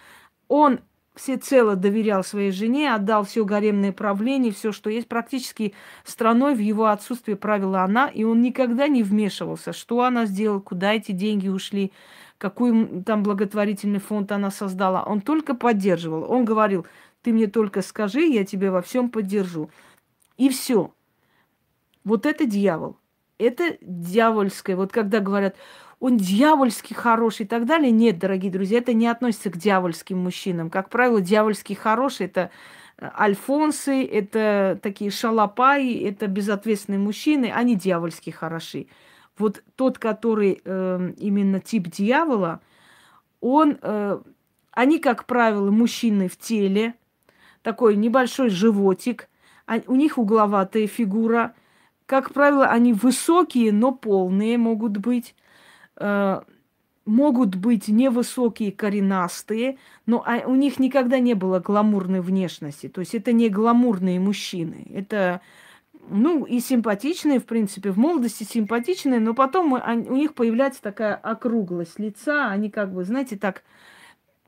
Он 0.47 0.79
всецело 1.17 1.75
доверял 1.75 2.23
своей 2.23 2.51
жене, 2.51 2.93
отдал 2.93 3.25
все 3.25 3.43
гаремное 3.43 3.91
правление, 3.91 4.51
все, 4.51 4.71
что 4.71 4.89
есть. 4.89 5.07
Практически 5.07 5.73
страной 6.03 6.55
в 6.55 6.59
его 6.59 6.87
отсутствие 6.87 7.35
правила 7.35 7.81
она, 7.81 8.07
и 8.07 8.23
он 8.23 8.41
никогда 8.41 8.87
не 8.87 9.03
вмешивался, 9.03 9.73
что 9.73 10.03
она 10.03 10.25
сделала, 10.25 10.59
куда 10.59 10.93
эти 10.93 11.11
деньги 11.11 11.47
ушли, 11.47 11.91
какой 12.37 13.03
там 13.03 13.23
благотворительный 13.23 13.99
фонд 13.99 14.31
она 14.31 14.51
создала. 14.51 15.03
Он 15.03 15.21
только 15.21 15.55
поддерживал. 15.55 16.31
Он 16.31 16.45
говорил, 16.45 16.85
ты 17.21 17.33
мне 17.33 17.47
только 17.47 17.81
скажи, 17.81 18.21
я 18.21 18.45
тебя 18.45 18.71
во 18.71 18.81
всем 18.81 19.09
поддержу. 19.09 19.69
И 20.37 20.49
все. 20.49 20.93
Вот 22.03 22.25
это 22.25 22.45
дьявол 22.45 22.97
это 23.37 23.77
дьявольское. 23.81 24.75
Вот 24.75 24.91
когда 24.91 25.19
говорят, 25.19 25.55
он 25.99 26.17
дьявольски 26.17 26.93
хороший 26.93 27.45
и 27.45 27.47
так 27.47 27.65
далее. 27.65 27.91
Нет, 27.91 28.19
дорогие 28.19 28.51
друзья, 28.51 28.79
это 28.79 28.93
не 28.93 29.07
относится 29.07 29.49
к 29.49 29.57
дьявольским 29.57 30.17
мужчинам. 30.17 30.69
Как 30.69 30.89
правило, 30.89 31.21
дьявольский 31.21 31.75
хороший 31.75 32.27
это 32.27 32.51
э, 32.97 33.09
альфонсы, 33.17 34.05
это 34.05 34.79
такие 34.81 35.09
шалопаи, 35.09 36.07
это 36.07 36.27
безответственные 36.27 36.99
мужчины, 36.99 37.51
они 37.53 37.75
дьявольски 37.75 38.29
хороши. 38.29 38.87
Вот 39.37 39.63
тот, 39.75 39.97
который 39.97 40.61
э, 40.63 41.13
именно 41.17 41.59
тип 41.59 41.87
дьявола, 41.87 42.61
он, 43.41 43.77
э, 43.81 44.19
они, 44.71 44.99
как 44.99 45.25
правило, 45.25 45.71
мужчины 45.71 46.27
в 46.27 46.37
теле, 46.37 46.93
такой 47.63 47.95
небольшой 47.95 48.49
животик, 48.49 49.29
а, 49.65 49.79
у 49.87 49.95
них 49.95 50.17
угловатая 50.17 50.87
фигура– 50.87 51.53
как 52.07 52.33
правило, 52.33 52.65
они 52.67 52.93
высокие, 52.93 53.73
но 53.73 53.91
полные 53.91 54.57
могут 54.57 54.97
быть. 54.97 55.35
Э, 55.97 56.41
могут 57.05 57.55
быть 57.55 57.87
невысокие, 57.87 58.71
коренастые, 58.71 59.77
но 60.05 60.23
а, 60.25 60.45
у 60.45 60.55
них 60.55 60.77
никогда 60.77 61.19
не 61.19 61.33
было 61.35 61.59
гламурной 61.59 62.19
внешности. 62.19 62.89
То 62.89 62.99
есть 62.99 63.15
это 63.15 63.31
не 63.31 63.49
гламурные 63.49 64.19
мужчины. 64.19 64.85
Это, 64.93 65.39
ну, 66.09 66.43
и 66.43 66.59
симпатичные, 66.59 67.39
в 67.39 67.45
принципе, 67.45 67.91
в 67.91 67.97
молодости 67.97 68.43
симпатичные, 68.43 69.21
но 69.21 69.33
потом 69.33 69.71
у 69.71 70.15
них 70.15 70.33
появляется 70.33 70.81
такая 70.81 71.15
округлость 71.15 71.97
лица. 71.97 72.49
Они 72.49 72.69
как 72.69 72.93
бы, 72.93 73.05
знаете, 73.05 73.37
так 73.37 73.63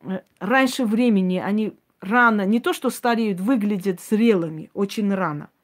э, 0.01 0.19
раньше 0.39 0.83
времени, 0.83 1.37
они 1.37 1.77
рано, 2.01 2.45
не 2.45 2.59
то 2.59 2.73
что 2.73 2.89
стареют, 2.89 3.39
выглядят 3.39 4.01
зрелыми 4.01 4.69
очень 4.73 5.13
рано– 5.13 5.49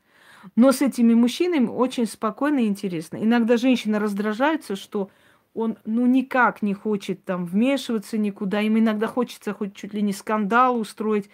но 0.55 0.71
с 0.71 0.81
этими 0.81 1.13
мужчинами 1.13 1.67
очень 1.67 2.05
спокойно 2.05 2.59
и 2.59 2.67
интересно. 2.67 3.17
Иногда 3.17 3.57
женщина 3.57 3.99
раздражается, 3.99 4.75
что 4.75 5.09
он 5.55 5.77
ну 5.85 6.05
никак 6.05 6.61
не 6.61 6.73
хочет 6.73 7.23
там 7.23 7.45
вмешиваться 7.45 8.17
никуда. 8.17 8.61
Им 8.61 8.77
иногда 8.77 9.07
хочется 9.07 9.53
хоть 9.53 9.75
чуть 9.75 9.93
ли 9.93 10.01
не 10.01 10.13
скандал 10.13 10.77
устроить. 10.77 11.29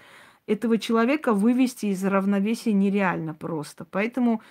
Этого 0.47 0.77
человека 0.77 1.33
вывести 1.33 1.87
из 1.87 2.03
равновесия 2.05 2.73
нереально 2.73 3.33
просто. 3.33 3.83
Поэтому 3.83 4.41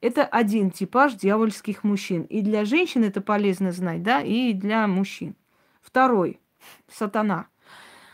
это 0.00 0.24
один 0.24 0.70
типаж 0.70 1.14
дьявольских 1.14 1.84
мужчин. 1.84 2.22
И 2.24 2.42
для 2.42 2.64
женщин 2.64 3.04
это 3.04 3.20
полезно 3.20 3.72
знать, 3.72 4.02
да, 4.02 4.20
и 4.20 4.52
для 4.52 4.86
мужчин. 4.86 5.36
Второй. 5.80 6.40
Сатана. 6.88 7.46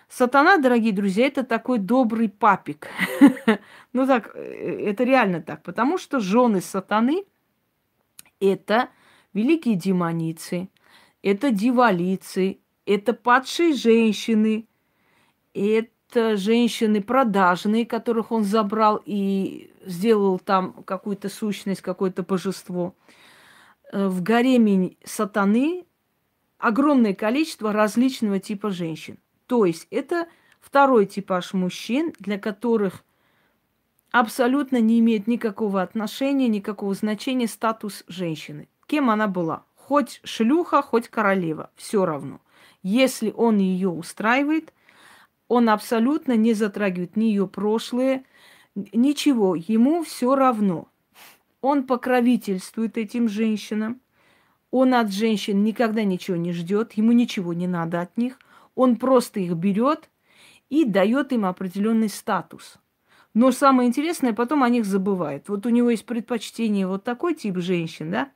Сатана, 0.09 0.59
дорогие 0.59 0.93
друзья, 0.93 1.27
это 1.27 1.45
такой 1.45 1.79
добрый 1.79 2.29
папик. 2.29 2.89
ну 3.93 4.07
так, 4.07 4.33
э, 4.35 4.91
это 4.91 5.05
реально 5.05 5.41
так. 5.41 5.63
Потому 5.63 5.99
что 5.99 6.21
жены 6.21 6.61
сатаны– 6.61 7.25
это 8.41 8.89
великие 9.33 9.75
демоницы, 9.75 10.69
это 11.27 11.51
дивалицы, 11.51 12.61
это 12.87 13.13
падшие 13.13 13.75
женщины, 13.75 14.69
это 15.55 16.37
женщины 16.37 17.03
продажные, 17.03 17.85
которых 17.85 18.31
он 18.31 18.45
забрал 18.45 19.03
и 19.05 19.73
сделал 19.85 20.39
там 20.39 20.85
какую-то 20.85 21.29
сущность, 21.29 21.83
какое-то 21.83 22.23
божество. 22.23 22.95
Э, 23.93 24.07
в 24.07 24.23
гареме 24.23 24.97
сатаны 25.03 25.85
огромное 26.59 27.13
количество 27.13 27.73
различного 27.73 28.39
типа 28.39 28.71
женщин. 28.71 29.19
То 29.49 29.65
есть 29.65 29.89
это 29.91 30.29
второй 30.61 31.07
типаж 31.07 31.55
мужчин, 31.55 32.15
для 32.21 32.39
которых 32.39 33.03
абсолютно 34.13 34.81
не 34.81 35.01
имеет 35.01 35.27
никакого 35.27 35.83
отношения, 35.83 36.47
никакого 36.47 36.95
значения 36.95 37.49
статус 37.49 38.05
женщины. 38.07 38.69
Кем 38.87 39.11
она 39.11 39.27
была? 39.27 39.66
Хоть 39.87 40.21
шлюха, 40.25 40.83
хоть 40.83 41.07
королева, 41.07 41.71
все 41.77 42.05
равно. 42.05 42.41
Если 42.83 43.31
он 43.31 43.59
ее 43.59 43.89
устраивает, 43.89 44.75
он 45.47 45.69
абсолютно 45.69 46.33
не 46.33 46.55
затрагивает 46.55 47.15
ни 47.15 47.27
ее 47.27 47.47
прошлое, 47.47 48.25
ничего, 48.75 49.55
ему 49.55 50.03
все 50.03 50.35
равно. 50.35 50.89
Он 51.61 51.85
покровительствует 51.85 52.99
этим 52.99 53.29
женщинам, 53.29 54.01
он 54.73 54.93
от 54.93 55.13
женщин 55.13 55.63
никогда 55.63 56.03
ничего 56.03 56.37
не 56.37 56.53
ждет, 56.53 56.95
ему 56.95 57.13
ничего 57.13 57.53
не 57.53 57.69
надо 57.69 58.01
от 58.01 58.17
них. 58.17 58.41
Он 58.75 58.97
просто 58.97 59.39
их 59.39 59.53
берет 59.53 60.11
и 60.69 60.85
дает 60.85 61.31
им 61.33 61.47
определенный 61.47 62.09
статус. 62.09 62.79
Но 63.35 63.53
самое 63.53 63.89
интересное, 63.89 64.33
потом 64.33 64.65
о 64.65 64.69
них 64.69 64.85
забывает. 64.85 65.49
Вот 65.49 65.65
у 65.65 65.69
него 65.69 65.91
есть 65.91 66.07
предпочтение 66.07 66.89
вот 66.89 67.05
такой 67.05 67.37
тип 67.37 67.59
женщин, 67.59 68.11
да? 68.11 68.33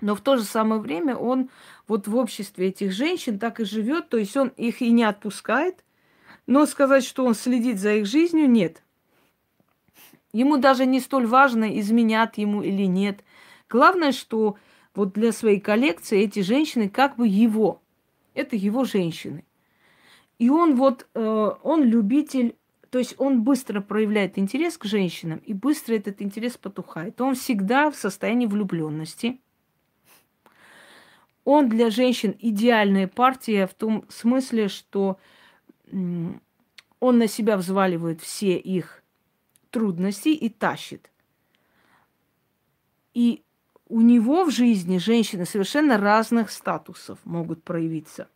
Но 0.00 0.14
в 0.14 0.20
то 0.20 0.36
же 0.36 0.44
самое 0.44 0.80
время 0.80 1.16
он 1.16 1.50
вот 1.86 2.06
в 2.06 2.16
обществе 2.16 2.68
этих 2.68 2.92
женщин 2.92 3.38
так 3.38 3.60
и 3.60 3.64
живет, 3.64 4.08
то 4.08 4.16
есть 4.16 4.36
он 4.36 4.48
их 4.56 4.80
и 4.80 4.90
не 4.90 5.04
отпускает, 5.04 5.84
но 6.46 6.66
сказать, 6.66 7.04
что 7.04 7.24
он 7.24 7.34
следит 7.34 7.78
за 7.78 7.94
их 7.94 8.06
жизнью, 8.06 8.48
нет. 8.48 8.82
Ему 10.32 10.58
даже 10.58 10.86
не 10.86 11.00
столь 11.00 11.26
важно, 11.26 11.78
изменят 11.80 12.38
ему 12.38 12.62
или 12.62 12.84
нет. 12.84 13.24
Главное, 13.68 14.12
что 14.12 14.56
вот 14.94 15.12
для 15.12 15.32
своей 15.32 15.60
коллекции 15.60 16.22
эти 16.22 16.40
женщины 16.40 16.88
как 16.88 17.16
бы 17.16 17.26
его 17.26 17.80
это 18.38 18.56
его 18.56 18.84
женщины. 18.84 19.44
И 20.38 20.48
он 20.48 20.76
вот, 20.76 21.06
э, 21.14 21.50
он 21.62 21.82
любитель, 21.82 22.56
то 22.90 22.98
есть 22.98 23.14
он 23.18 23.42
быстро 23.42 23.80
проявляет 23.80 24.38
интерес 24.38 24.78
к 24.78 24.84
женщинам, 24.84 25.38
и 25.44 25.52
быстро 25.52 25.94
этот 25.94 26.22
интерес 26.22 26.56
потухает. 26.56 27.20
Он 27.20 27.34
всегда 27.34 27.90
в 27.90 27.96
состоянии 27.96 28.46
влюбленности. 28.46 29.40
Он 31.50 31.70
для 31.70 31.88
женщин 31.88 32.36
идеальная 32.40 33.08
партия 33.08 33.66
в 33.66 33.72
том 33.72 34.04
смысле, 34.10 34.68
что 34.68 35.18
он 35.90 36.38
на 37.00 37.26
себя 37.26 37.56
взваливает 37.56 38.20
все 38.20 38.58
их 38.58 39.02
трудности 39.70 40.28
и 40.28 40.50
тащит. 40.50 41.10
И 43.14 43.42
у 43.88 44.02
него 44.02 44.44
в 44.44 44.50
жизни 44.50 44.98
женщины 44.98 45.46
совершенно 45.46 45.96
разных 45.96 46.50
статусов 46.50 47.18
могут 47.24 47.64
проявиться. 47.64 48.28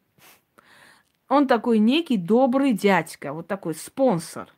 Он 1.29 1.47
такой 1.47 1.81
некий 1.81 2.17
добрый 2.17 2.73
дядька, 2.73 3.35
вот 3.35 3.47
такой 3.47 3.75
спонсор. 3.75 4.49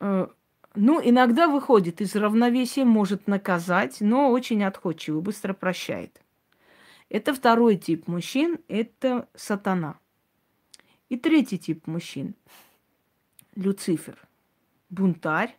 Э, 0.00 0.26
ну, 0.74 1.00
иногда 1.00 1.46
выходит 1.46 2.00
из 2.00 2.16
равновесия, 2.16 2.84
может 2.84 3.28
наказать, 3.28 3.98
но 4.00 4.32
очень 4.32 4.64
отходчивый, 4.64 5.22
быстро 5.22 5.54
прощает. 5.54 6.21
Это 7.12 7.34
второй 7.34 7.76
тип 7.76 8.08
мужчин, 8.08 8.58
это 8.68 9.28
сатана. 9.34 9.98
И 11.10 11.18
третий 11.18 11.58
тип 11.58 11.86
мужчин– 11.86 12.34
Люцифер, 13.54 14.16
бунтарь, 14.88 15.54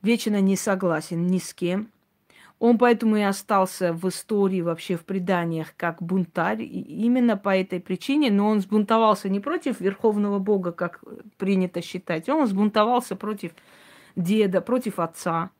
вечно 0.00 0.40
не 0.40 0.56
согласен 0.56 1.26
ни 1.26 1.36
с 1.36 1.52
кем– 1.52 1.90
Он 2.58 2.78
поэтому 2.78 3.16
и 3.16 3.20
остался 3.20 3.92
в 3.92 4.08
истории, 4.08 4.62
вообще 4.62 4.96
в 4.96 5.04
преданиях, 5.04 5.74
как 5.76 6.00
бунтарь. 6.02 6.62
И 6.62 7.04
именно 7.04 7.36
по 7.36 7.54
этой 7.54 7.78
причине, 7.78 8.30
но 8.30 8.48
он 8.48 8.60
сбунтовался 8.60 9.28
не 9.28 9.38
против 9.38 9.80
Верховного 9.80 10.38
Бога, 10.38 10.72
как 10.72 11.04
принято 11.36 11.82
считать, 11.82 12.30
он 12.30 12.46
сбунтовался 12.46 13.16
против 13.16 13.52
деда, 14.16 14.62
против 14.62 14.98
отца. 14.98 15.50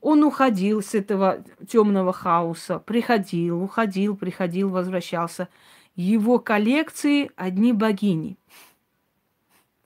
Он 0.00 0.22
уходил 0.22 0.82
с 0.82 0.94
этого 0.94 1.44
темного 1.66 2.12
хаоса, 2.12 2.78
приходил, 2.78 3.62
уходил, 3.62 4.16
приходил, 4.16 4.68
возвращался. 4.70 5.48
Его 5.96 6.38
коллекции 6.38 7.30
одни 7.34 7.72
богини. 7.72 8.38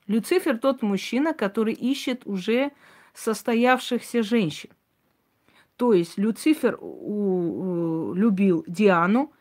Люцифер 0.07 0.59
тот 0.59 0.83
мужчина, 0.83 1.33
который 1.33 1.73
ищет 1.73 2.27
уже 2.27 2.73
состоявшихся 3.15 4.23
женщин. 4.23 4.71
То 5.77 5.95
есть 5.95 6.19
Люцифер 6.19 6.79
у, 6.81 8.13
любил 8.15 8.65
Диану, 8.67 9.33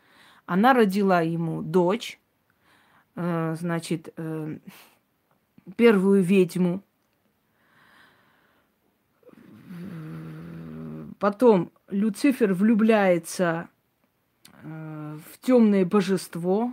она 0.46 0.72
родила 0.72 1.20
ему 1.20 1.62
дочь, 1.62 2.18
э, 3.14 3.54
значит, 3.58 4.12
э, 4.16 4.58
первую 5.76 6.22
ведьму. 6.22 6.82
Потом 11.22 11.70
Люцифер 11.88 12.52
влюбляется 12.52 13.68
э, 14.64 15.18
в 15.30 15.38
темное 15.38 15.84
божество. 15.84 16.72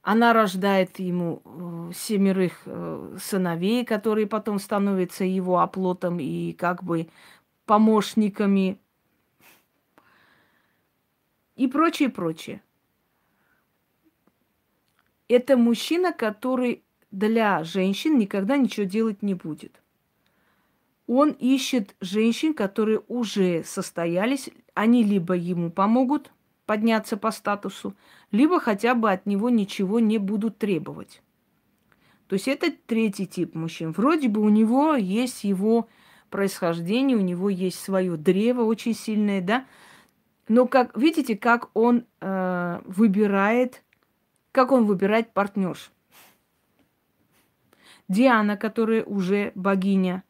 Она 0.00 0.32
рождает 0.32 0.98
ему 0.98 1.42
э, 1.44 1.92
семерых 1.94 2.62
э, 2.64 3.18
сыновей, 3.20 3.84
которые 3.84 4.26
потом 4.28 4.60
становятся 4.60 5.24
его 5.24 5.58
оплотом 5.58 6.20
и 6.20 6.54
как 6.54 6.84
бы 6.84 7.10
помощниками 7.66 8.80
и 11.54 11.68
прочее, 11.68 12.08
прочее. 12.08 12.62
Это 15.28 15.58
мужчина, 15.58 16.14
который 16.14 16.82
для 17.10 17.62
женщин 17.62 18.16
никогда 18.16 18.56
ничего 18.56 18.86
делать 18.86 19.22
не 19.22 19.34
будет. 19.34 19.82
Он 21.06 21.30
ищет 21.30 21.94
женщин, 22.00 22.52
которые 22.52 23.00
уже 23.06 23.62
состоялись, 23.64 24.50
они 24.74 25.04
либо 25.04 25.34
ему 25.34 25.70
помогут 25.70 26.32
подняться 26.66 27.16
по 27.16 27.30
статусу, 27.30 27.94
либо 28.32 28.58
хотя 28.58 28.94
бы 28.94 29.10
от 29.10 29.24
него 29.24 29.48
ничего 29.48 30.00
не 30.00 30.18
будут 30.18 30.58
требовать. 30.58 31.22
То 32.26 32.34
есть 32.34 32.48
это 32.48 32.72
третий 32.86 33.26
тип 33.26 33.54
мужчин. 33.54 33.92
Вроде 33.92 34.28
бы 34.28 34.40
у 34.40 34.48
него 34.48 34.94
есть 34.94 35.44
его 35.44 35.88
происхождение, 36.28 37.16
у 37.16 37.20
него 37.20 37.48
есть 37.48 37.78
свое 37.78 38.16
древо 38.16 38.62
очень 38.62 38.94
сильное, 38.94 39.40
да, 39.40 39.64
но 40.48 40.66
как 40.66 40.96
видите, 40.96 41.36
как 41.36 41.70
он 41.74 42.04
э, 42.20 42.80
выбирает, 42.84 43.82
как 44.52 44.72
он 44.72 44.86
выбирает 44.86 45.32
партнерш. 45.32 45.92
Диана, 48.08 48.56
которая 48.56 49.04
уже 49.04 49.52
богиня, 49.54 50.22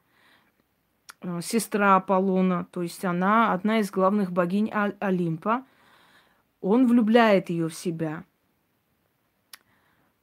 сестра 1.42 1.96
Аполлона, 1.96 2.66
то 2.70 2.82
есть 2.82 3.04
она 3.04 3.52
одна 3.52 3.80
из 3.80 3.90
главных 3.90 4.32
богинь 4.32 4.70
Олимпа, 4.70 5.64
он 6.60 6.86
влюбляет 6.86 7.50
ее 7.50 7.68
в 7.68 7.74
себя. 7.74 8.24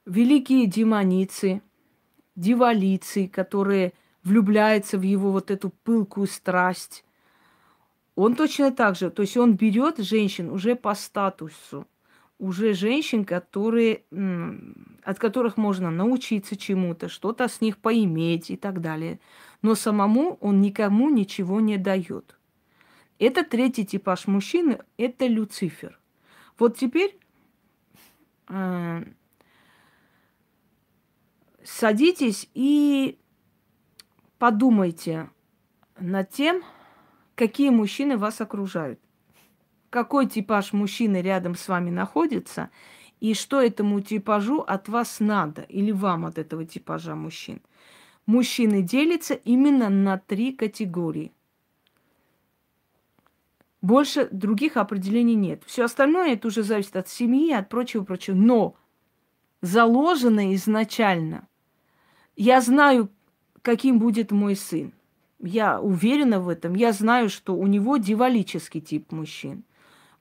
Великие 0.06 0.66
демоницы, 0.66 1.62
дивалицы, 2.36 3.28
которые 3.28 3.92
влюбляются 4.22 4.98
в 4.98 5.02
его 5.02 5.30
вот 5.32 5.50
эту 5.50 5.70
пылкую 5.70 6.26
страсть, 6.26 7.04
он 8.14 8.36
точно 8.36 8.70
так 8.70 8.96
же, 8.96 9.10
то 9.10 9.22
есть 9.22 9.36
он 9.36 9.54
берет 9.54 9.98
женщин 9.98 10.50
уже 10.50 10.76
по 10.76 10.94
статусу, 10.94 11.86
уже 12.38 12.74
женщин, 12.74 13.24
которые, 13.24 14.02
от 15.02 15.18
которых 15.18 15.56
можно 15.56 15.90
научиться 15.90 16.56
чему-то, 16.56 17.08
что-то 17.08 17.48
с 17.48 17.60
них 17.60 17.78
поиметь 17.78 18.50
и 18.50 18.56
так 18.56 18.80
далее. 18.80 19.18
Но 19.64 19.74
самому 19.74 20.36
он 20.42 20.60
никому 20.60 21.08
ничего 21.08 21.58
не 21.58 21.78
дает. 21.78 22.36
Это 23.18 23.44
третий 23.44 23.86
типаж 23.86 24.26
мужчины, 24.26 24.80
это 24.98 25.26
Люцифер. 25.26 25.98
Вот 26.58 26.76
теперь 26.76 27.18
э, 28.50 29.04
садитесь 31.62 32.50
и 32.52 33.18
подумайте 34.38 35.30
над 35.98 36.28
тем, 36.28 36.62
какие 37.34 37.70
мужчины 37.70 38.18
вас 38.18 38.42
окружают, 38.42 39.00
какой 39.88 40.26
типаж 40.26 40.74
мужчины 40.74 41.22
рядом 41.22 41.54
с 41.54 41.68
вами 41.68 41.88
находится, 41.88 42.68
и 43.18 43.32
что 43.32 43.62
этому 43.62 44.02
типажу 44.02 44.60
от 44.60 44.90
вас 44.90 45.20
надо, 45.20 45.62
или 45.62 45.90
вам 45.90 46.26
от 46.26 46.36
этого 46.36 46.66
типажа 46.66 47.14
мужчин. 47.14 47.62
Мужчины 48.26 48.82
делятся 48.82 49.34
именно 49.34 49.90
на 49.90 50.18
три 50.18 50.52
категории. 50.52 51.32
Больше 53.82 54.28
других 54.30 54.78
определений 54.78 55.34
нет. 55.34 55.62
Все 55.66 55.84
остальное 55.84 56.32
это 56.32 56.48
уже 56.48 56.62
зависит 56.62 56.96
от 56.96 57.08
семьи, 57.08 57.52
от 57.52 57.68
прочего-прочего. 57.68 58.34
Но 58.34 58.76
заложено 59.60 60.54
изначально. 60.54 61.46
Я 62.34 62.62
знаю, 62.62 63.10
каким 63.60 63.98
будет 63.98 64.30
мой 64.30 64.56
сын. 64.56 64.94
Я 65.38 65.78
уверена 65.80 66.40
в 66.40 66.48
этом. 66.48 66.74
Я 66.74 66.92
знаю, 66.92 67.28
что 67.28 67.54
у 67.54 67.66
него 67.66 67.98
дивалический 67.98 68.80
тип 68.80 69.12
мужчин. 69.12 69.64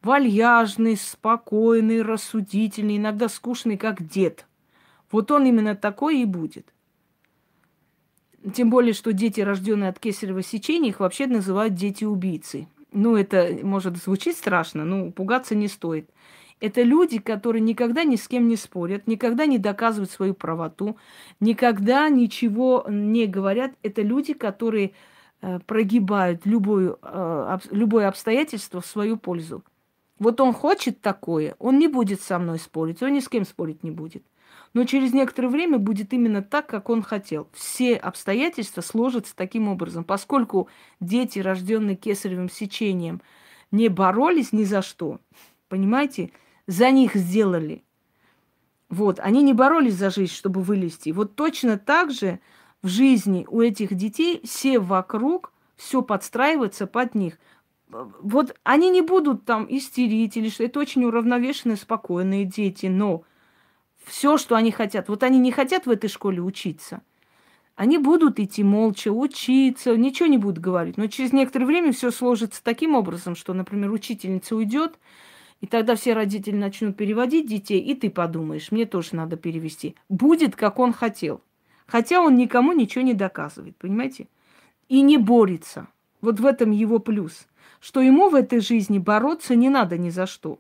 Вальяжный, 0.02 0.98
спокойный, 0.98 2.02
рассудительный, 2.02 2.98
иногда 2.98 3.30
скучный, 3.30 3.78
как 3.78 4.06
дед. 4.06 4.46
Вот 5.10 5.32
он 5.32 5.46
именно 5.46 5.76
такой 5.76 6.20
и 6.20 6.26
будет. 6.26 6.73
Тем 8.54 8.70
более, 8.70 8.94
что 8.94 9.14
дети, 9.14 9.42
рожденные 9.42 9.90
от 9.90 10.00
кесарево 10.00 10.42
сечения, 10.42 10.90
их 10.90 11.00
вообще 11.00 11.28
называют 11.28 11.76
дети-убийцы. 11.76 12.68
Ну, 12.92 13.16
это 13.16 13.58
может 13.64 13.98
звучить 13.98 14.38
страшно, 14.38 14.84
но 14.84 15.12
пугаться 15.12 15.56
не 15.56 15.68
стоит. 15.68 16.10
Это 16.60 16.82
люди, 16.82 17.20
которые 17.20 17.62
никогда 17.62 18.04
ни 18.04 18.16
с 18.16 18.28
кем 18.28 18.48
не 18.48 18.56
спорят, 18.56 19.08
никогда 19.08 19.46
не 19.46 19.58
доказывают 19.58 20.12
свою 20.12 20.34
правоту, 20.34 20.98
никогда 21.40 22.08
ничего 22.10 22.86
не 22.88 23.28
говорят. 23.28 23.74
Это 23.82 24.02
люди, 24.02 24.34
которые 24.34 24.94
э, 25.42 25.60
прогибают 25.66 26.46
любую, 26.46 27.00
э, 27.02 27.58
любое 27.72 28.08
обстоятельство 28.08 28.82
в 28.82 28.86
свою 28.86 29.18
пользу. 29.18 29.64
Вот 30.20 30.40
он 30.40 30.54
хочет 30.54 31.02
такое, 31.02 31.56
он 31.60 31.80
не 31.80 31.88
будет 31.88 32.22
со 32.22 32.40
мной 32.40 32.60
спорить, 32.60 33.02
он 33.02 33.14
ни 33.14 33.20
с 33.20 33.28
кем 33.28 33.46
спорить 33.46 33.84
не 33.84 33.92
будет. 33.92 34.24
Но 34.74 34.86
через 34.86 35.14
некоторое 35.14 35.50
время 35.50 35.78
будет 35.78 36.14
именно 36.14 36.42
так, 36.42 36.68
как 36.68 36.90
он 36.90 37.04
хотел. 37.04 37.48
Все 37.54 37.96
обстоятельства 37.96 38.82
сложатся 38.82 39.36
таким 39.36 39.68
образом. 39.68 40.04
Поскольку 40.04 40.68
дети, 41.00 41.40
рожденные 41.40 41.96
кесаревым 41.96 42.50
сечением, 42.50 43.22
не 43.72 43.88
боролись 43.88 44.52
ни 44.52 44.64
за 44.64 44.82
что, 44.82 45.20
понимаете, 45.68 46.32
за 46.68 46.92
них 46.92 47.16
сделали. 47.16 47.84
Вот, 48.90 49.20
они 49.20 49.42
не 49.42 49.54
боролись 49.54 49.96
за 49.96 50.10
жизнь, 50.10 50.34
чтобы 50.34 50.62
вылезти. 50.62 51.10
Вот 51.10 51.36
точно 51.36 51.78
так 51.78 52.12
же 52.12 52.40
в 52.84 52.88
жизни 52.88 53.46
у 53.50 53.62
этих 53.62 53.96
детей 53.96 54.42
все 54.44 54.80
вокруг, 54.80 55.52
все 55.76 56.02
подстраивается 56.02 56.86
под 56.86 57.16
них. 57.16 57.40
Вот 57.90 58.56
они 58.64 58.90
не 58.90 59.02
будут 59.02 59.46
там 59.46 59.66
истерить 59.70 60.38
или 60.38 60.50
что. 60.50 60.64
Это 60.64 60.80
очень 60.80 61.04
уравновешенные, 61.06 61.78
спокойные 61.78 62.46
дети, 62.46 62.88
но 62.88 63.24
все, 64.06 64.38
что 64.38 64.56
они 64.56 64.72
хотят, 64.72 65.10
вот 65.10 65.24
они 65.24 65.40
не 65.40 65.52
хотят 65.52 65.86
в 65.86 65.90
этой 65.90 66.10
школе 66.10 66.42
учиться. 66.42 67.02
Они 67.76 67.98
будут 67.98 68.40
идти 68.40 68.64
молча, 68.64 69.12
учиться, 69.12 69.96
ничего 69.98 70.28
не 70.28 70.38
будут 70.38 70.60
говорить. 70.60 70.98
Но 70.98 71.08
через 71.08 71.34
некоторое 71.34 71.66
время 71.66 71.92
все 71.92 72.12
сложится 72.12 72.64
таким 72.64 72.94
образом, 72.94 73.36
что, 73.36 73.54
например, 73.54 73.92
учительница 73.92 74.56
уйдет, 74.56 75.00
и 75.60 75.66
тогда 75.66 75.96
все 75.96 76.14
родители 76.14 76.56
начнут 76.56 76.96
переводить 76.96 77.48
детей, 77.48 77.80
и 77.80 77.96
ты 77.96 78.12
подумаешь, 78.12 78.72
мне 78.72 78.86
тоже 78.86 79.16
надо 79.16 79.38
перевести. 79.38 79.96
Будет, 80.10 80.56
как 80.56 80.78
он 80.78 80.94
хотел. 80.94 81.42
Хотя 81.88 82.22
он 82.22 82.36
никому 82.36 82.74
ничего 82.74 83.04
не 83.04 83.14
доказывает, 83.14 83.76
понимаете? 83.78 84.28
И 84.88 85.02
не 85.02 85.18
борется. 85.18 85.88
Вот 86.22 86.40
в 86.40 86.46
этом 86.46 86.72
его 86.72 87.00
плюс. 87.00 87.48
Что 87.80 88.02
ему 88.02 88.30
в 88.30 88.36
этой 88.36 88.60
жизни 88.60 89.00
бороться 89.00 89.56
не 89.56 89.70
надо 89.70 89.98
ни 89.98 90.10
за 90.10 90.26
что. 90.26 90.60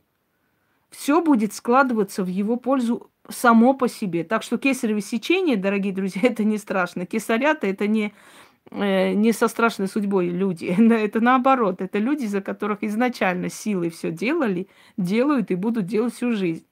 Все 0.90 1.22
будет 1.22 1.54
складываться 1.54 2.24
в 2.24 2.28
его 2.28 2.56
пользу 2.56 3.10
само 3.30 3.74
по 3.74 3.88
себе. 3.88 4.24
Так 4.24 4.44
что 4.44 4.58
кесарево 4.58 5.02
сечение, 5.02 5.58
дорогие 5.58 5.94
друзья, 5.94 6.22
это 6.24 6.44
не 6.44 6.58
страшно. 6.58 7.06
Кесарята 7.06 7.68
это 7.68 7.88
не 7.88 8.14
Э, 8.72 9.14
не 9.14 9.34
со 9.34 9.48
страшной 9.48 9.88
судьбой 9.88 10.30
люди. 10.30 10.66
Это 10.92 11.22
наоборот. 11.22 11.82
Это 11.82 12.00
люди, 12.00 12.26
за 12.26 12.42
которых 12.42 12.84
изначально 12.84 13.50
силой 13.50 13.90
все 13.90 14.12
делали, 14.12 14.68
делают 14.98 15.52
и 15.52 15.56
будут 15.56 15.86
делать 15.86 16.14
всю 16.14 16.32
жизнь. 16.32 16.66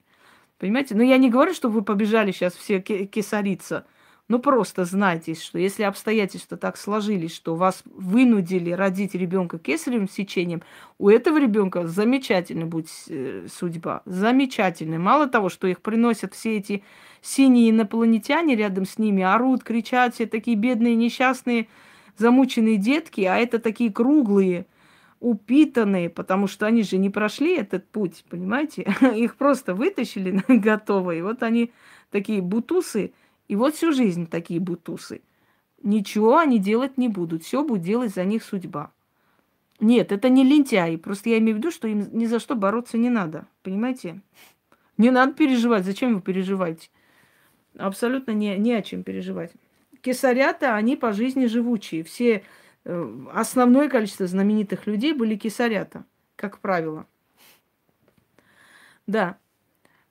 Понимаете? 0.58 0.94
Но 0.94 1.02
я 1.02 1.18
не 1.18 1.30
говорю, 1.30 1.54
что 1.54 1.68
вы 1.68 1.82
побежали 1.82 2.32
сейчас 2.32 2.54
все 2.54 2.80
кесариться. 2.80 3.86
Ну 4.28 4.38
просто 4.38 4.84
знайте, 4.84 5.34
что 5.34 5.58
если 5.58 5.82
обстоятельства 5.82 6.56
так 6.56 6.76
сложились, 6.76 7.34
что 7.34 7.54
вас 7.54 7.82
вынудили 7.84 8.70
родить 8.70 9.14
ребенка 9.14 9.58
кесаревым 9.58 10.08
сечением, 10.08 10.62
у 10.98 11.08
этого 11.08 11.38
ребенка 11.38 11.86
замечательно 11.86 12.66
будет 12.66 12.88
э, 13.08 13.46
судьба. 13.52 14.02
Замечательная. 14.06 14.98
Мало 14.98 15.26
того, 15.26 15.48
что 15.48 15.66
их 15.66 15.82
приносят 15.82 16.34
все 16.34 16.56
эти 16.56 16.82
синие 17.20 17.70
инопланетяне 17.70 18.56
рядом 18.56 18.86
с 18.86 18.96
ними, 18.96 19.22
орут, 19.22 19.64
кричат, 19.64 20.14
все 20.14 20.26
такие 20.26 20.56
бедные, 20.56 20.94
несчастные, 20.94 21.68
замученные 22.16 22.76
детки, 22.76 23.22
а 23.22 23.36
это 23.36 23.58
такие 23.58 23.92
круглые, 23.92 24.66
упитанные, 25.20 26.10
потому 26.10 26.46
что 26.46 26.66
они 26.66 26.82
же 26.82 26.98
не 26.98 27.10
прошли 27.10 27.56
этот 27.56 27.88
путь, 27.88 28.24
понимаете? 28.30 28.82
Их 29.14 29.36
просто 29.36 29.74
вытащили 29.74 30.42
готовые. 30.48 31.22
Вот 31.22 31.42
они 31.42 31.72
такие 32.10 32.40
бутусы, 32.40 33.12
и 33.52 33.54
вот 33.54 33.74
всю 33.74 33.92
жизнь 33.92 34.26
такие 34.26 34.60
бутусы. 34.60 35.20
Ничего 35.82 36.38
они 36.38 36.58
делать 36.58 36.96
не 36.96 37.08
будут. 37.08 37.44
Все 37.44 37.62
будет 37.62 37.82
делать 37.82 38.14
за 38.14 38.24
них 38.24 38.44
судьба. 38.44 38.90
Нет, 39.78 40.10
это 40.10 40.30
не 40.30 40.42
лентяи. 40.42 40.96
Просто 40.96 41.28
я 41.28 41.38
имею 41.38 41.56
в 41.56 41.58
виду, 41.58 41.70
что 41.70 41.86
им 41.86 42.08
ни 42.12 42.24
за 42.24 42.38
что 42.38 42.54
бороться 42.54 42.96
не 42.96 43.10
надо. 43.10 43.46
Понимаете? 43.62 44.22
Не 44.96 45.10
надо 45.10 45.34
переживать. 45.34 45.84
Зачем 45.84 46.14
вы 46.14 46.22
переживаете? 46.22 46.88
Абсолютно 47.76 48.30
не, 48.30 48.56
не 48.56 48.72
о 48.72 48.80
чем 48.80 49.02
переживать. 49.02 49.52
Кесарята, 50.00 50.74
они 50.74 50.96
по 50.96 51.12
жизни 51.12 51.44
живучие. 51.44 52.04
Все, 52.04 52.44
э, 52.86 53.16
основное 53.34 53.90
количество 53.90 54.26
знаменитых 54.26 54.86
людей 54.86 55.12
были 55.12 55.36
кесарята, 55.36 56.06
как 56.36 56.58
правило. 56.60 57.06
Да. 59.06 59.36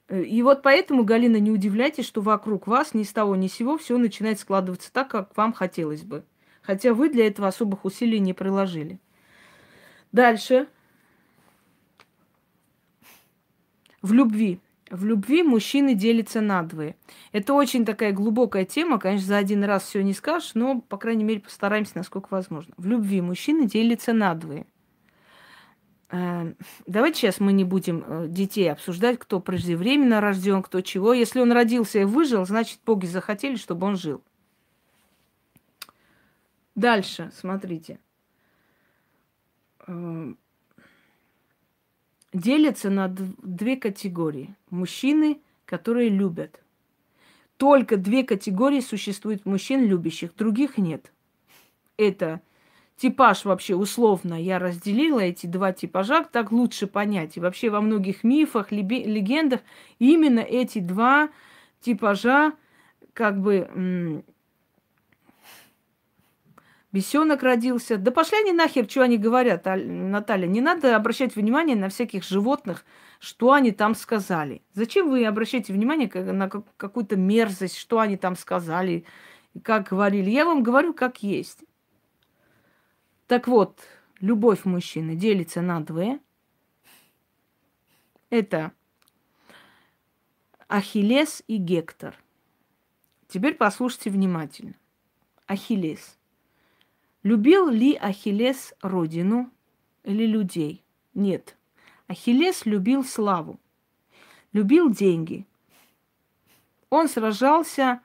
И 0.08 0.42
вот 0.42 0.62
поэтому, 0.62 1.04
Галина, 1.04 1.38
не 1.38 1.50
удивляйтесь, 1.50 2.06
что 2.06 2.20
вокруг 2.20 2.66
вас 2.66 2.92
ни 2.92 3.02
с 3.02 3.12
того 3.12 3.34
ни 3.36 3.46
с 3.46 3.54
сего 3.54 3.78
все 3.78 3.96
начинает 3.96 4.38
складываться 4.38 4.92
так, 4.92 5.08
как 5.08 5.36
вам 5.36 5.52
хотелось 5.52 6.02
бы. 6.02 6.24
Хотя 6.60 6.92
вы 6.94 7.08
для 7.08 7.26
этого 7.26 7.48
особых 7.48 7.84
усилий 7.84 8.20
не 8.20 8.34
приложили. 8.34 9.00
Дальше. 10.12 10.68
В 14.02 14.12
любви. 14.12 14.60
В 14.90 15.06
любви 15.06 15.42
мужчины 15.42 15.94
делятся 15.94 16.42
на 16.42 16.62
двое. 16.62 16.96
Это 17.32 17.54
очень 17.54 17.86
такая 17.86 18.12
глубокая 18.12 18.66
тема. 18.66 18.98
Конечно, 18.98 19.28
за 19.28 19.38
один 19.38 19.64
раз 19.64 19.84
все 19.84 20.02
не 20.02 20.12
скажешь, 20.12 20.52
но, 20.54 20.82
по 20.82 20.98
крайней 20.98 21.24
мере, 21.24 21.40
постараемся, 21.40 21.92
насколько 21.94 22.28
возможно. 22.30 22.74
В 22.76 22.84
любви 22.84 23.22
мужчины 23.22 23.66
делятся 23.66 24.12
на 24.12 24.34
двое. 24.34 24.66
Эм, 26.12 26.58
давайте 26.86 27.20
сейчас 27.20 27.40
мы 27.40 27.54
не 27.54 27.64
будем 27.64 28.04
э, 28.06 28.28
детей 28.28 28.70
обсуждать, 28.70 29.18
кто 29.18 29.40
преждевременно 29.40 30.20
рожден, 30.20 30.62
кто 30.62 30.82
чего. 30.82 31.14
Если 31.14 31.40
он 31.40 31.52
родился 31.52 32.00
и 32.00 32.04
выжил, 32.04 32.44
значит, 32.44 32.80
боги 32.84 33.06
захотели, 33.06 33.56
чтобы 33.56 33.86
он 33.86 33.96
жил. 33.96 34.22
Дальше, 36.74 37.32
смотрите. 37.34 37.98
Эм, 39.86 40.38
делятся 42.34 42.90
на 42.90 43.08
две 43.08 43.78
категории. 43.78 44.54
Мужчины, 44.68 45.40
которые 45.64 46.10
любят. 46.10 46.62
Только 47.56 47.96
две 47.96 48.22
категории 48.22 48.80
существуют 48.80 49.46
мужчин 49.46 49.86
любящих, 49.86 50.34
других 50.36 50.76
нет. 50.76 51.10
Это 51.96 52.42
типаж 52.96 53.44
вообще 53.44 53.74
условно 53.74 54.40
я 54.40 54.58
разделила 54.58 55.20
эти 55.20 55.46
два 55.46 55.72
типажа, 55.72 56.24
так 56.24 56.52
лучше 56.52 56.86
понять. 56.86 57.36
И 57.36 57.40
вообще 57.40 57.70
во 57.70 57.80
многих 57.80 58.24
мифах, 58.24 58.70
легендах 58.72 59.60
именно 59.98 60.40
эти 60.40 60.78
два 60.78 61.30
типажа 61.80 62.52
как 63.12 63.40
бы 63.40 64.22
Бесенок 66.92 67.42
родился. 67.42 67.96
Да 67.96 68.10
пошли 68.10 68.38
они 68.38 68.52
нахер, 68.52 68.88
что 68.88 69.00
они 69.00 69.16
говорят, 69.16 69.64
Наталья. 69.64 70.46
Не 70.46 70.60
надо 70.60 70.94
обращать 70.94 71.34
внимание 71.34 71.74
на 71.74 71.88
всяких 71.88 72.22
животных, 72.22 72.84
что 73.18 73.52
они 73.52 73.72
там 73.72 73.94
сказали. 73.94 74.60
Зачем 74.74 75.08
вы 75.08 75.24
обращаете 75.24 75.72
внимание 75.72 76.08
на 76.12 76.50
какую-то 76.50 77.16
мерзость, 77.16 77.78
что 77.78 77.98
они 77.98 78.18
там 78.18 78.36
сказали, 78.36 79.06
как 79.62 79.88
говорили? 79.88 80.28
Я 80.28 80.44
вам 80.44 80.62
говорю, 80.62 80.92
как 80.92 81.22
есть. 81.22 81.64
Так 83.26 83.48
вот, 83.48 83.80
любовь 84.20 84.64
мужчины 84.64 85.14
делится 85.16 85.62
на 85.62 85.80
две. 85.80 86.20
Это 88.30 88.72
Ахиллес 90.68 91.42
и 91.46 91.56
Гектор. 91.56 92.16
Теперь 93.28 93.54
послушайте 93.54 94.10
внимательно. 94.10 94.74
Ахиллес. 95.46 96.18
Любил 97.22 97.68
ли 97.68 97.94
Ахиллес 97.94 98.74
родину 98.80 99.50
или 100.02 100.26
людей? 100.26 100.82
Нет. 101.14 101.56
Ахиллес 102.08 102.66
любил 102.66 103.04
славу, 103.04 103.58
любил 104.52 104.90
деньги. 104.90 105.46
Он 106.90 107.08
сражался 107.08 108.00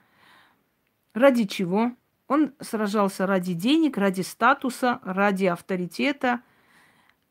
ради 1.13 1.45
чего? 1.45 1.91
Он 2.27 2.53
сражался 2.59 3.25
ради 3.25 3.53
денег, 3.53 3.97
ради 3.97 4.21
статуса, 4.21 4.99
ради 5.03 5.45
авторитета, 5.45 6.41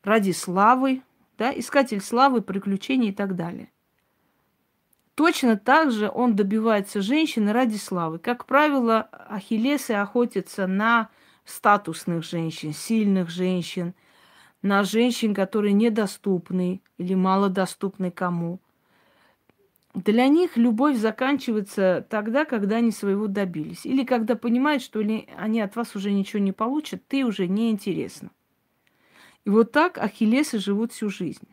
ради 0.03 0.31
славы, 0.31 1.03
да, 1.37 1.57
искатель 1.57 2.01
славы, 2.01 2.41
приключений 2.41 3.09
и 3.09 3.13
так 3.13 3.35
далее. 3.35 3.71
Точно 5.13 5.57
так 5.57 5.91
же 5.91 6.09
он 6.13 6.35
добивается 6.35 7.01
женщины 7.01 7.51
ради 7.51 7.77
славы. 7.77 8.19
Как 8.19 8.45
правило, 8.45 9.01
ахиллесы 9.29 9.91
охотятся 9.91 10.67
на 10.67 11.09
статусных 11.45 12.23
женщин, 12.23 12.73
сильных 12.73 13.29
женщин, 13.29 13.93
на 14.61 14.83
женщин, 14.83 15.33
которые 15.33 15.73
недоступны 15.73 16.81
или 16.97 17.13
малодоступны 17.13 18.11
кому– 18.11 18.59
для 19.93 20.27
них 20.27 20.57
любовь 20.57 20.97
заканчивается 20.97 22.05
тогда, 22.09 22.45
когда 22.45 22.77
они 22.77 22.91
своего 22.91 23.27
добились. 23.27 23.85
Или 23.85 24.03
когда 24.03 24.35
понимают, 24.35 24.83
что 24.83 24.99
они 24.99 25.61
от 25.61 25.75
вас 25.75 25.95
уже 25.95 26.11
ничего 26.11 26.41
не 26.41 26.51
получат, 26.51 27.01
ты 27.07 27.25
уже 27.25 27.47
не 27.47 27.71
интересна. 27.71 28.29
И 29.45 29.49
вот 29.49 29.71
так 29.71 29.97
ахиллесы 29.97 30.59
живут 30.59 30.91
всю 30.91 31.09
жизнь. 31.09 31.47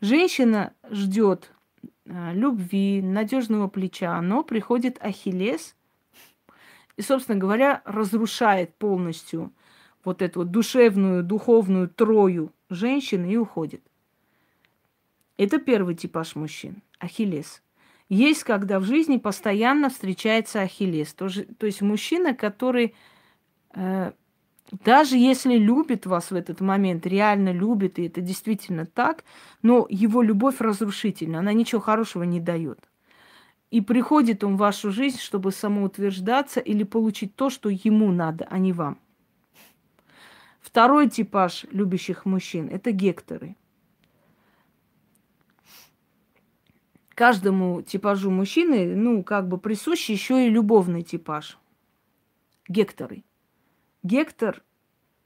Женщина 0.00 0.74
ждет 0.90 1.50
а, 2.08 2.32
любви, 2.32 3.00
надежного 3.00 3.68
плеча, 3.68 4.20
но 4.20 4.42
приходит 4.42 4.98
ахиллес 5.00 5.74
и, 6.96 7.02
собственно 7.02 7.38
говоря, 7.38 7.80
разрушает 7.84 8.74
полностью 8.74 9.52
вот 10.04 10.20
эту 10.20 10.40
вот 10.40 10.50
душевную, 10.50 11.22
духовную 11.22 11.88
трою 11.88 12.52
женщины 12.68 13.32
и 13.32 13.36
уходит. 13.36 13.82
Это 15.36 15.58
первый 15.58 15.94
типаж 15.94 16.34
мужчин. 16.34 16.82
Ахиллес. 17.02 17.62
Есть, 18.08 18.44
когда 18.44 18.78
в 18.78 18.84
жизни 18.84 19.16
постоянно 19.16 19.90
встречается 19.90 20.60
Ахиллес. 20.60 21.12
То, 21.14 21.28
же, 21.28 21.44
то 21.44 21.66
есть 21.66 21.82
мужчина, 21.82 22.34
который 22.34 22.94
э, 23.74 24.12
даже 24.84 25.16
если 25.16 25.56
любит 25.56 26.06
вас 26.06 26.30
в 26.30 26.34
этот 26.34 26.60
момент, 26.60 27.06
реально 27.06 27.52
любит, 27.52 27.98
и 27.98 28.06
это 28.06 28.20
действительно 28.20 28.86
так, 28.86 29.24
но 29.62 29.86
его 29.90 30.22
любовь 30.22 30.60
разрушительна, 30.60 31.40
она 31.40 31.52
ничего 31.52 31.80
хорошего 31.80 32.22
не 32.22 32.40
дает. 32.40 32.78
И 33.70 33.80
приходит 33.80 34.44
он 34.44 34.56
в 34.56 34.60
вашу 34.60 34.92
жизнь, 34.92 35.18
чтобы 35.18 35.50
самоутверждаться 35.50 36.60
или 36.60 36.84
получить 36.84 37.34
то, 37.34 37.50
что 37.50 37.70
ему 37.70 38.12
надо, 38.12 38.46
а 38.50 38.58
не 38.58 38.72
вам. 38.72 38.98
Второй 40.60 41.08
типаж 41.08 41.66
любящих 41.72 42.26
мужчин– 42.26 42.68
это 42.70 42.92
гекторы– 42.92 43.56
каждому 47.14 47.82
типажу 47.82 48.30
мужчины, 48.30 48.94
ну, 48.94 49.22
как 49.22 49.48
бы 49.48 49.58
присущ 49.58 50.08
еще 50.08 50.46
и 50.46 50.50
любовный 50.50 51.02
типаж. 51.02 51.58
Гекторы. 52.68 53.24
Гектор 54.02 54.62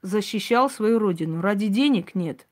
защищал 0.03 0.71
свою 0.71 0.99
родину. 0.99 1.41
Ради 1.41 1.69
денег 1.69 2.15
нет. 2.15 2.47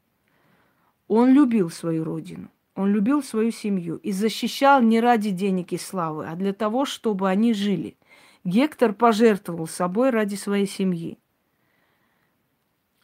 Он 1.09 1.31
любил 1.33 1.71
свою 1.71 2.05
родину. 2.05 2.51
Он 2.75 2.93
любил 2.93 3.23
свою 3.23 3.53
семью 3.53 3.97
и 3.99 4.11
защищал 4.11 4.83
не 4.83 5.01
ради 5.01 5.31
денег 5.31 5.73
и 5.73 5.79
славы, 5.79 6.27
а 6.27 6.35
для 6.35 6.53
того, 6.53 6.85
чтобы 6.85 7.29
они 7.29 7.55
жили. 7.55 7.97
Гектор 8.43 8.93
пожертвовал 8.93 9.69
собой 9.69 10.11
ради 10.11 10.35
своей 10.35 10.67
семьи. 10.67 11.19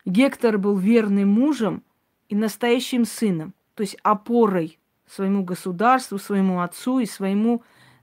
Гектор 0.05 0.59
был 0.59 0.76
верным 0.76 1.28
мужем 1.28 1.85
и 2.28 2.35
настоящим 2.35 3.05
сыном, 3.05 3.55
то 3.74 3.83
есть 3.83 3.97
опорой 4.03 4.80
своему 5.11 5.43
государству, 5.45 6.19
своему 6.19 6.61
отцу 6.61 7.01
и 7.01 7.07
своему, 7.07 7.63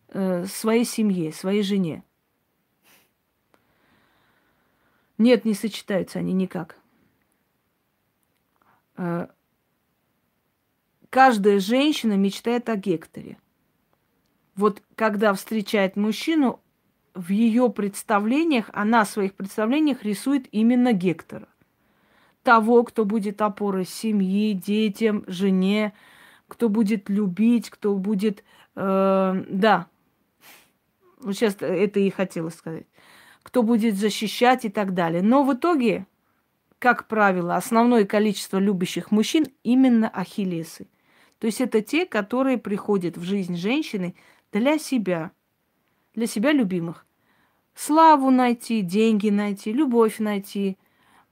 э, 0.09 0.45
своей 0.45 0.83
семье, 0.83 1.31
своей 1.31 1.63
жене. 1.63 2.03
Нет, 5.17 5.45
не 5.45 5.53
сочетаются 5.53 6.19
они 6.19 6.33
никак. 6.33 6.77
Э, 8.97 9.27
каждая 11.09 11.59
женщина 11.59 12.13
мечтает 12.13 12.67
о 12.69 12.75
Гекторе. 12.75 13.37
Вот 14.55 14.83
когда 14.95 15.33
встречает 15.33 15.95
мужчину, 15.95 16.59
в 17.13 17.31
ее 17.31 17.69
представлениях, 17.71 18.69
она 18.73 19.03
в 19.03 19.09
своих 19.09 19.33
представлениях 19.33 20.03
рисует 20.03 20.47
именно 20.51 20.93
Гектора. 20.93 21.47
Того, 22.43 22.83
кто 22.83 23.05
будет 23.05 23.41
опорой 23.41 23.85
семьи, 23.85 24.53
детям, 24.53 25.23
жене, 25.25 25.93
кто 26.47 26.69
будет 26.69 27.09
любить, 27.09 27.69
кто 27.69 27.95
будет... 27.95 28.43
Э, 28.75 29.43
да, 29.49 29.87
вот 31.19 31.35
сейчас 31.35 31.57
это 31.59 31.99
и 31.99 32.09
хотела 32.09 32.49
сказать. 32.49 32.85
Кто 33.43 33.63
будет 33.63 33.95
защищать 33.95 34.65
и 34.65 34.69
так 34.69 34.93
далее. 34.93 35.21
Но 35.21 35.43
в 35.43 35.53
итоге, 35.53 36.05
как 36.79 37.07
правило, 37.07 37.55
основное 37.55 38.05
количество 38.05 38.57
любящих 38.57 39.11
мужчин 39.11 39.47
именно 39.63 40.09
ахиллесы. 40.09 40.87
То 41.39 41.47
есть 41.47 41.61
это 41.61 41.81
те, 41.81 42.05
которые 42.05 42.57
приходят 42.57 43.17
в 43.17 43.23
жизнь 43.23 43.55
женщины 43.55 44.15
для 44.51 44.77
себя, 44.77 45.31
для 46.15 46.27
себя 46.27 46.51
любимых. 46.51 47.05
Славу 47.75 48.31
найти, 48.31 48.81
деньги 48.81 49.29
найти, 49.29 49.71
любовь 49.71 50.19
найти, 50.19 50.77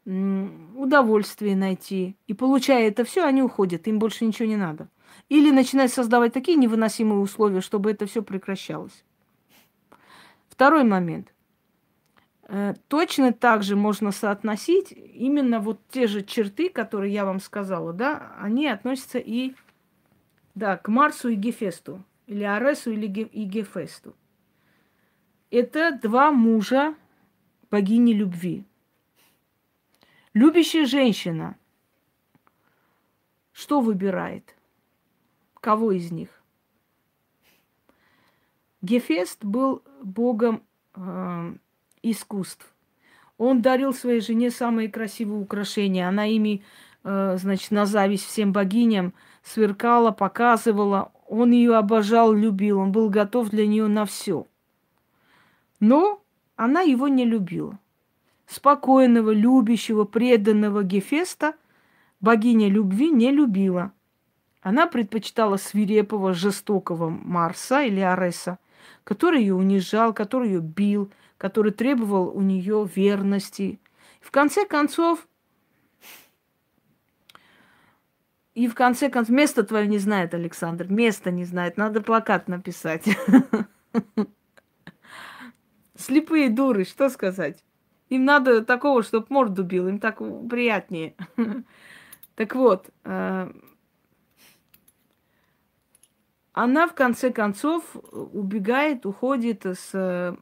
удовольствие 0.06 1.56
найти. 1.56 2.16
И 2.28 2.34
получая 2.34 2.88
это 2.88 3.04
все, 3.04 3.26
они 3.26 3.42
уходят, 3.42 3.88
им 3.88 3.98
больше 3.98 4.26
ничего 4.26 4.48
не 4.48 4.56
надо. 4.56 4.88
Или 5.30 5.52
начинают 5.52 5.92
создавать 5.92 6.34
такие 6.34 6.58
невыносимые 6.58 7.20
условия, 7.20 7.62
чтобы 7.62 7.92
это 7.92 8.06
все 8.06 8.22
прекращалось. 8.22 9.04
Второй 10.50 10.84
момент. 10.84 11.34
Э, 12.48 12.76
точно 12.88 13.34
так 13.34 13.64
же 13.64 13.76
можно 13.76 14.12
соотносить 14.12 14.92
именно 14.92 15.60
вот 15.60 15.80
те 15.90 16.08
же 16.08 16.24
черты, 16.24 16.70
которые 16.70 17.12
я 17.14 17.26
вам 17.26 17.40
сказала, 17.40 17.92
да, 17.92 18.36
они 18.40 18.68
относятся 18.68 19.18
и 19.18 19.56
да, 20.54 20.78
к 20.78 20.88
Марсу 20.88 21.30
и 21.30 21.36
Гефесту, 21.36 22.04
или 22.28 22.44
Аресу 22.44 22.92
или 22.92 23.08
Ге- 23.08 23.24
и 23.24 23.44
Гефесту. 23.44 24.16
Это 25.50 25.98
два 26.02 26.32
мужа 26.32 26.96
богини 27.72 28.14
любви. 28.14 28.64
Любящая 30.34 30.86
женщина 30.86 31.58
что 33.52 33.80
выбирает? 33.80 34.55
Кого 35.66 35.94
из 35.94 36.12
них? 36.12 36.30
Гефест 38.84 39.44
был 39.44 39.82
богом 40.04 40.62
э, 40.94 41.56
искусств. 42.04 42.72
Он 43.40 43.64
дарил 43.64 43.92
своей 43.92 44.22
жене 44.22 44.52
самые 44.52 44.90
красивые 44.90 45.42
украшения. 45.42 46.08
Она 46.08 46.28
ими, 46.28 46.64
э, 47.04 47.38
значит, 47.40 47.72
на 47.72 47.88
зависть 47.88 48.28
всем 48.28 48.54
богиням 48.54 49.16
сверкала, 49.42 50.12
показывала. 50.12 51.12
Он 51.28 51.50
ее 51.50 51.78
обожал, 51.78 52.32
любил. 52.32 52.78
Он 52.78 52.92
был 52.92 53.10
готов 53.10 53.50
для 53.50 53.66
нее 53.66 53.88
на 53.88 54.06
все. 54.06 54.46
Но 55.80 56.22
она 56.56 56.82
его 56.82 57.08
не 57.08 57.26
любила. 57.26 57.80
Спокойного, 58.46 59.32
любящего, 59.32 60.04
преданного 60.04 60.84
Гефеста 60.84 61.56
богиня 62.22 62.70
любви 62.70 63.10
не 63.10 63.32
любила. 63.32 63.95
Она 64.66 64.88
предпочитала 64.88 65.58
свирепого, 65.58 66.34
жестокого 66.34 67.08
Марса 67.08 67.84
или 67.84 68.00
Ареса, 68.00 68.58
который 69.04 69.42
ее 69.42 69.54
унижал, 69.54 70.12
который 70.12 70.50
ее 70.50 70.60
бил, 70.60 71.12
который 71.38 71.72
требовал 71.72 72.36
у 72.36 72.42
нее 72.42 72.90
верности. 72.96 73.80
В 74.22 74.32
конце 74.32 74.66
концов, 74.66 75.28
и 78.56 78.68
в 78.68 78.74
конце 78.74 79.12
концов, 79.12 79.36
место 79.36 79.64
твое 79.64 79.86
не 79.86 80.00
знает, 80.00 80.34
Александр, 80.34 80.88
место 80.88 81.30
не 81.30 81.46
знает, 81.46 81.78
надо 81.78 82.02
плакат 82.02 82.48
написать. 82.48 83.06
Слепые 85.96 86.50
дуры, 86.50 86.86
что 86.86 87.10
сказать? 87.10 87.64
Им 88.10 88.26
надо 88.26 88.66
такого, 88.66 89.04
чтобы 89.04 89.28
морду 89.30 89.64
бил, 89.64 89.88
им 89.88 90.00
так 90.00 90.18
приятнее. 90.50 91.14
Так 92.36 92.54
вот, 92.54 92.90
э, 93.06 93.50
она 96.56 96.88
в 96.88 96.94
конце 96.94 97.32
концов 97.32 97.84
убегает, 98.14 99.06
уходит 99.06 99.66
с 99.66 99.90
э, 99.94 100.34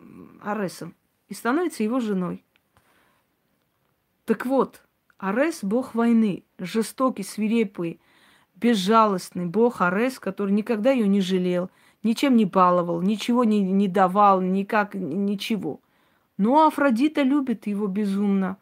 Аресом 0.43 0.93
и 1.27 1.33
становится 1.33 1.81
его 1.81 1.99
женой. 1.99 2.45
Так 4.25 4.45
вот, 4.45 4.83
Арес– 5.17 5.59
бог 5.63 5.95
войны, 5.95 6.43
жестокий, 6.59 7.23
свирепый, 7.23 7.99
безжалостный 8.53 9.47
бог 9.47 9.81
Арес, 9.81 10.19
который 10.19 10.51
никогда 10.51 10.91
ее 10.91 11.07
не 11.07 11.19
жалел, 11.19 11.71
ничем 12.03 12.35
не 12.35 12.45
баловал, 12.45 13.01
ничего 13.01 13.43
не, 13.43 13.61
не 13.61 13.87
давал, 13.87 14.39
никак, 14.39 14.93
ничего. 14.93 15.81
Но 16.37 16.67
Афродита 16.67 17.23
любит 17.23 17.65
его 17.65 17.87
безумно. 17.87 18.57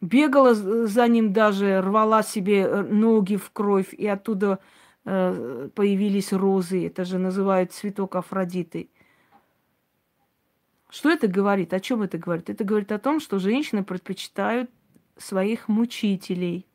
Бегала 0.00 0.54
за 0.54 1.06
ним 1.08 1.34
даже, 1.34 1.82
рвала 1.82 2.22
себе 2.22 2.62
э, 2.62 2.82
ноги 2.82 3.36
в 3.36 3.50
кровь 3.50 3.92
и 3.92 4.06
оттуда 4.06 4.60
появились 5.04 6.32
розы. 6.32 6.86
Это 6.86 7.04
же 7.04 7.18
называют 7.18 7.72
цветок 7.72 8.16
Афродиты. 8.16 8.88
Что 10.90 11.10
это 11.10 11.26
говорит? 11.26 11.72
О 11.72 11.80
чем 11.80 12.02
это 12.02 12.18
говорит? 12.18 12.50
Это 12.50 12.64
говорит 12.64 12.92
о 12.92 12.98
том, 12.98 13.18
что 13.18 13.38
женщины 13.38 13.82
предпочитают 13.82 14.70
своих 15.16 15.68
мучителей. 15.68 16.66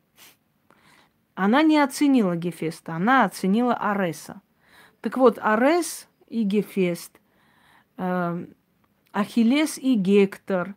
Она 1.34 1.62
не 1.62 1.78
оценила 1.78 2.34
Гефеста, 2.34 2.94
она 2.94 3.24
оценила 3.24 3.74
Ареса. 3.74 4.42
Так 5.00 5.16
вот, 5.16 5.38
Арес 5.40 6.08
и 6.26 6.42
Гефест, 6.42 7.20
э, 7.96 8.46
Ахиллес 9.12 9.78
и 9.78 9.94
Гектор. 9.94 10.74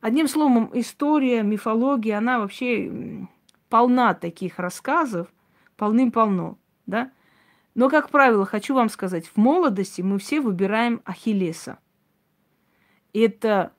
Одним 0.00 0.28
словом, 0.28 0.70
история, 0.72 1.42
мифология, 1.42 2.16
она 2.16 2.38
вообще 2.38 3.26
полна 3.68 4.14
таких 4.14 4.58
рассказов– 4.58 5.26
полным-полно, 5.80 6.58
да? 6.84 7.10
Но, 7.74 7.88
как 7.88 8.10
правило, 8.10 8.44
хочу 8.44 8.74
вам 8.74 8.90
сказать, 8.90 9.26
в 9.26 9.38
молодости 9.38 10.02
мы 10.02 10.18
все 10.18 10.42
выбираем 10.42 11.00
Ахиллеса. 11.06 11.78
Это 13.14 13.72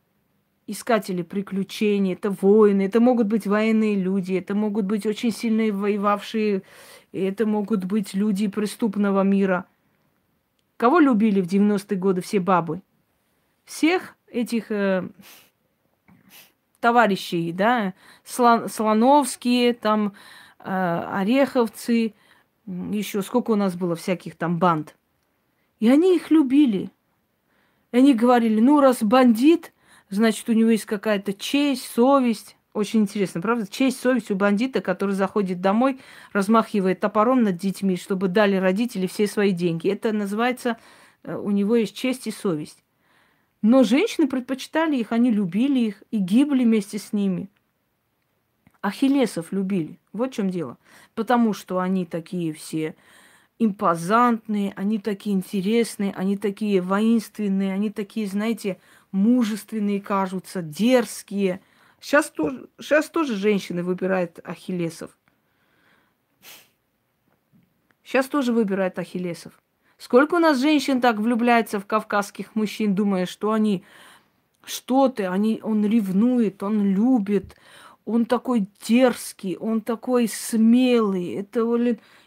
искатели 0.66 1.22
приключений, 1.22 2.14
это 2.14 2.32
воины, 2.32 2.82
это 2.82 3.00
могут 3.00 3.28
быть 3.28 3.46
военные 3.46 3.96
люди, 3.96 4.34
это 4.34 4.56
могут 4.56 4.86
быть 4.86 5.06
очень 5.06 5.32
сильные 5.32 5.72
воевавшие, 5.72 6.64
это 7.12 7.46
могут 7.46 7.86
быть 7.86 8.16
люди 8.16 8.48
преступного 8.48 9.22
мира. 9.22 9.66
Кого 10.78 11.00
любили 11.00 11.40
в 11.40 11.46
90-е 11.46 11.98
годы 12.00 12.22
все 12.22 12.40
бабы? 12.40 12.82
Всех 13.64 14.16
этих 14.28 14.72
э, 14.72 15.08
товарищей, 16.80 17.52
да, 17.52 17.94
Слон, 18.24 18.70
Слоновские, 18.70 19.76
там, 19.76 20.14
ореховцы, 20.64 22.14
еще 22.66 23.22
сколько 23.22 23.52
у 23.52 23.56
нас 23.56 23.76
было 23.76 23.96
всяких 23.96 24.36
там 24.36 24.60
банд. 24.60 24.96
И 25.80 25.90
они 25.90 26.16
их 26.16 26.32
любили. 26.32 26.92
И 27.92 27.98
они 27.98 28.14
говорили, 28.14 28.60
ну, 28.60 28.80
раз 28.80 29.02
бандит, 29.02 29.74
значит, 30.10 30.48
у 30.50 30.54
него 30.54 30.70
есть 30.70 30.86
какая-то 30.86 31.34
честь, 31.34 31.86
совесть. 31.88 32.56
Очень 32.74 33.02
интересно, 33.02 33.42
правда? 33.42 33.68
Честь, 33.68 34.00
совесть 34.00 34.32
у 34.32 34.36
бандита, 34.36 34.80
который 34.80 35.14
заходит 35.14 35.60
домой, 35.60 36.00
размахивает 36.32 37.02
топором 37.02 37.44
над 37.44 37.58
детьми, 37.58 37.98
чтобы 37.98 38.30
дали 38.30 38.56
родители 38.56 39.08
все 39.08 39.28
свои 39.28 39.52
деньги. 39.52 39.90
Это 39.90 40.14
называется, 40.14 40.78
э, 41.24 41.36
у 41.36 41.52
него 41.52 41.76
есть 41.76 41.96
честь 41.96 42.28
и 42.28 42.32
совесть. 42.32 42.84
Но 43.62 43.84
женщины 43.84 44.28
предпочитали 44.28 44.96
их, 44.96 45.12
они 45.12 45.32
любили 45.32 45.80
их 45.80 46.04
и 46.12 46.18
гибли 46.18 46.64
вместе 46.64 46.98
с 46.98 47.12
ними. 47.12 47.50
Ахиллесов 48.82 49.52
любили. 49.52 50.00
Вот 50.12 50.32
в 50.32 50.36
чем 50.36 50.50
дело. 50.50 50.78
Потому 51.16 51.54
что 51.54 51.80
они 51.80 52.06
такие 52.06 52.54
все 52.54 52.96
импозантные, 53.60 54.74
они 54.76 54.98
такие 54.98 55.36
интересные, 55.36 56.14
они 56.14 56.36
такие 56.36 56.82
воинственные, 56.82 57.74
они 57.74 57.92
такие, 57.92 58.26
знаете, 58.26 58.80
мужественные 59.12 60.02
кажутся, 60.02 60.64
дерзкие. 60.64 61.62
Сейчас 62.00 62.32
тоже, 62.32 62.68
сейчас 62.80 63.10
тоже 63.10 63.36
женщины 63.36 63.84
выбирают 63.84 64.40
ахиллесов. 64.44 65.16
Сейчас 68.04 68.26
тоже 68.28 68.52
выбирают 68.52 68.98
ахиллесов. 68.98 69.54
Сколько 70.00 70.36
у 70.36 70.40
нас 70.40 70.58
женщин 70.58 71.00
так 71.00 71.18
влюбляется 71.18 71.80
в 71.80 71.86
кавказских 71.86 72.56
мужчин, 72.56 72.96
думая, 72.96 73.28
что 73.28 73.52
они 73.52 73.84
что-то, 74.66 75.32
они, 75.32 75.60
он 75.62 75.86
ревнует, 75.86 76.64
он 76.64 76.84
любит, 76.84 77.56
он 78.06 78.26
такой 78.26 78.68
дерзкий, 78.88 79.58
он 79.58 79.82
такой 79.82 80.28
смелый. 80.28 81.34
Это, 81.36 81.62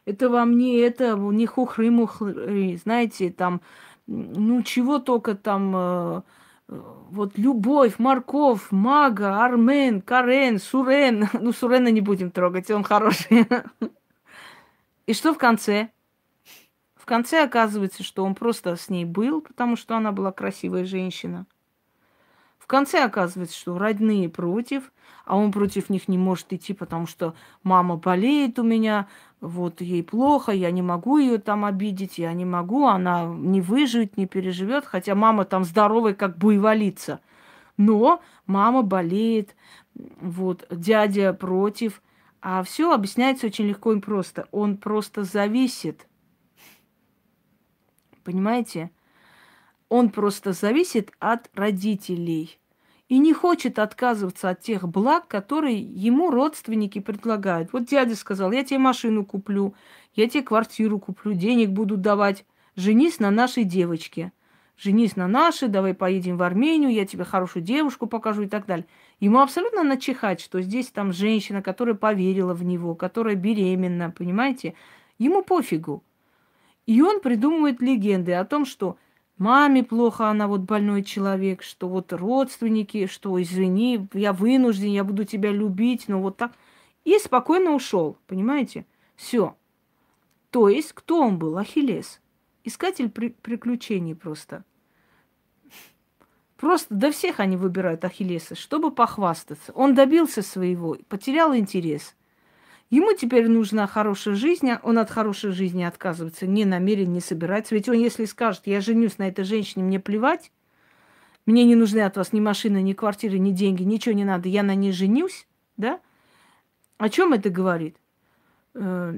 это 0.04 0.28
вам 0.28 0.56
не 0.56 0.76
это, 0.78 1.16
не 1.16 1.46
хухры-мухры, 1.46 2.78
знаете, 2.82 3.30
там, 3.30 3.60
ну, 4.06 4.62
чего 4.62 4.98
только 4.98 5.34
там, 5.34 5.72
э, 5.76 6.22
вот 6.68 7.38
любовь, 7.38 7.98
морков, 7.98 8.70
мага, 8.70 9.44
армен, 9.44 10.00
карен, 10.00 10.58
сурен. 10.58 11.28
Ну, 11.40 11.52
сурена 11.52 11.88
не 11.88 12.00
будем 12.00 12.30
трогать, 12.30 12.70
он 12.70 12.84
хороший. 12.84 13.46
И 15.06 15.12
что 15.12 15.34
в 15.34 15.38
конце? 15.38 15.90
В 16.94 17.04
конце 17.06 17.42
оказывается, 17.42 18.02
что 18.02 18.24
он 18.24 18.34
просто 18.34 18.76
с 18.76 18.88
ней 18.88 19.04
был, 19.04 19.42
потому 19.42 19.76
что 19.76 19.96
она 19.96 20.10
была 20.12 20.32
красивая 20.32 20.86
женщина. 20.86 21.46
В 22.64 22.66
конце 22.66 23.04
оказывается, 23.04 23.58
что 23.58 23.76
родные 23.76 24.30
против, 24.30 24.90
а 25.26 25.36
он 25.36 25.52
против 25.52 25.90
них 25.90 26.08
не 26.08 26.16
может 26.16 26.50
идти, 26.54 26.72
потому 26.72 27.06
что 27.06 27.34
мама 27.62 27.96
болеет 27.98 28.58
у 28.58 28.62
меня, 28.62 29.06
вот 29.42 29.82
ей 29.82 30.02
плохо, 30.02 30.50
я 30.50 30.70
не 30.70 30.80
могу 30.80 31.18
ее 31.18 31.36
там 31.36 31.66
обидеть, 31.66 32.16
я 32.16 32.32
не 32.32 32.46
могу, 32.46 32.86
она 32.86 33.26
не 33.26 33.60
выживет, 33.60 34.16
не 34.16 34.26
переживет, 34.26 34.86
хотя 34.86 35.14
мама 35.14 35.44
там 35.44 35.64
здоровая, 35.64 36.14
как 36.14 36.38
буйволица. 36.38 37.20
Но 37.76 38.22
мама 38.46 38.80
болеет, 38.80 39.54
вот, 39.94 40.66
дядя 40.70 41.34
против, 41.34 42.00
а 42.40 42.62
все 42.62 42.94
объясняется 42.94 43.46
очень 43.46 43.66
легко 43.66 43.92
и 43.92 44.00
просто. 44.00 44.48
Он 44.52 44.78
просто 44.78 45.24
зависит. 45.24 46.08
Понимаете? 48.24 48.90
Он 49.96 50.10
просто 50.10 50.52
зависит 50.52 51.12
от 51.20 51.48
родителей 51.54 52.58
и 53.08 53.18
не 53.18 53.32
хочет 53.32 53.78
отказываться 53.78 54.50
от 54.50 54.60
тех 54.60 54.88
благ, 54.88 55.28
которые 55.28 55.78
ему 55.78 56.32
родственники 56.32 56.98
предлагают. 56.98 57.72
Вот 57.72 57.84
дядя 57.84 58.16
сказал, 58.16 58.50
я 58.50 58.64
тебе 58.64 58.78
машину 58.78 59.24
куплю, 59.24 59.76
я 60.16 60.28
тебе 60.28 60.42
квартиру 60.42 60.98
куплю, 60.98 61.32
денег 61.34 61.70
буду 61.70 61.96
давать. 61.96 62.44
Женись 62.74 63.20
на 63.20 63.30
нашей 63.30 63.62
девочке. 63.62 64.32
Женись 64.76 65.14
на 65.14 65.28
нашей, 65.28 65.68
давай 65.68 65.94
поедем 65.94 66.38
в 66.38 66.42
Армению, 66.42 66.90
я 66.90 67.06
тебе 67.06 67.22
хорошую 67.22 67.62
девушку 67.62 68.08
покажу 68.08 68.42
и 68.42 68.48
так 68.48 68.66
далее. 68.66 68.86
Ему 69.20 69.38
абсолютно 69.38 69.84
начихать, 69.84 70.40
что 70.40 70.60
здесь 70.60 70.88
там 70.88 71.12
женщина, 71.12 71.62
которая 71.62 71.94
поверила 71.94 72.52
в 72.52 72.64
него, 72.64 72.96
которая 72.96 73.36
беременна, 73.36 74.10
понимаете? 74.10 74.74
Ему 75.20 75.44
пофигу. 75.44 76.02
И 76.84 77.00
он 77.00 77.20
придумывает 77.20 77.80
легенды 77.80 78.32
о 78.32 78.44
том, 78.44 78.66
что 78.66 78.98
маме 79.38 79.82
плохо, 79.82 80.28
она 80.28 80.48
вот 80.48 80.62
больной 80.62 81.02
человек, 81.02 81.62
что 81.62 81.88
вот 81.88 82.12
родственники, 82.12 83.06
что 83.06 83.40
извини, 83.40 84.08
я 84.12 84.32
вынужден, 84.32 84.90
я 84.90 85.04
буду 85.04 85.24
тебя 85.24 85.50
любить, 85.50 86.08
но 86.08 86.20
вот 86.20 86.36
так. 86.36 86.52
И 87.04 87.18
спокойно 87.18 87.74
ушел, 87.74 88.16
понимаете? 88.26 88.86
Все. 89.16 89.56
То 90.50 90.68
есть, 90.68 90.92
кто 90.92 91.20
он 91.20 91.38
был? 91.38 91.58
Ахиллес. 91.58 92.20
Искатель 92.64 93.10
при- 93.10 93.30
приключений 93.30 94.14
просто. 94.14 94.64
Просто 96.56 96.94
до 96.94 97.10
всех 97.10 97.40
они 97.40 97.56
выбирают 97.56 98.04
Ахиллеса, 98.04 98.54
чтобы 98.54 98.90
похвастаться. 98.90 99.72
Он 99.72 99.94
добился 99.94 100.40
своего, 100.40 100.96
потерял 101.08 101.54
интерес– 101.54 102.14
Ему 102.94 103.12
теперь 103.12 103.48
нужна 103.48 103.88
хорошая 103.88 104.36
жизнь, 104.36 104.70
а 104.70 104.78
он 104.84 105.00
от 105.00 105.10
хорошей 105.10 105.50
жизни 105.50 105.82
отказывается, 105.82 106.46
не 106.46 106.64
намерен, 106.64 107.12
не 107.12 107.18
собирается. 107.18 107.74
Ведь 107.74 107.88
он, 107.88 107.96
если 107.96 108.24
скажет, 108.24 108.62
я 108.66 108.80
женюсь 108.80 109.18
на 109.18 109.26
этой 109.26 109.44
женщине, 109.44 109.82
мне 109.82 109.98
плевать, 109.98 110.52
мне 111.44 111.64
не 111.64 111.74
нужны 111.74 111.98
от 112.02 112.16
вас 112.16 112.32
ни 112.32 112.38
машины, 112.38 112.80
ни 112.82 112.92
квартиры, 112.92 113.40
ни 113.40 113.50
деньги, 113.50 113.82
ничего 113.82 114.14
не 114.14 114.24
надо, 114.24 114.48
я 114.48 114.62
на 114.62 114.76
ней 114.76 114.92
женюсь, 114.92 115.48
да? 115.76 115.98
О 116.96 117.08
чем 117.08 117.32
это 117.32 117.50
говорит? 117.50 117.96
Э, 118.74 119.12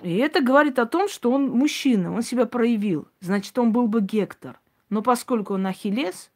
и 0.00 0.16
это 0.16 0.40
говорит 0.40 0.78
о 0.78 0.86
том, 0.86 1.06
что 1.10 1.30
он 1.30 1.50
мужчина, 1.50 2.10
он 2.10 2.22
себя 2.22 2.46
проявил. 2.46 3.06
Значит, 3.20 3.58
он 3.58 3.70
был 3.70 3.86
бы 3.86 4.00
Гектор. 4.00 4.58
Но 4.88 5.02
поскольку 5.02 5.52
он 5.52 5.66
Ахиллес, 5.66 6.30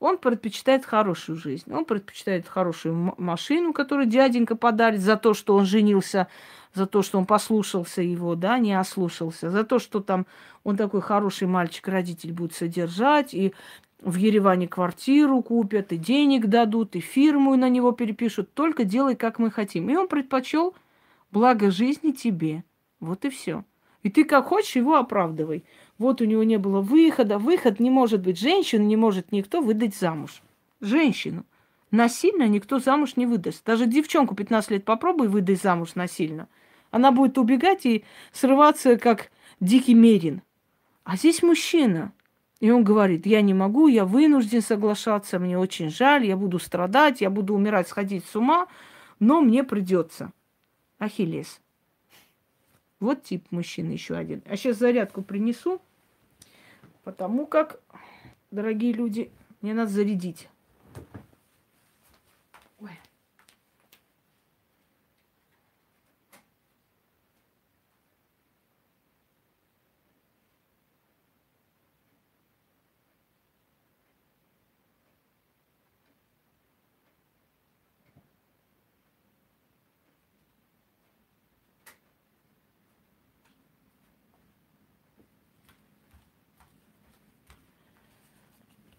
он 0.00 0.18
предпочитает 0.18 0.84
хорошую 0.84 1.36
жизнь. 1.36 1.72
Он 1.72 1.84
предпочитает 1.84 2.46
хорошую 2.46 3.14
машину, 3.18 3.72
которую 3.72 4.06
дяденька 4.06 4.56
подарит 4.56 5.00
за 5.00 5.16
то, 5.16 5.34
что 5.34 5.56
он 5.56 5.64
женился, 5.64 6.28
за 6.74 6.86
то, 6.86 7.02
что 7.02 7.18
он 7.18 7.26
послушался 7.26 8.02
его, 8.02 8.34
да, 8.34 8.58
не 8.58 8.78
ослушался, 8.78 9.50
за 9.50 9.64
то, 9.64 9.78
что 9.78 10.00
там 10.00 10.26
он 10.64 10.76
такой 10.76 11.00
хороший 11.00 11.48
мальчик, 11.48 11.88
родитель 11.88 12.32
будет 12.32 12.54
содержать, 12.54 13.34
и 13.34 13.54
в 14.00 14.14
Ереване 14.16 14.68
квартиру 14.68 15.42
купят, 15.42 15.92
и 15.92 15.96
денег 15.96 16.46
дадут, 16.46 16.94
и 16.94 17.00
фирму 17.00 17.56
на 17.56 17.68
него 17.68 17.92
перепишут. 17.92 18.54
Только 18.54 18.84
делай, 18.84 19.16
как 19.16 19.38
мы 19.40 19.50
хотим. 19.50 19.90
И 19.90 19.96
он 19.96 20.06
предпочел 20.06 20.74
благо 21.32 21.70
жизни 21.70 22.12
тебе. 22.12 22.62
Вот 23.00 23.24
и 23.24 23.30
все. 23.30 23.64
И 24.02 24.10
ты 24.10 24.24
как 24.24 24.46
хочешь 24.46 24.76
его 24.76 24.96
оправдывай. 24.96 25.64
Вот 25.98 26.20
у 26.20 26.24
него 26.24 26.44
не 26.44 26.58
было 26.58 26.80
выхода. 26.80 27.38
Выход 27.38 27.80
не 27.80 27.90
может 27.90 28.22
быть. 28.22 28.38
Женщину 28.38 28.84
не 28.84 28.96
может 28.96 29.32
никто 29.32 29.60
выдать 29.60 29.96
замуж. 29.96 30.42
Женщину. 30.80 31.44
Насильно 31.90 32.46
никто 32.46 32.78
замуж 32.78 33.16
не 33.16 33.26
выдаст. 33.26 33.64
Даже 33.64 33.86
девчонку 33.86 34.34
15 34.34 34.70
лет 34.70 34.84
попробуй 34.84 35.28
выдать 35.28 35.60
замуж 35.60 35.94
насильно. 35.94 36.48
Она 36.90 37.12
будет 37.12 37.38
убегать 37.38 37.84
и 37.86 38.04
срываться, 38.32 38.96
как 38.96 39.30
дикий 39.60 39.94
мерин. 39.94 40.42
А 41.04 41.16
здесь 41.16 41.42
мужчина. 41.42 42.12
И 42.60 42.70
он 42.70 42.82
говорит, 42.84 43.24
я 43.24 43.40
не 43.40 43.54
могу, 43.54 43.86
я 43.86 44.04
вынужден 44.04 44.62
соглашаться, 44.62 45.38
мне 45.38 45.56
очень 45.56 45.90
жаль, 45.90 46.26
я 46.26 46.36
буду 46.36 46.58
страдать, 46.58 47.20
я 47.20 47.30
буду 47.30 47.54
умирать, 47.54 47.86
сходить 47.86 48.24
с 48.26 48.34
ума, 48.34 48.66
но 49.20 49.40
мне 49.40 49.62
придется. 49.62 50.32
Ахиллес. 50.98 51.60
Вот 52.98 53.22
тип 53.22 53.46
мужчины 53.50 53.92
еще 53.92 54.16
один. 54.16 54.42
А 54.46 54.56
сейчас 54.56 54.78
зарядку 54.78 55.22
принесу. 55.22 55.80
Потому 57.08 57.46
как, 57.46 57.80
дорогие 58.50 58.92
люди, 58.92 59.32
мне 59.62 59.72
надо 59.72 59.90
зарядить. 59.90 60.50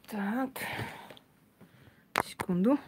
Так. 0.10 0.49
Секунду. 2.26 2.80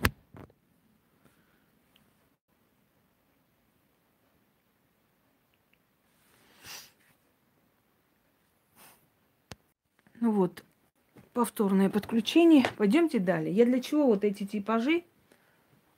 Ну 10.19 10.31
вот, 10.31 10.63
повторное 11.33 11.89
подключение. 11.89 12.65
Пойдемте 12.77 13.19
далее. 13.19 13.53
Я 13.53 13.65
для 13.65 13.81
чего 13.81 14.07
вот 14.07 14.23
эти 14.23 14.45
типажи 14.45 15.03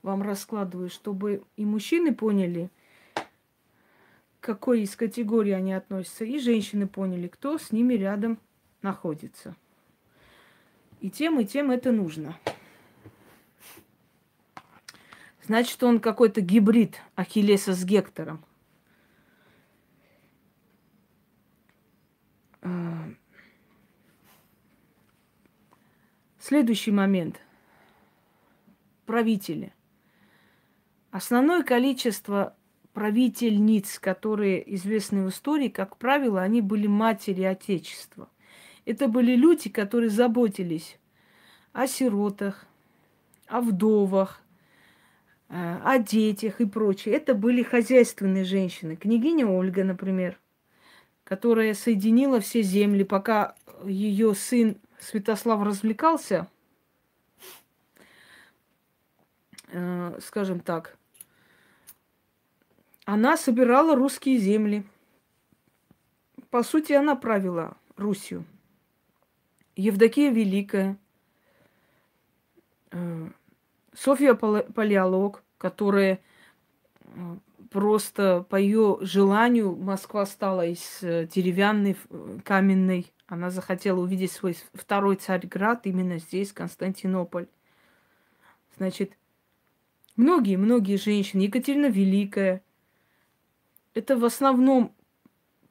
вам 0.01 0.23
раскладываю, 0.23 0.89
чтобы 0.89 1.43
и 1.55 1.63
мужчины 1.63 2.13
поняли, 2.13 2.69
к 3.15 3.23
какой 4.41 4.81
из 4.81 4.93
категорий 4.97 5.53
они 5.53 5.71
относятся, 5.71 6.25
и 6.25 6.37
женщины 6.39 6.85
поняли, 6.85 7.29
кто 7.29 7.57
с 7.57 7.71
ними 7.71 7.93
рядом 7.93 8.39
находится. 8.81 9.55
И 11.03 11.09
тем, 11.09 11.37
и 11.37 11.45
тем 11.45 11.69
это 11.69 11.91
нужно. 11.91 12.39
Значит, 15.43 15.83
он 15.83 15.99
какой-то 15.99 16.39
гибрид 16.39 17.01
Ахиллеса 17.15 17.73
с 17.73 17.83
Гектором. 17.83 18.45
А, 22.61 23.09
следующий 26.39 26.91
момент. 26.91 27.41
Правители. 29.05 29.73
Основное 31.11 31.63
количество 31.63 32.55
правительниц, 32.93 33.99
которые 33.99 34.73
известны 34.75 35.25
в 35.25 35.29
истории, 35.31 35.67
как 35.67 35.97
правило, 35.97 36.41
они 36.41 36.61
были 36.61 36.87
матери 36.87 37.43
Отечества. 37.43 38.29
Это 38.85 39.07
были 39.07 39.35
люди, 39.35 39.69
которые 39.69 40.09
заботились 40.09 40.97
о 41.71 41.87
сиротах, 41.87 42.65
о 43.47 43.61
вдовах, 43.61 44.41
э, 45.49 45.79
о 45.83 45.97
детях 45.99 46.59
и 46.59 46.65
прочее. 46.65 47.15
Это 47.15 47.33
были 47.33 47.63
хозяйственные 47.63 48.43
женщины. 48.43 48.95
Княгиня 48.95 49.47
Ольга, 49.47 49.83
например, 49.83 50.37
которая 51.23 51.73
соединила 51.73 52.39
все 52.39 52.61
земли, 52.61 53.03
пока 53.03 53.55
ее 53.85 54.33
сын 54.35 54.77
Святослав 54.99 55.61
развлекался, 55.63 56.47
э, 59.67 60.19
скажем 60.21 60.59
так, 60.59 60.97
она 63.05 63.35
собирала 63.35 63.95
русские 63.95 64.37
земли. 64.37 64.85
По 66.49 66.63
сути, 66.63 66.93
она 66.93 67.15
правила 67.15 67.75
Русью. 67.97 68.45
Евдокия 69.75 70.31
Великая, 70.31 70.97
э, 72.91 73.29
Софья 73.95 74.33
Палеолог, 74.35 75.43
которая 75.57 76.19
э, 77.05 77.37
просто 77.71 78.45
по 78.49 78.55
ее 78.55 78.99
желанию 79.01 79.75
Москва 79.75 80.25
стала 80.25 80.65
из 80.67 80.99
э, 81.01 81.27
деревянной, 81.27 81.97
каменной. 82.43 83.11
Она 83.25 83.49
захотела 83.49 83.99
увидеть 83.99 84.31
свой 84.31 84.55
второй 84.73 85.15
Царьград 85.15 85.87
именно 85.87 86.19
здесь, 86.19 86.53
Константинополь. 86.53 87.47
Значит, 88.77 89.17
многие-многие 90.15 90.97
женщины, 90.97 91.41
Екатерина 91.41 91.87
Великая, 91.87 92.61
это 93.95 94.17
в 94.17 94.25
основном 94.25 94.93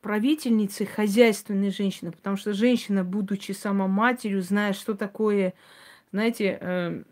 правительницы, 0.02 0.84
хозяйственные 0.84 1.70
женщины, 1.70 2.10
потому 2.10 2.36
что 2.36 2.52
женщина, 2.52 3.04
будучи 3.04 3.52
сама 3.52 3.86
матерью, 3.86 4.42
зная, 4.42 4.72
что 4.72 4.94
такое, 4.94 5.54
знаете, 6.10 6.58
э, 6.60 7.04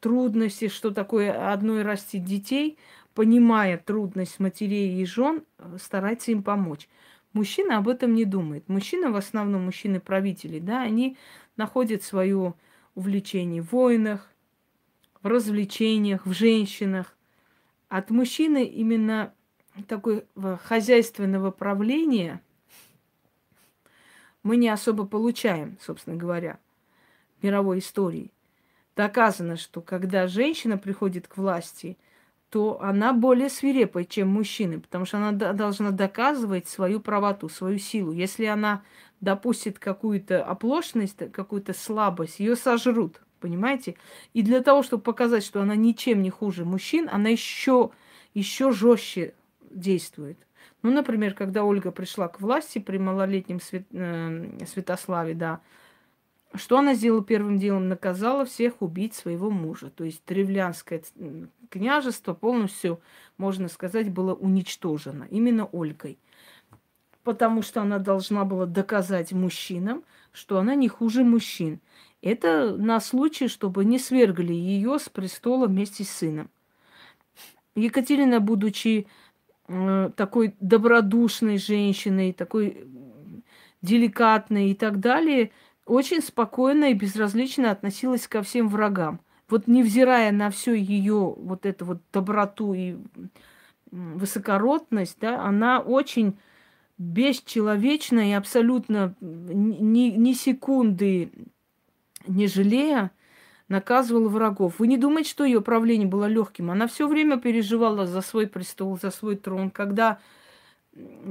трудности, 0.00 0.68
что 0.68 0.90
такое 0.90 1.52
одной 1.52 1.82
растить 1.82 2.24
детей, 2.24 2.78
понимая 3.14 3.76
трудность 3.76 4.40
матерей 4.40 5.00
и 5.00 5.04
жен, 5.04 5.44
э, 5.58 5.76
старается 5.80 6.32
им 6.32 6.42
помочь. 6.42 6.88
Мужчина 7.34 7.76
об 7.76 7.88
этом 7.88 8.14
не 8.14 8.24
думает. 8.24 8.68
Мужчина, 8.68 9.10
в 9.10 9.16
основном 9.16 9.66
мужчины-правители, 9.66 10.58
да, 10.58 10.82
они 10.82 11.16
находят 11.56 12.02
свое 12.02 12.54
увлечение 12.94 13.62
в 13.62 13.70
войнах, 13.72 14.28
в 15.22 15.26
развлечениях, 15.26 16.24
в 16.24 16.32
женщинах. 16.32 17.16
От 17.88 18.10
мужчины 18.10 18.64
именно 18.64 19.34
такой 19.86 20.24
хозяйственного 20.64 21.50
правления 21.50 22.40
мы 24.42 24.56
не 24.56 24.68
особо 24.68 25.06
получаем, 25.06 25.76
собственно 25.80 26.16
говоря, 26.16 26.58
в 27.38 27.42
мировой 27.44 27.78
истории. 27.78 28.30
Доказано, 28.96 29.56
что 29.56 29.80
когда 29.80 30.26
женщина 30.26 30.78
приходит 30.78 31.28
к 31.28 31.36
власти– 31.36 31.96
то 32.50 32.82
она 32.82 33.12
более 33.12 33.48
свирепая, 33.48 34.04
чем 34.04 34.28
мужчины, 34.28 34.80
потому 34.80 35.04
что 35.04 35.18
она 35.18 35.32
должна 35.52 35.92
доказывать 35.92 36.68
свою 36.68 37.00
правоту, 37.00 37.48
свою 37.48 37.78
силу. 37.78 38.12
Если 38.12 38.44
она 38.44 38.82
допустит 39.20 39.78
какую-то 39.78 40.44
оплошность, 40.44 41.30
какую-то 41.32 41.72
слабость, 41.72 42.40
ее 42.40 42.56
сожрут, 42.56 43.20
понимаете? 43.38 43.94
И 44.34 44.42
для 44.42 44.60
того, 44.62 44.82
чтобы 44.82 45.04
показать, 45.04 45.44
что 45.44 45.62
она 45.62 45.76
ничем 45.76 46.22
не 46.22 46.30
хуже 46.30 46.64
мужчин, 46.64 47.08
она 47.10 47.28
еще, 47.28 47.90
еще 48.34 48.72
жестче 48.72 49.34
действует. 49.70 50.38
Ну, 50.82 50.90
например, 50.90 51.34
когда 51.34 51.64
Ольга 51.64 51.90
пришла 51.90 52.28
к 52.28 52.40
власти 52.40 52.78
при 52.78 52.98
малолетнем 52.98 53.60
Свят, 53.60 53.84
э, 53.92 54.64
Святославе, 54.66 55.34
да, 55.34 55.60
что 56.54 56.78
она 56.78 56.94
сделала 56.94 57.22
первым 57.22 57.58
делом? 57.58 57.88
Наказала 57.88 58.44
всех 58.44 58.82
убить 58.82 59.14
своего 59.14 59.50
мужа. 59.50 59.90
То 59.90 60.04
есть 60.04 60.22
древлянское 60.26 61.02
княжество 61.68 62.34
полностью, 62.34 63.00
можно 63.36 63.68
сказать, 63.68 64.10
было 64.10 64.34
уничтожено 64.34 65.28
именно 65.30 65.66
Ольгой. 65.66 66.18
Потому 67.22 67.62
что 67.62 67.82
она 67.82 67.98
должна 67.98 68.44
была 68.44 68.66
доказать 68.66 69.32
мужчинам, 69.32 70.02
что 70.32 70.58
она 70.58 70.74
не 70.74 70.88
хуже 70.88 71.22
мужчин. 71.22 71.80
Это 72.20 72.76
на 72.76 72.98
случай, 73.00 73.46
чтобы 73.46 73.84
не 73.84 73.98
свергли 73.98 74.52
ее 74.52 74.98
с 74.98 75.08
престола 75.08 75.66
вместе 75.66 76.02
с 76.02 76.10
сыном. 76.10 76.50
Екатерина, 77.76 78.40
будучи 78.40 79.06
такой 80.16 80.54
добродушной 80.60 81.58
женщиной, 81.58 82.32
такой 82.32 82.86
деликатной 83.82 84.70
и 84.70 84.74
так 84.74 85.00
далее, 85.00 85.50
очень 85.86 86.22
спокойно 86.22 86.90
и 86.90 86.94
безразлично 86.94 87.70
относилась 87.70 88.28
ко 88.28 88.42
всем 88.42 88.68
врагам. 88.68 89.20
Вот 89.48 89.66
невзирая 89.66 90.32
на 90.32 90.50
всю 90.50 90.74
ее 90.74 91.34
вот 91.36 91.66
эту 91.66 91.84
вот 91.84 91.98
доброту 92.12 92.74
и 92.74 92.96
высокородность, 93.90 95.18
да, 95.20 95.44
она 95.44 95.80
очень 95.80 96.38
бесчеловечно 96.98 98.28
и 98.28 98.32
абсолютно 98.32 99.14
ни, 99.20 100.10
ни 100.10 100.32
секунды 100.32 101.32
не 102.26 102.46
жалея 102.46 103.10
наказывала 103.70 104.28
врагов. 104.28 104.74
Вы 104.78 104.88
не 104.88 104.98
думаете, 104.98 105.30
что 105.30 105.44
ее 105.44 105.62
правление 105.62 106.08
было 106.08 106.26
легким? 106.26 106.70
Она 106.70 106.86
все 106.86 107.08
время 107.08 107.38
переживала 107.38 108.06
за 108.06 108.20
свой 108.20 108.46
престол, 108.46 108.98
за 109.00 109.10
свой 109.10 109.36
трон. 109.36 109.70
Когда 109.70 110.18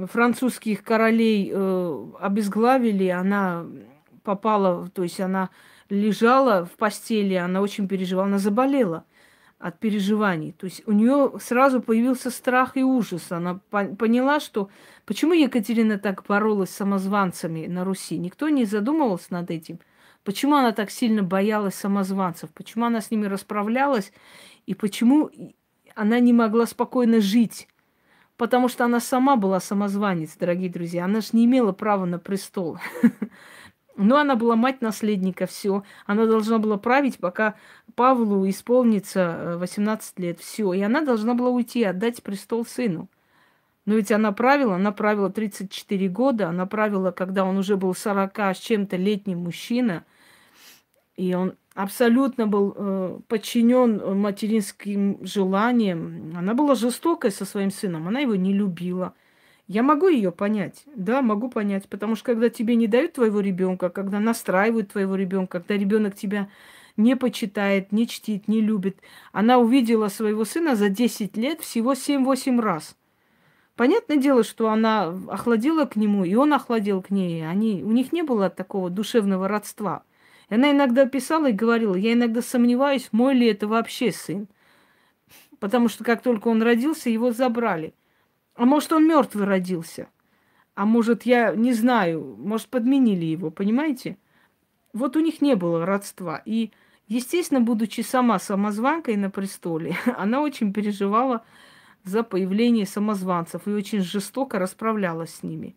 французских 0.06 0.82
королей 0.82 1.52
э, 1.52 2.06
обезглавили, 2.18 3.08
она 3.08 3.66
попала, 4.24 4.88
то 4.88 5.02
есть 5.02 5.20
она 5.20 5.50
лежала 5.90 6.64
в 6.64 6.72
постели, 6.72 7.34
она 7.34 7.60
очень 7.60 7.86
переживала, 7.86 8.26
она 8.26 8.38
заболела 8.38 9.04
от 9.58 9.78
переживаний. 9.78 10.52
То 10.52 10.64
есть 10.64 10.82
у 10.86 10.92
нее 10.92 11.32
сразу 11.40 11.82
появился 11.82 12.30
страх 12.30 12.78
и 12.78 12.82
ужас. 12.82 13.30
Она 13.30 13.60
поняла, 13.70 14.40
что 14.40 14.70
почему 15.04 15.34
Екатерина 15.34 15.98
так 15.98 16.24
боролась 16.26 16.70
с 16.70 16.76
самозванцами 16.76 17.66
на 17.66 17.84
Руси. 17.84 18.16
Никто 18.16 18.48
не 18.48 18.64
задумывался 18.64 19.34
над 19.34 19.50
этим. 19.50 19.78
Почему 20.24 20.54
она 20.54 20.72
так 20.72 20.90
сильно 20.90 21.22
боялась 21.22 21.74
самозванцев? 21.74 22.50
Почему 22.50 22.84
она 22.84 23.00
с 23.00 23.10
ними 23.10 23.26
расправлялась? 23.26 24.12
И 24.66 24.74
почему 24.74 25.30
она 25.94 26.20
не 26.20 26.32
могла 26.32 26.66
спокойно 26.66 27.20
жить? 27.20 27.68
Потому 28.36 28.68
что 28.68 28.84
она 28.84 29.00
сама 29.00 29.36
была 29.36 29.60
самозванец, 29.60 30.36
дорогие 30.36 30.70
друзья. 30.70 31.04
Она 31.04 31.20
же 31.20 31.28
не 31.32 31.44
имела 31.44 31.72
права 31.72 32.04
на 32.04 32.18
престол. 32.18 32.78
Но 33.96 34.16
она 34.16 34.34
была 34.34 34.56
мать 34.56 34.80
наследника, 34.80 35.46
все. 35.46 35.82
Она 36.06 36.26
должна 36.26 36.58
была 36.58 36.78
править, 36.78 37.18
пока 37.18 37.54
Павлу 37.94 38.48
исполнится 38.48 39.56
18 39.58 40.14
э, 40.16 40.22
лет, 40.22 40.40
все. 40.40 40.72
И 40.72 40.80
она 40.80 41.02
должна 41.02 41.34
была 41.34 41.50
уйти, 41.50 41.84
отдать 41.84 42.22
престол 42.22 42.64
сыну. 42.64 43.08
Но 43.90 43.96
ведь 43.96 44.12
она 44.12 44.30
правила, 44.30 44.76
она 44.76 44.92
правила 44.92 45.30
34 45.30 46.08
года, 46.10 46.48
она 46.48 46.64
правила, 46.64 47.10
когда 47.10 47.44
он 47.44 47.58
уже 47.58 47.76
был 47.76 47.92
40 47.92 48.38
с 48.38 48.58
чем-то 48.58 48.96
летний 48.96 49.34
мужчина, 49.34 50.04
и 51.16 51.34
он 51.34 51.54
абсолютно 51.74 52.46
был 52.46 52.72
э, 52.76 53.18
подчинен 53.26 54.16
материнским 54.16 55.18
желаниям. 55.26 56.36
Она 56.36 56.54
была 56.54 56.76
жестокой 56.76 57.32
со 57.32 57.44
своим 57.44 57.72
сыном, 57.72 58.06
она 58.06 58.20
его 58.20 58.36
не 58.36 58.52
любила. 58.52 59.14
Я 59.66 59.82
могу 59.82 60.06
ее 60.06 60.30
понять, 60.30 60.84
да, 60.94 61.20
могу 61.20 61.50
понять, 61.50 61.88
потому 61.88 62.14
что 62.14 62.26
когда 62.26 62.48
тебе 62.48 62.76
не 62.76 62.86
дают 62.86 63.14
твоего 63.14 63.40
ребенка, 63.40 63.90
когда 63.90 64.20
настраивают 64.20 64.92
твоего 64.92 65.16
ребенка, 65.16 65.58
когда 65.58 65.76
ребенок 65.76 66.14
тебя 66.14 66.48
не 66.96 67.16
почитает, 67.16 67.90
не 67.90 68.06
чтит, 68.06 68.46
не 68.46 68.60
любит, 68.60 68.98
она 69.32 69.58
увидела 69.58 70.06
своего 70.06 70.44
сына 70.44 70.76
за 70.76 70.90
10 70.90 71.36
лет 71.36 71.60
всего 71.60 71.94
7-8 71.94 72.60
раз. 72.60 72.94
Понятное 73.80 74.18
дело, 74.18 74.44
что 74.44 74.68
она 74.68 75.04
охладила 75.28 75.86
к 75.86 75.96
нему, 75.96 76.22
и 76.22 76.34
он 76.34 76.52
охладил 76.52 77.00
к 77.00 77.08
ней. 77.08 77.48
Они, 77.48 77.82
у 77.82 77.92
них 77.92 78.12
не 78.12 78.20
было 78.20 78.50
такого 78.50 78.90
душевного 78.90 79.48
родства. 79.48 80.02
И 80.50 80.54
она 80.56 80.72
иногда 80.72 81.06
писала 81.06 81.48
и 81.48 81.54
говорила, 81.54 81.94
я 81.94 82.12
иногда 82.12 82.42
сомневаюсь, 82.42 83.08
мой 83.10 83.32
ли 83.32 83.46
это 83.46 83.66
вообще 83.66 84.12
сын. 84.12 84.48
Потому 85.60 85.88
что 85.88 86.04
как 86.04 86.20
только 86.20 86.48
он 86.48 86.60
родился, 86.60 87.08
его 87.08 87.32
забрали. 87.32 87.94
А 88.54 88.66
может, 88.66 88.92
он 88.92 89.08
мертвый 89.08 89.46
родился? 89.46 90.10
А 90.74 90.84
может, 90.84 91.22
я 91.22 91.54
не 91.54 91.72
знаю, 91.72 92.36
может, 92.38 92.68
подменили 92.68 93.24
его, 93.24 93.50
понимаете? 93.50 94.18
Вот 94.92 95.16
у 95.16 95.20
них 95.20 95.40
не 95.40 95.54
было 95.56 95.86
родства. 95.86 96.42
И, 96.44 96.70
естественно, 97.08 97.62
будучи 97.62 98.02
сама 98.02 98.40
самозванкой 98.40 99.16
на 99.16 99.30
престоле, 99.30 99.96
она 100.18 100.42
очень 100.42 100.74
переживала 100.74 101.46
за 102.04 102.22
появление 102.22 102.86
самозванцев 102.86 103.66
и 103.66 103.72
очень 103.72 104.00
жестоко 104.00 104.58
расправлялась 104.58 105.34
с 105.34 105.42
ними. 105.42 105.76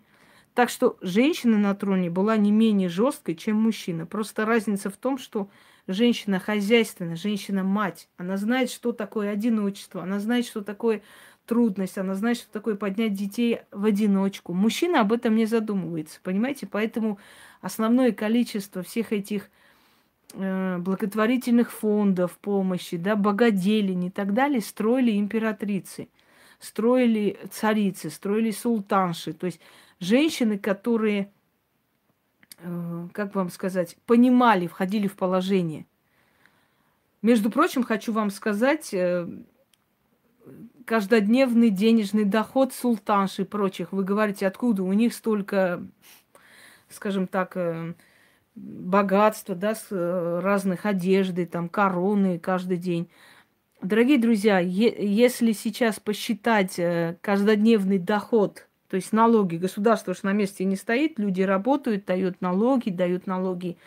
Так 0.54 0.70
что 0.70 0.98
женщина 1.02 1.58
на 1.58 1.74
троне 1.74 2.10
была 2.10 2.38
не 2.38 2.52
менее 2.52 2.90
жесткой, 2.90 3.36
чем 3.36 3.58
мужчина. 3.58 4.06
Просто 4.06 4.46
разница 4.46 4.90
в 4.90 4.98
том, 4.98 5.18
что 5.18 5.50
женщина 5.88 6.40
хозяйственная, 6.40 7.16
женщина-мать. 7.16 8.08
Она 8.18 8.38
знает, 8.38 8.70
что 8.70 8.92
такое 8.92 9.32
одиночество, 9.32 10.04
она 10.04 10.20
знает, 10.20 10.46
что 10.46 10.62
такое 10.62 11.02
трудность, 11.46 11.98
она 11.98 12.16
знает, 12.16 12.38
что 12.38 12.52
такое 12.52 12.76
поднять 12.76 13.14
детей 13.14 13.62
в 13.72 13.86
одиночку. 13.86 14.54
Мужчина 14.54 15.02
об 15.02 15.12
этом 15.12 15.36
не 15.36 15.46
задумывается, 15.46 16.20
понимаете? 16.22 16.68
Поэтому 16.68 17.20
основное 17.62 18.12
количество 18.12 18.84
всех 18.84 19.12
этих 19.12 19.50
благотворительных 20.34 21.72
фондов 21.72 22.38
помощи, 22.40 22.98
да, 22.98 23.16
богоделин 23.16 24.04
и 24.04 24.10
так 24.10 24.34
далее 24.34 24.62
строили 24.62 25.18
императрицы, 25.18 26.10
строили 26.60 27.38
царицы, 27.52 28.10
строили 28.10 28.52
султанши. 28.52 29.34
То 29.34 29.46
есть 29.46 29.60
женщины, 30.00 30.58
которые, 30.58 31.32
э, 32.60 33.08
как 33.14 33.36
вам 33.36 33.50
сказать, 33.50 33.96
понимали, 34.08 34.68
входили 34.68 35.08
в 35.08 35.16
положение. 35.16 35.86
Между 37.22 37.52
прочим, 37.52 37.84
хочу 37.84 38.12
вам 38.12 38.32
сказать, 38.32 38.94
э, 38.94 39.28
каждодневный 40.86 41.70
денежный 41.70 42.26
доход 42.26 42.74
султанши 42.74 43.44
и 43.44 43.46
прочих. 43.46 43.92
Вы 43.92 44.04
говорите, 44.04 44.48
откуда 44.48 44.84
у 44.84 44.92
них 44.94 45.14
столько, 45.14 45.86
скажем 46.90 47.28
так, 47.28 47.56
э, 47.56 47.94
богатства, 48.56 49.56
да, 49.56 49.76
с 49.76 49.88
э, 49.90 50.40
разных 50.42 50.86
одежды, 50.86 51.46
там, 51.46 51.70
короны 51.70 52.40
каждый 52.40 52.78
день. 52.78 53.10
Дорогие 53.82 54.18
друзья, 54.18 54.60
если 54.60 55.52
сейчас 55.52 56.00
посчитать 56.00 56.78
э, 56.78 57.18
каждодневный 57.22 57.98
доход, 57.98 58.68
то 58.88 58.96
есть 58.96 59.12
налоги, 59.12 59.58
государство 59.58 60.14
же 60.14 60.22
на 60.24 60.34
месте 60.34 60.64
не 60.66 60.76
стоит, 60.76 61.18
люди 61.18 61.42
работают, 61.42 62.06
дают 62.06 62.42
налоги, 62.42 62.92
дают 62.92 63.28
налоги 63.28 63.78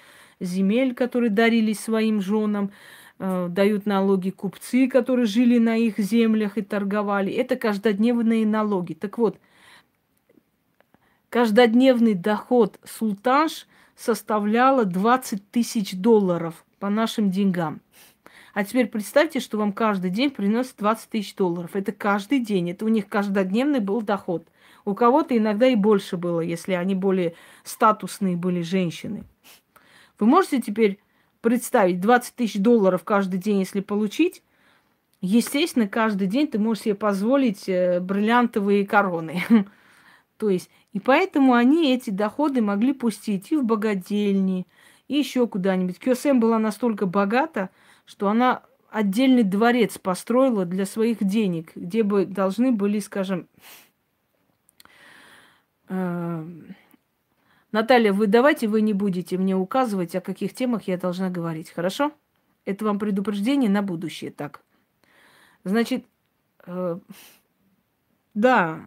земель, 0.40 0.94
которые 0.94 1.30
дарили 1.30 1.72
своим 1.72 2.20
женам, 2.20 2.72
э, 3.18 3.46
дают 3.48 3.86
налоги 3.86 4.30
купцы, 4.30 4.88
которые 4.88 5.26
жили 5.26 5.58
на 5.58 5.76
их 5.76 5.98
землях 5.98 6.58
и 6.58 6.62
торговали. 6.62 7.32
Это 7.32 7.56
каждодневные 7.56 8.44
налоги. 8.44 8.94
Так 8.94 9.16
вот, 9.16 9.38
каждодневный 11.30 12.14
доход 12.14 12.80
султанш 12.84 13.66
составляла 13.96 14.84
20 14.84 15.50
тысяч 15.50 15.94
долларов 15.94 16.64
по 16.78 16.90
нашим 16.90 17.30
деньгам. 17.30 17.80
А 18.54 18.64
теперь 18.64 18.86
представьте, 18.86 19.40
что 19.40 19.58
вам 19.58 19.72
каждый 19.72 20.10
день 20.10 20.30
приносит 20.30 20.76
20 20.78 21.10
тысяч 21.10 21.34
долларов. 21.34 21.74
Это 21.74 21.92
каждый 21.92 22.40
день. 22.40 22.70
Это 22.70 22.84
у 22.84 22.88
них 22.88 23.08
каждодневный 23.08 23.80
был 23.80 24.00
доход. 24.00 24.46
У 24.84 24.94
кого-то 24.94 25.36
иногда 25.36 25.66
и 25.66 25.74
больше 25.74 26.16
было, 26.16 26.40
если 26.40 26.72
они 26.72 26.94
более 26.94 27.34
статусные 27.64 28.36
были 28.36 28.62
женщины. 28.62 29.24
Вы 30.18 30.26
можете 30.26 30.62
теперь 30.62 31.00
представить 31.40 32.00
20 32.00 32.34
тысяч 32.34 32.60
долларов 32.60 33.04
каждый 33.04 33.38
день, 33.38 33.58
если 33.58 33.80
получить? 33.80 34.42
Естественно, 35.20 35.88
каждый 35.88 36.28
день 36.28 36.46
ты 36.46 36.58
можешь 36.58 36.84
себе 36.84 36.94
позволить 36.94 37.68
э, 37.68 38.00
бриллиантовые 38.00 38.86
короны. 38.86 39.42
То 40.38 40.50
есть, 40.50 40.70
и 40.92 41.00
поэтому 41.00 41.54
они 41.54 41.94
эти 41.94 42.10
доходы 42.10 42.60
могли 42.60 42.92
пустить 42.92 43.52
и 43.52 43.56
в 43.56 43.64
богадельни, 43.64 44.66
и 45.08 45.16
еще 45.16 45.46
куда-нибудь. 45.46 45.98
Кёсем 45.98 46.40
была 46.40 46.58
настолько 46.58 47.06
богата, 47.06 47.70
что 48.04 48.28
она 48.28 48.62
отдельный 48.90 49.42
дворец 49.42 49.98
построила 49.98 50.64
для 50.64 50.86
своих 50.86 51.22
денег, 51.24 51.72
где 51.74 52.02
бы 52.02 52.26
должны 52.26 52.72
были, 52.72 52.98
скажем, 52.98 53.48
э, 55.88 56.44
Наталья, 57.72 58.12
вы 58.12 58.26
давайте 58.26 58.68
вы 58.68 58.80
не 58.80 58.94
будете 58.94 59.36
мне 59.36 59.56
указывать, 59.56 60.14
о 60.14 60.20
каких 60.20 60.54
темах 60.54 60.84
я 60.84 60.96
должна 60.96 61.30
говорить, 61.30 61.70
хорошо? 61.70 62.12
Это 62.64 62.84
вам 62.84 62.98
предупреждение 62.98 63.70
на 63.70 63.82
будущее, 63.82 64.30
так. 64.30 64.62
Значит, 65.64 66.06
э, 66.66 66.98
да, 68.34 68.86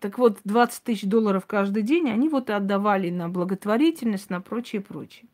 так 0.00 0.18
вот, 0.18 0.38
20 0.44 0.82
тысяч 0.82 1.04
долларов 1.04 1.46
каждый 1.46 1.82
день 1.82 2.10
они 2.10 2.28
вот 2.28 2.50
отдавали 2.50 3.10
на 3.10 3.28
благотворительность, 3.28 4.30
на 4.30 4.40
прочее, 4.40 4.80
прочее. 4.82 5.26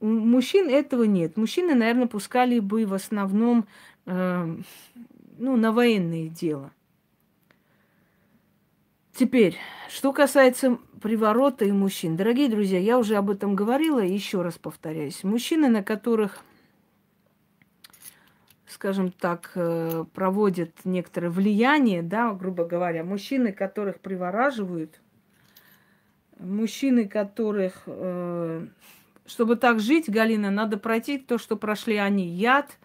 У 0.00 0.06
мужчин 0.06 0.68
этого 0.68 1.04
нет. 1.04 1.36
Мужчины, 1.36 1.74
наверное, 1.74 2.06
пускали 2.06 2.60
бы 2.60 2.86
в 2.86 2.94
основном 2.94 3.66
э, 4.06 4.56
ну, 5.38 5.56
на 5.56 5.72
военные 5.72 6.28
дела. 6.28 6.72
Теперь, 9.12 9.56
что 9.88 10.12
касается 10.12 10.78
приворота 11.02 11.64
и 11.64 11.72
мужчин. 11.72 12.16
Дорогие 12.16 12.48
друзья, 12.48 12.78
я 12.78 12.98
уже 12.98 13.16
об 13.16 13.30
этом 13.30 13.56
говорила, 13.56 13.98
и 14.04 14.12
еще 14.12 14.42
раз 14.42 14.58
повторяюсь. 14.58 15.24
Мужчины, 15.24 15.68
на 15.68 15.82
которых, 15.82 16.44
скажем 18.68 19.10
так, 19.10 19.52
э, 19.54 20.04
проводят 20.12 20.70
некоторое 20.84 21.30
влияние, 21.30 22.02
да, 22.02 22.32
грубо 22.32 22.64
говоря, 22.64 23.02
мужчины, 23.02 23.52
которых 23.52 24.00
привораживают, 24.00 25.00
мужчины, 26.38 27.08
которых 27.08 27.82
э, 27.86 28.66
чтобы 29.26 29.56
так 29.56 29.80
жить, 29.80 30.08
Галина, 30.08 30.50
надо 30.50 30.78
пройти 30.78 31.18
то, 31.18 31.38
что 31.38 31.56
прошли 31.56 31.96
они. 31.96 32.28
Яд, 32.28 32.78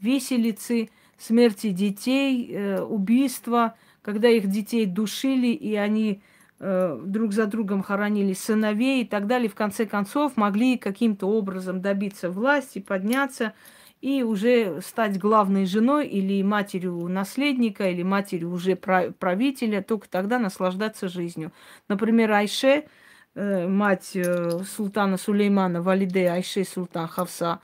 виселицы, 0.00 0.90
смерти 1.18 1.70
детей, 1.70 2.50
э, 2.50 2.80
убийства, 2.82 3.74
когда 4.02 4.28
их 4.28 4.48
детей 4.48 4.86
душили, 4.86 5.48
и 5.48 5.74
они 5.74 6.22
друг 6.58 7.32
за 7.32 7.46
другом 7.46 7.82
хоронили 7.82 8.34
сыновей 8.34 9.02
и 9.02 9.06
так 9.06 9.26
далее. 9.26 9.48
В 9.48 9.54
конце 9.54 9.86
концов, 9.86 10.36
могли 10.36 10.76
каким-то 10.76 11.26
образом 11.26 11.80
добиться 11.80 12.28
власти, 12.28 12.80
подняться 12.80 13.54
и 14.00 14.22
уже 14.22 14.80
стать 14.80 15.18
главной 15.18 15.66
женой 15.66 16.06
или 16.08 16.42
матерью 16.42 17.08
наследника, 17.08 17.88
или 17.88 18.02
матерью 18.02 18.50
уже 18.50 18.76
правителя, 18.76 19.82
только 19.82 20.08
тогда 20.08 20.38
наслаждаться 20.38 21.08
жизнью. 21.08 21.52
Например, 21.88 22.32
Айше– 22.32 22.84
Э, 23.34 23.68
мать 23.68 24.10
э, 24.14 24.64
султана 24.64 25.16
Сулеймана, 25.16 25.82
Валиде 25.82 26.28
Айши 26.28 26.64
Султан 26.64 27.06
Хавса, 27.06 27.60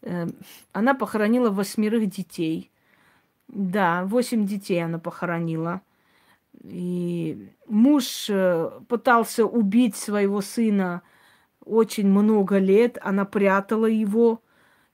э, 0.00 0.26
она 0.72 0.94
похоронила 0.94 1.50
восьмерых 1.50 2.08
детей. 2.08 2.70
Да, 3.48 4.04
восемь 4.06 4.46
детей 4.46 4.82
она 4.82 4.98
похоронила. 4.98 5.82
И 6.64 7.50
муж 7.68 8.30
пытался 8.88 9.44
убить 9.44 9.96
своего 9.96 10.40
сына 10.40 11.02
очень 11.64 12.08
много 12.08 12.58
лет. 12.58 12.96
Она 13.02 13.26
прятала 13.26 13.86
его. 13.86 14.40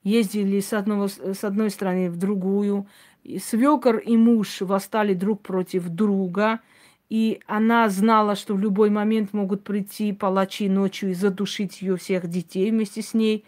Ездили 0.03 0.61
с, 0.61 0.73
одного, 0.73 1.09
с 1.09 1.45
одной 1.45 1.71
стороны 1.71 2.11
в 2.11 2.17
другую. 2.17 2.87
И 3.23 3.39
свекор 3.39 3.99
и 3.99 4.17
муж 4.17 4.61
восстали 4.61 5.15
друг 5.15 5.43
против 5.43 5.89
друга– 5.89 6.61
и 7.11 7.41
она 7.47 7.89
знала, 7.89 8.37
что 8.37 8.55
в 8.55 8.61
любой 8.61 8.89
момент 8.89 9.33
могут 9.33 9.65
прийти 9.65 10.13
палачи 10.13 10.69
ночью 10.69 11.11
и 11.11 11.15
задушить 11.15 11.83
ее 11.83 11.97
всех 11.97 12.29
детей 12.29 12.71
вместе 12.71 13.03
с 13.03 13.15
ней. 13.15 13.45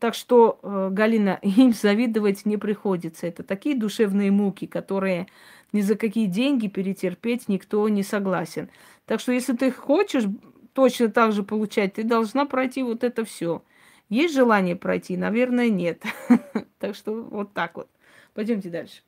Так 0.00 0.14
что, 0.14 0.58
э, 0.62 0.88
Галина, 0.90 1.38
им 1.42 1.72
завидовать 1.72 2.44
не 2.44 2.56
приходится. 2.56 3.28
Это 3.28 3.44
такие 3.44 3.76
душевные 3.76 4.32
муки, 4.32 4.66
которые 4.66 5.28
ни 5.72 5.80
за 5.80 5.94
какие 5.94 6.26
деньги 6.26 6.66
перетерпеть 6.66 7.48
никто 7.48 7.88
не 7.88 8.02
согласен. 8.02 8.68
Так 9.06 9.20
что, 9.20 9.30
если 9.30 9.54
ты 9.54 9.70
хочешь 9.70 10.24
точно 10.72 11.08
так 11.08 11.32
же 11.32 11.44
получать, 11.44 11.94
ты 11.94 12.02
должна 12.02 12.46
пройти 12.46 12.82
вот 12.82 13.04
это 13.04 13.24
все. 13.24 13.62
Есть 14.08 14.34
желание 14.34 14.76
пройти? 14.76 15.16
Наверное, 15.16 15.68
нет. 15.70 16.02
Так 16.78 16.94
что 16.94 17.22
вот 17.24 17.52
так 17.54 17.74
вот. 17.74 17.88
Пойдемте 18.34 18.70
дальше. 18.70 19.02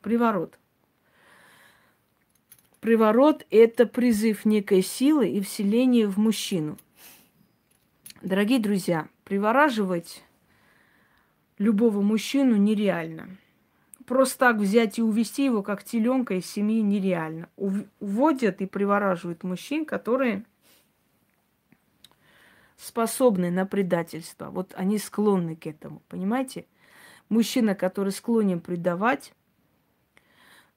Приворот. 0.00 0.58
Приворот– 2.80 3.46
это 3.50 3.84
призыв 3.86 4.46
некой 4.46 4.82
силы 4.82 5.28
и 5.28 5.42
вселение 5.42 6.06
в 6.06 6.16
мужчину. 6.18 6.78
Дорогие 8.22 8.58
друзья, 8.58 9.08
привораживать 9.24 10.24
любого 11.58 12.00
мужчину 12.00 12.56
нереально. 12.56 13.36
Просто 14.06 14.38
так 14.38 14.56
взять 14.56 14.98
и 14.98 15.02
увести 15.02 15.44
его, 15.44 15.62
как 15.62 15.84
теленка 15.84 16.34
из 16.34 16.46
семьи, 16.46 16.80
нереально. 16.80 17.48
Уводят 17.56 18.60
и 18.60 18.66
привораживают 18.66 19.44
мужчин, 19.44 19.84
которые 19.84 20.44
способны 22.76 23.50
на 23.50 23.66
предательство. 23.66 24.50
Вот 24.50 24.74
они 24.76 24.98
склонны 24.98 25.56
к 25.56 25.66
этому, 25.66 26.02
понимаете? 26.08 26.66
Мужчина, 27.28 27.74
который 27.74 28.12
склонен 28.12 28.60
предавать, 28.60 29.32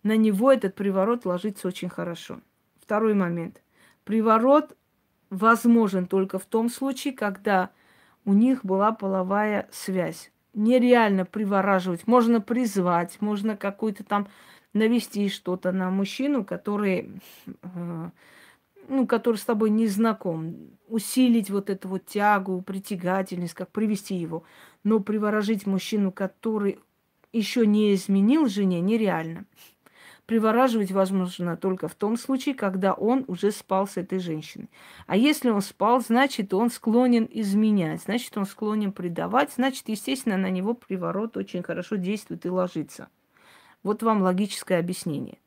на 0.04 0.16
него 0.16 0.52
этот 0.52 0.76
приворот 0.76 1.26
ложится 1.26 1.68
очень 1.68 1.90
хорошо. 1.90 2.40
Второй 2.82 3.14
момент. 3.14 3.62
Приворот 4.06 4.78
возможен 5.30 6.06
только 6.08 6.40
в 6.40 6.46
том 6.46 6.70
случае, 6.70 7.14
когда 7.14 7.72
у 8.24 8.34
них 8.34 8.64
была 8.64 8.92
половая 8.92 9.68
связь. 9.72 10.32
Нереально 10.54 11.26
привораживать. 11.26 12.08
Можно 12.08 12.42
призвать, 12.42 13.22
можно 13.22 13.58
какой-то 13.58 14.04
там 14.04 14.28
навести 14.74 15.30
что-то 15.30 15.72
на 15.72 15.90
мужчину, 15.90 16.46
который, 16.46 17.22
э, 17.46 18.10
ну, 18.88 19.06
который 19.06 19.38
с 19.38 19.46
тобой 19.46 19.70
не 19.70 19.88
знаком. 19.88 20.56
Усилить 20.88 21.50
вот 21.50 21.70
эту 21.70 21.90
вот 21.90 22.06
тягу, 22.06 22.62
притягательность, 22.62 23.54
как 23.54 23.72
привести 23.72 24.16
его. 24.16 24.44
Но 24.84 25.00
приворожить 25.00 25.66
мужчину, 25.66 26.12
который 26.12 26.80
еще 27.34 27.68
не 27.68 27.94
изменил 27.94 28.48
жене, 28.48 28.82
нереально. 28.82 29.46
Привораживать 30.26 30.92
возможно 30.92 31.56
только 31.56 31.88
в 31.88 31.96
том 31.96 32.18
случае, 32.18 32.54
когда 32.54 32.94
он 32.94 33.24
уже 33.28 33.52
спал 33.52 33.88
с 33.88 33.96
этой 33.96 34.20
женщиной. 34.20 34.70
А 35.06 35.16
если 35.16 35.50
он 35.50 35.62
спал, 35.62 36.02
значит, 36.02 36.54
он 36.54 36.70
склонен 36.70 37.28
изменять, 37.32 38.02
значит, 38.02 38.38
он 38.38 38.46
склонен 38.46 38.92
предавать, 38.92 39.54
значит, 39.54 39.88
естественно, 39.88 40.38
на 40.38 40.50
него 40.50 40.74
приворот 40.74 41.38
очень 41.38 41.64
хорошо 41.64 41.96
действует 41.96 42.46
и 42.46 42.50
ложится. 42.50 43.08
Вот 43.84 44.04
вам 44.04 44.22
логическое 44.22 44.80
объяснение. 44.80 45.38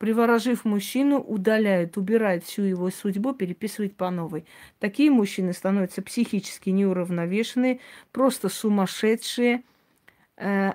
Приворожив 0.00 0.64
мужчину, 0.64 1.20
удаляют, 1.20 1.98
убирают 1.98 2.44
всю 2.44 2.62
его 2.62 2.88
судьбу, 2.88 3.34
переписывают 3.34 3.96
по 3.96 4.10
новой. 4.10 4.46
Такие 4.78 5.10
мужчины 5.10 5.52
становятся 5.52 6.00
психически 6.00 6.70
неуравновешенные, 6.70 7.80
просто 8.10 8.48
сумасшедшие, 8.48 9.62
э, 10.38 10.72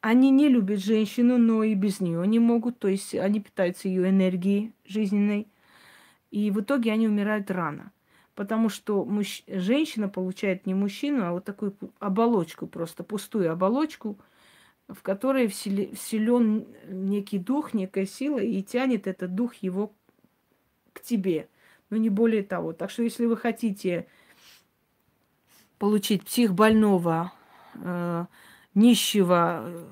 они 0.00 0.30
не 0.30 0.48
любят 0.48 0.82
женщину, 0.82 1.36
но 1.36 1.62
и 1.62 1.74
без 1.74 2.00
нее 2.00 2.26
не 2.26 2.38
могут. 2.38 2.78
То 2.78 2.88
есть 2.88 3.14
они 3.14 3.40
питаются 3.40 3.88
ее 3.88 4.08
энергией 4.08 4.72
жизненной. 4.86 5.48
И 6.30 6.50
в 6.50 6.62
итоге 6.62 6.92
они 6.92 7.06
умирают 7.06 7.50
рано. 7.50 7.92
Потому 8.34 8.70
что 8.70 9.04
мужч... 9.04 9.42
женщина 9.48 10.08
получает 10.08 10.64
не 10.64 10.72
мужчину, 10.72 11.26
а 11.26 11.32
вот 11.32 11.44
такую 11.44 11.76
оболочку, 11.98 12.66
просто 12.66 13.04
пустую 13.04 13.52
оболочку, 13.52 14.16
в 14.88 15.02
которой 15.02 15.48
вселен 15.48 16.66
некий 16.88 17.38
дух, 17.38 17.74
некая 17.74 18.06
сила, 18.06 18.38
и 18.38 18.62
тянет 18.62 19.06
этот 19.06 19.34
дух 19.34 19.54
его 19.56 19.94
к 20.92 21.00
тебе. 21.00 21.48
Но 21.90 21.96
не 21.96 22.10
более 22.10 22.42
того. 22.42 22.72
Так 22.72 22.90
что 22.90 23.02
если 23.02 23.26
вы 23.26 23.36
хотите 23.36 24.06
получить 25.78 26.24
психбольного, 26.24 27.32
э, 27.74 28.26
нищего 28.74 29.62
э, 29.64 29.84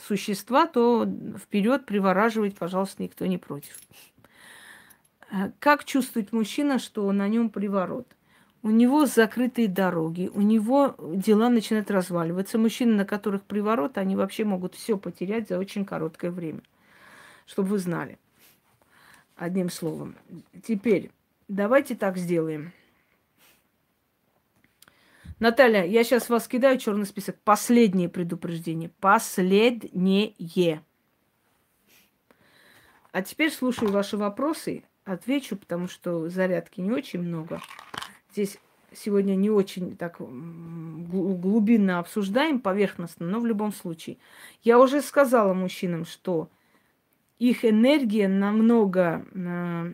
существа, 0.00 0.66
то 0.66 1.06
вперед 1.38 1.86
привораживать, 1.86 2.56
пожалуйста, 2.56 3.02
никто 3.02 3.26
не 3.26 3.38
против. 3.38 3.78
Э, 5.30 5.50
как 5.58 5.84
чувствует 5.84 6.32
мужчина, 6.32 6.78
что 6.78 7.10
на 7.12 7.28
нем 7.28 7.50
приворот? 7.50 8.06
У 8.62 8.70
него 8.70 9.06
закрытые 9.06 9.68
дороги, 9.68 10.30
у 10.34 10.40
него 10.40 10.96
дела 10.98 11.48
начинают 11.48 11.90
разваливаться. 11.90 12.58
Мужчины, 12.58 12.94
на 12.94 13.04
которых 13.04 13.44
приворот, 13.44 13.98
они 13.98 14.16
вообще 14.16 14.44
могут 14.44 14.74
все 14.74 14.98
потерять 14.98 15.48
за 15.48 15.58
очень 15.58 15.84
короткое 15.84 16.32
время. 16.32 16.62
Чтобы 17.46 17.68
вы 17.70 17.78
знали. 17.78 18.18
Одним 19.36 19.70
словом. 19.70 20.16
Теперь 20.64 21.12
давайте 21.46 21.94
так 21.94 22.16
сделаем. 22.16 22.72
Наталья, 25.38 25.84
я 25.84 26.02
сейчас 26.02 26.28
вас 26.28 26.48
кидаю 26.48 26.78
черный 26.78 27.06
список. 27.06 27.38
Последнее 27.44 28.08
предупреждение. 28.08 28.90
Последнее. 28.98 30.82
А 33.12 33.22
теперь 33.22 33.52
слушаю 33.52 33.92
ваши 33.92 34.16
вопросы 34.16 34.82
отвечу, 35.04 35.56
потому 35.56 35.86
что 35.86 36.28
зарядки 36.28 36.80
не 36.80 36.90
очень 36.90 37.22
много. 37.22 37.60
Здесь 38.38 38.56
сегодня 38.92 39.34
не 39.34 39.50
очень 39.50 39.96
так 39.96 40.18
глубинно 40.20 41.98
обсуждаем, 41.98 42.60
поверхностно, 42.60 43.26
но 43.26 43.40
в 43.40 43.46
любом 43.46 43.72
случае. 43.72 44.16
Я 44.62 44.78
уже 44.78 45.02
сказала 45.02 45.54
мужчинам, 45.54 46.04
что 46.04 46.48
их 47.40 47.64
энергия 47.64 48.28
намного... 48.28 49.26
Э, 49.34 49.92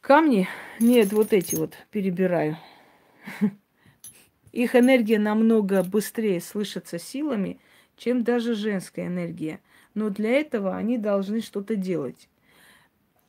камни, 0.00 0.48
нет, 0.80 1.12
вот 1.12 1.34
эти 1.34 1.54
вот 1.54 1.74
перебираю. 1.90 2.56
Их 4.52 4.74
энергия 4.74 5.18
намного 5.18 5.82
быстрее 5.82 6.40
слышится 6.40 6.98
силами, 6.98 7.60
чем 7.98 8.24
даже 8.24 8.54
женская 8.54 9.08
энергия. 9.08 9.60
Но 9.92 10.08
для 10.08 10.30
этого 10.30 10.76
они 10.76 10.96
должны 10.96 11.42
что-то 11.42 11.76
делать. 11.76 12.30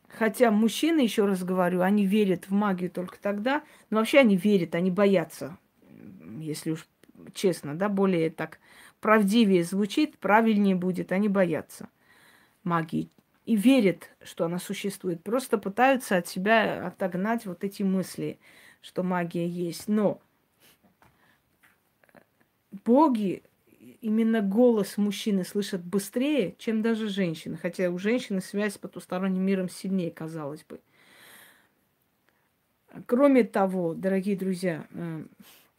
Хотя 0.08 0.52
мужчины, 0.52 1.02
еще 1.02 1.26
раз 1.26 1.44
говорю, 1.44 1.82
они 1.82 2.06
верят 2.06 2.48
в 2.48 2.52
магию 2.52 2.90
только 2.90 3.20
тогда, 3.20 3.64
но 3.90 3.98
вообще 3.98 4.20
они 4.20 4.38
верят, 4.38 4.76
они 4.76 4.92
боятся, 4.92 5.58
если 6.40 6.72
уж 6.72 6.88
честно, 7.34 7.76
да, 7.76 7.90
более 7.90 8.30
так 8.30 8.60
правдивее 9.02 9.64
звучит, 9.64 10.18
правильнее 10.20 10.76
будет, 10.76 11.12
они 11.12 11.28
боятся 11.28 11.90
магии 12.64 13.10
и 13.46 13.56
верят, 13.56 14.10
что 14.24 14.46
она 14.46 14.60
существует, 14.60 15.24
просто 15.24 15.58
пытаются 15.58 16.18
от 16.18 16.28
себя 16.28 16.88
отогнать 16.88 17.46
вот 17.46 17.64
эти 17.64 17.84
мысли, 17.84 18.40
что 18.82 19.04
магия 19.04 19.48
есть. 19.48 19.88
Но 19.88 20.20
боги 22.84 23.44
именно 24.02 24.42
голос 24.42 24.98
мужчины 24.98 25.44
слышат 25.44 25.84
быстрее, 25.84 26.56
чем 26.58 26.82
даже 26.82 27.08
женщины. 27.08 27.58
Хотя 27.58 27.90
у 27.90 27.98
женщины 27.98 28.42
связь 28.42 28.74
с 28.76 28.78
потусторонним 28.78 29.42
миром 29.42 29.70
сильнее, 29.70 30.12
казалось 30.12 30.66
бы. 30.68 30.80
Кроме 33.06 33.44
того, 33.44 33.94
дорогие 33.94 34.38
друзья, 34.38 34.88
э, 34.92 35.26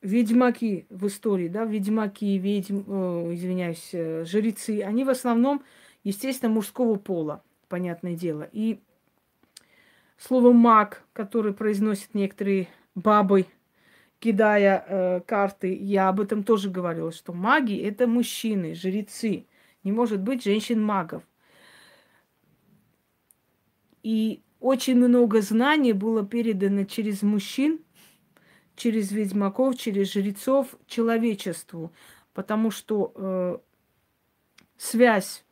ведьмаки 0.03 0.87
в 0.91 1.07
истории, 1.07 1.49
да, 1.49 1.65
ведьмаки, 1.65 2.37
ведьм, 2.39 2.83
о, 2.87 3.35
извиняюсь, 3.35 3.91
э, 3.93 4.25
жрецы, 4.25 4.83
они 4.83 5.05
в 5.05 5.09
основном, 5.09 5.63
естественно, 6.05 6.53
мужского 6.53 6.97
пола, 6.97 7.43
понятное 7.69 8.15
дело. 8.15 8.49
И 8.53 8.81
слово 10.19 10.53
маг, 10.53 11.05
которое 11.13 11.55
произносят 11.55 12.15
некоторые 12.15 12.69
бабы, 12.95 13.47
кидая 14.19 14.85
э, 14.87 15.21
карты, 15.27 15.75
я 15.75 16.09
об 16.09 16.21
этом 16.21 16.43
тоже 16.43 16.71
говорила, 16.71 17.13
что 17.13 17.33
маги 17.33 17.77
это 17.77 18.07
мужчины, 18.07 18.75
жрецы. 18.75 19.47
Не 19.83 19.93
может 19.93 20.21
быть 20.21 20.43
женщин-магов. 20.43 21.23
И 24.03 24.43
очень 24.61 24.97
много 24.97 25.41
знаний 25.41 25.93
было 25.93 26.25
передано 26.27 26.85
через 26.85 27.23
мужчин, 27.23 27.81
через 28.75 29.11
ведьмаков, 29.11 29.77
через 29.77 30.13
жрецов 30.13 30.77
человечеству, 30.87 31.93
потому 32.35 32.71
что 32.71 33.13
э, 33.15 33.59
связь, 34.77 35.45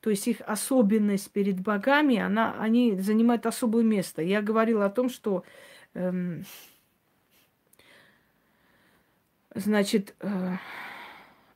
то 0.00 0.10
есть 0.10 0.28
их 0.28 0.40
особенность 0.46 1.30
перед 1.32 1.60
богами, 1.60 2.18
она, 2.18 2.56
они 2.60 2.98
занимают 3.00 3.46
особое 3.46 3.82
место. 3.82 4.22
Я 4.22 4.42
говорила 4.42 4.86
о 4.86 4.90
том, 4.90 5.08
что 5.08 5.44
э, 5.94 6.42
Значит, 9.58 10.14
э, 10.20 10.52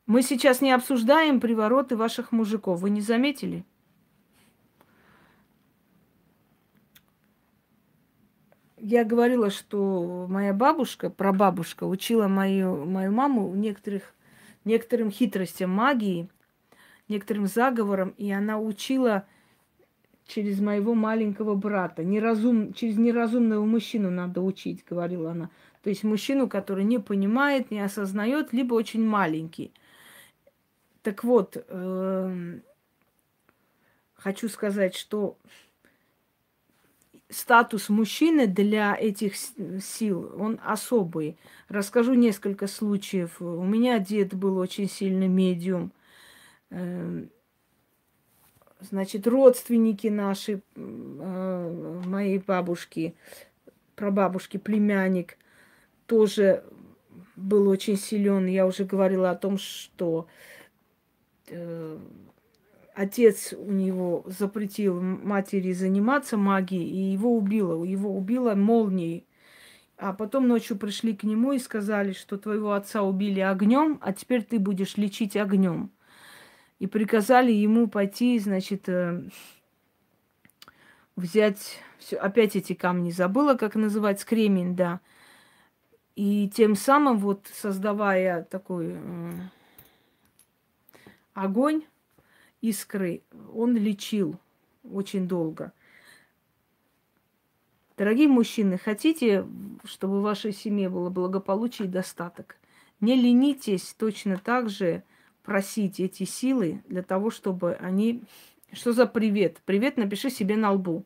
мы 0.07 0.23
сейчас 0.23 0.61
не 0.61 0.73
обсуждаем 0.73 1.39
привороты 1.39 1.97
ваших 1.97 2.33
мужиков. 2.33 2.81
Вы 2.81 2.91
не 2.91 3.01
заметили? 3.01 3.65
Я 8.77 9.05
говорила, 9.05 9.51
что 9.51 10.27
моя 10.29 10.53
бабушка, 10.53 11.11
прабабушка, 11.11 11.85
учила 11.85 12.27
мою, 12.27 12.85
мою 12.87 13.13
маму 13.13 13.55
некоторых, 13.55 14.15
некоторым 14.65 15.13
хитростям 15.13 15.71
магии, 15.71 16.29
некоторым 17.07 17.47
заговорам, 17.47 18.15
и 18.19 18.33
она 18.33 18.59
учила 18.59 19.29
через 20.27 20.59
моего 20.59 20.95
маленького 20.95 21.55
брата. 21.55 22.03
Неразум, 22.03 22.73
через 22.73 22.99
неразумного 22.99 23.65
мужчину 23.65 24.11
надо 24.11 24.41
учить, 24.41 24.85
говорила 24.85 25.31
она. 25.31 25.51
То 25.83 25.91
есть 25.91 26.05
мужчину, 26.05 26.49
который 26.49 26.85
не 26.85 26.99
понимает, 26.99 27.71
не 27.71 27.81
осознает, 27.81 28.53
либо 28.53 28.75
очень 28.75 29.05
маленький. 29.05 29.73
Так 31.03 31.25
вот, 31.25 31.57
э, 31.57 32.61
хочу 34.15 34.49
сказать, 34.49 34.95
что 34.95 35.37
статус 37.29 37.89
мужчины 37.89 38.47
для 38.47 38.95
этих 38.95 39.35
сил, 39.37 40.33
он 40.39 40.61
особый. 40.63 41.37
Расскажу 41.69 42.15
несколько 42.15 42.69
случаев. 42.69 43.41
У 43.41 43.65
меня 43.65 43.99
дед 43.99 44.35
был 44.35 44.59
очень 44.59 44.89
сильный 44.89 45.29
медиум. 45.29 45.91
Э, 46.71 47.25
значит, 48.79 49.27
родственники 49.27 50.07
наши, 50.07 50.63
э, 50.77 52.03
моей 52.07 52.39
бабушки, 52.39 53.17
прабабушки, 53.97 54.59
племянник, 54.59 55.37
тоже 56.13 56.63
был 57.37 57.69
очень 57.69 57.97
силен. 57.97 58.47
Я 58.47 58.67
уже 58.67 58.85
говорила 58.85 59.31
о 59.31 59.35
том, 59.35 59.57
что 59.57 60.27
э, 61.49 61.99
отец 62.95 63.55
у 63.55 63.73
него 63.73 64.23
запретил 64.27 65.01
матери 65.01 65.73
заниматься 65.73 66.37
магией, 66.37 66.87
и 66.87 67.13
его 67.13 67.35
убило. 67.35 67.83
Его 67.83 68.15
убило 68.15 68.55
молнией. 68.55 69.27
А 69.97 70.13
потом 70.13 70.49
ночью 70.49 70.77
пришли 70.77 71.17
к 71.17 71.23
нему 71.23 71.53
и 71.53 71.59
сказали, 71.59 72.13
что 72.13 72.37
твоего 72.37 72.75
отца 72.75 73.03
убили 73.03 73.41
огнем, 73.41 73.99
а 74.03 74.13
теперь 74.13 74.43
ты 74.43 74.59
будешь 74.59 74.99
лечить 74.99 75.35
огнем. 75.35 75.91
И 76.79 76.87
приказали 76.87 77.53
ему 77.53 77.87
пойти, 77.89 78.39
значит, 78.39 78.87
э, 78.87 79.23
взять 81.17 81.79
все, 81.97 82.17
опять 82.17 82.55
эти 82.55 82.75
камни 82.75 83.11
забыла, 83.11 83.55
как 83.55 83.77
называть, 83.77 84.23
кремень, 84.27 84.77
да. 84.77 85.01
И 86.15 86.49
тем 86.49 86.75
самым, 86.77 87.19
вот 87.19 87.49
создавая 87.53 88.45
такой 88.45 88.97
огонь, 91.35 91.85
искры, 92.61 93.23
он 93.55 93.77
лечил 93.77 94.39
очень 94.85 95.27
долго. 95.27 95.73
Дорогие 97.97 98.29
мужчины, 98.29 98.79
хотите, 98.79 99.47
чтобы 99.85 100.21
в 100.21 100.23
вашей 100.23 100.53
семье 100.53 100.89
было 100.89 101.11
благополучие 101.11 101.89
и 101.89 101.91
достаток? 101.91 102.57
Не 103.01 103.17
ленитесь 103.17 103.95
точно 103.99 104.39
так 104.39 104.71
же 104.71 105.03
просить 105.43 106.01
эти 106.01 106.25
силы 106.25 106.83
для 106.89 107.03
того, 107.03 107.31
чтобы 107.31 107.75
они... 107.75 108.23
Что 108.73 108.93
за 108.93 109.07
привет? 109.07 109.61
Привет 109.67 109.99
напиши 109.99 110.31
себе 110.31 110.57
на 110.57 110.73
лбу. 110.73 111.05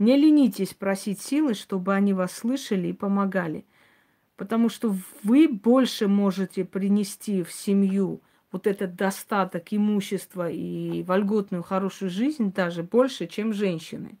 Не 0.00 0.16
ленитесь 0.16 0.72
просить 0.72 1.20
силы, 1.20 1.52
чтобы 1.52 1.94
они 1.94 2.14
вас 2.14 2.32
слышали 2.32 2.88
и 2.88 2.94
помогали. 2.94 3.66
Потому 4.36 4.70
что 4.70 4.96
вы 5.22 5.46
больше 5.46 6.08
можете 6.08 6.64
принести 6.64 7.42
в 7.42 7.52
семью 7.52 8.22
вот 8.50 8.66
этот 8.66 8.96
достаток 8.96 9.74
имущества 9.74 10.50
и 10.50 11.02
вольготную 11.02 11.62
хорошую 11.62 12.10
жизнь 12.10 12.50
даже 12.50 12.82
больше, 12.82 13.26
чем 13.26 13.52
женщины. 13.52 14.18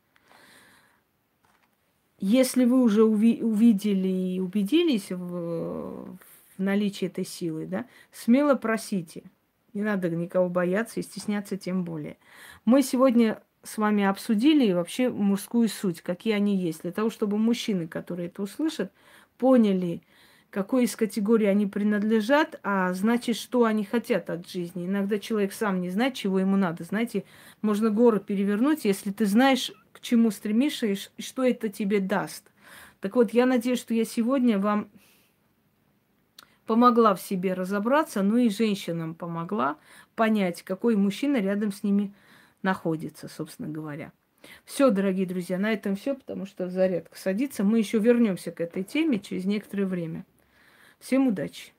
Если 2.18 2.66
вы 2.66 2.82
уже 2.82 3.00
уви- 3.00 3.42
увидели 3.42 4.34
и 4.34 4.38
убедились 4.38 5.10
в 5.10 6.18
в 6.58 6.62
наличии 6.62 7.06
этой 7.06 7.24
силы, 7.24 7.64
да, 7.64 7.86
смело 8.12 8.54
просите. 8.54 9.22
Не 9.72 9.80
надо 9.80 10.10
никого 10.10 10.50
бояться 10.50 11.00
и 11.00 11.02
стесняться 11.02 11.56
тем 11.56 11.84
более. 11.84 12.18
Мы 12.66 12.82
сегодня 12.82 13.42
с 13.62 13.78
вами 13.78 14.04
обсудили 14.04 14.72
вообще 14.72 15.10
мужскую 15.10 15.68
суть, 15.68 16.00
какие 16.00 16.34
они 16.34 16.56
есть, 16.56 16.82
для 16.82 16.92
того, 16.92 17.10
чтобы 17.10 17.38
мужчины, 17.38 17.86
которые 17.86 18.28
это 18.28 18.42
услышат, 18.42 18.92
поняли, 19.38 20.02
какой 20.50 20.84
из 20.84 20.96
категорий 20.96 21.46
они 21.46 21.66
принадлежат, 21.66 22.58
а 22.62 22.92
значит, 22.92 23.36
что 23.36 23.64
они 23.64 23.84
хотят 23.84 24.30
от 24.30 24.48
жизни. 24.48 24.86
Иногда 24.86 25.18
человек 25.18 25.52
сам 25.52 25.80
не 25.80 25.90
знает, 25.90 26.14
чего 26.14 26.40
ему 26.40 26.56
надо. 26.56 26.84
Знаете, 26.84 27.24
можно 27.62 27.90
горы 27.90 28.18
перевернуть, 28.18 28.84
если 28.84 29.12
ты 29.12 29.26
знаешь, 29.26 29.72
к 29.92 30.00
чему 30.00 30.30
стремишься 30.30 30.86
и 30.86 31.22
что 31.22 31.44
это 31.44 31.68
тебе 31.68 32.00
даст. 32.00 32.50
Так 33.00 33.16
вот, 33.16 33.32
я 33.32 33.46
надеюсь, 33.46 33.78
что 33.78 33.94
я 33.94 34.04
сегодня 34.04 34.58
вам 34.58 34.88
помогла 36.66 37.14
в 37.14 37.20
себе 37.20 37.54
разобраться, 37.54 38.22
ну 38.22 38.36
и 38.36 38.48
женщинам 38.48 39.14
помогла 39.14 39.76
понять, 40.14 40.62
какой 40.62 40.96
мужчина 40.96 41.36
рядом 41.38 41.72
с 41.72 41.82
ними 41.82 42.12
находится, 42.62 43.28
собственно 43.28 43.68
говоря. 43.68 44.12
Все, 44.64 44.90
дорогие 44.90 45.26
друзья, 45.26 45.58
на 45.58 45.72
этом 45.72 45.96
все, 45.96 46.14
потому 46.14 46.46
что 46.46 46.68
зарядка 46.68 47.18
садится. 47.18 47.64
Мы 47.64 47.78
еще 47.78 47.98
вернемся 47.98 48.50
к 48.52 48.60
этой 48.60 48.84
теме 48.84 49.18
через 49.18 49.44
некоторое 49.44 49.84
время. 49.84 50.24
Всем 50.98 51.28
удачи! 51.28 51.72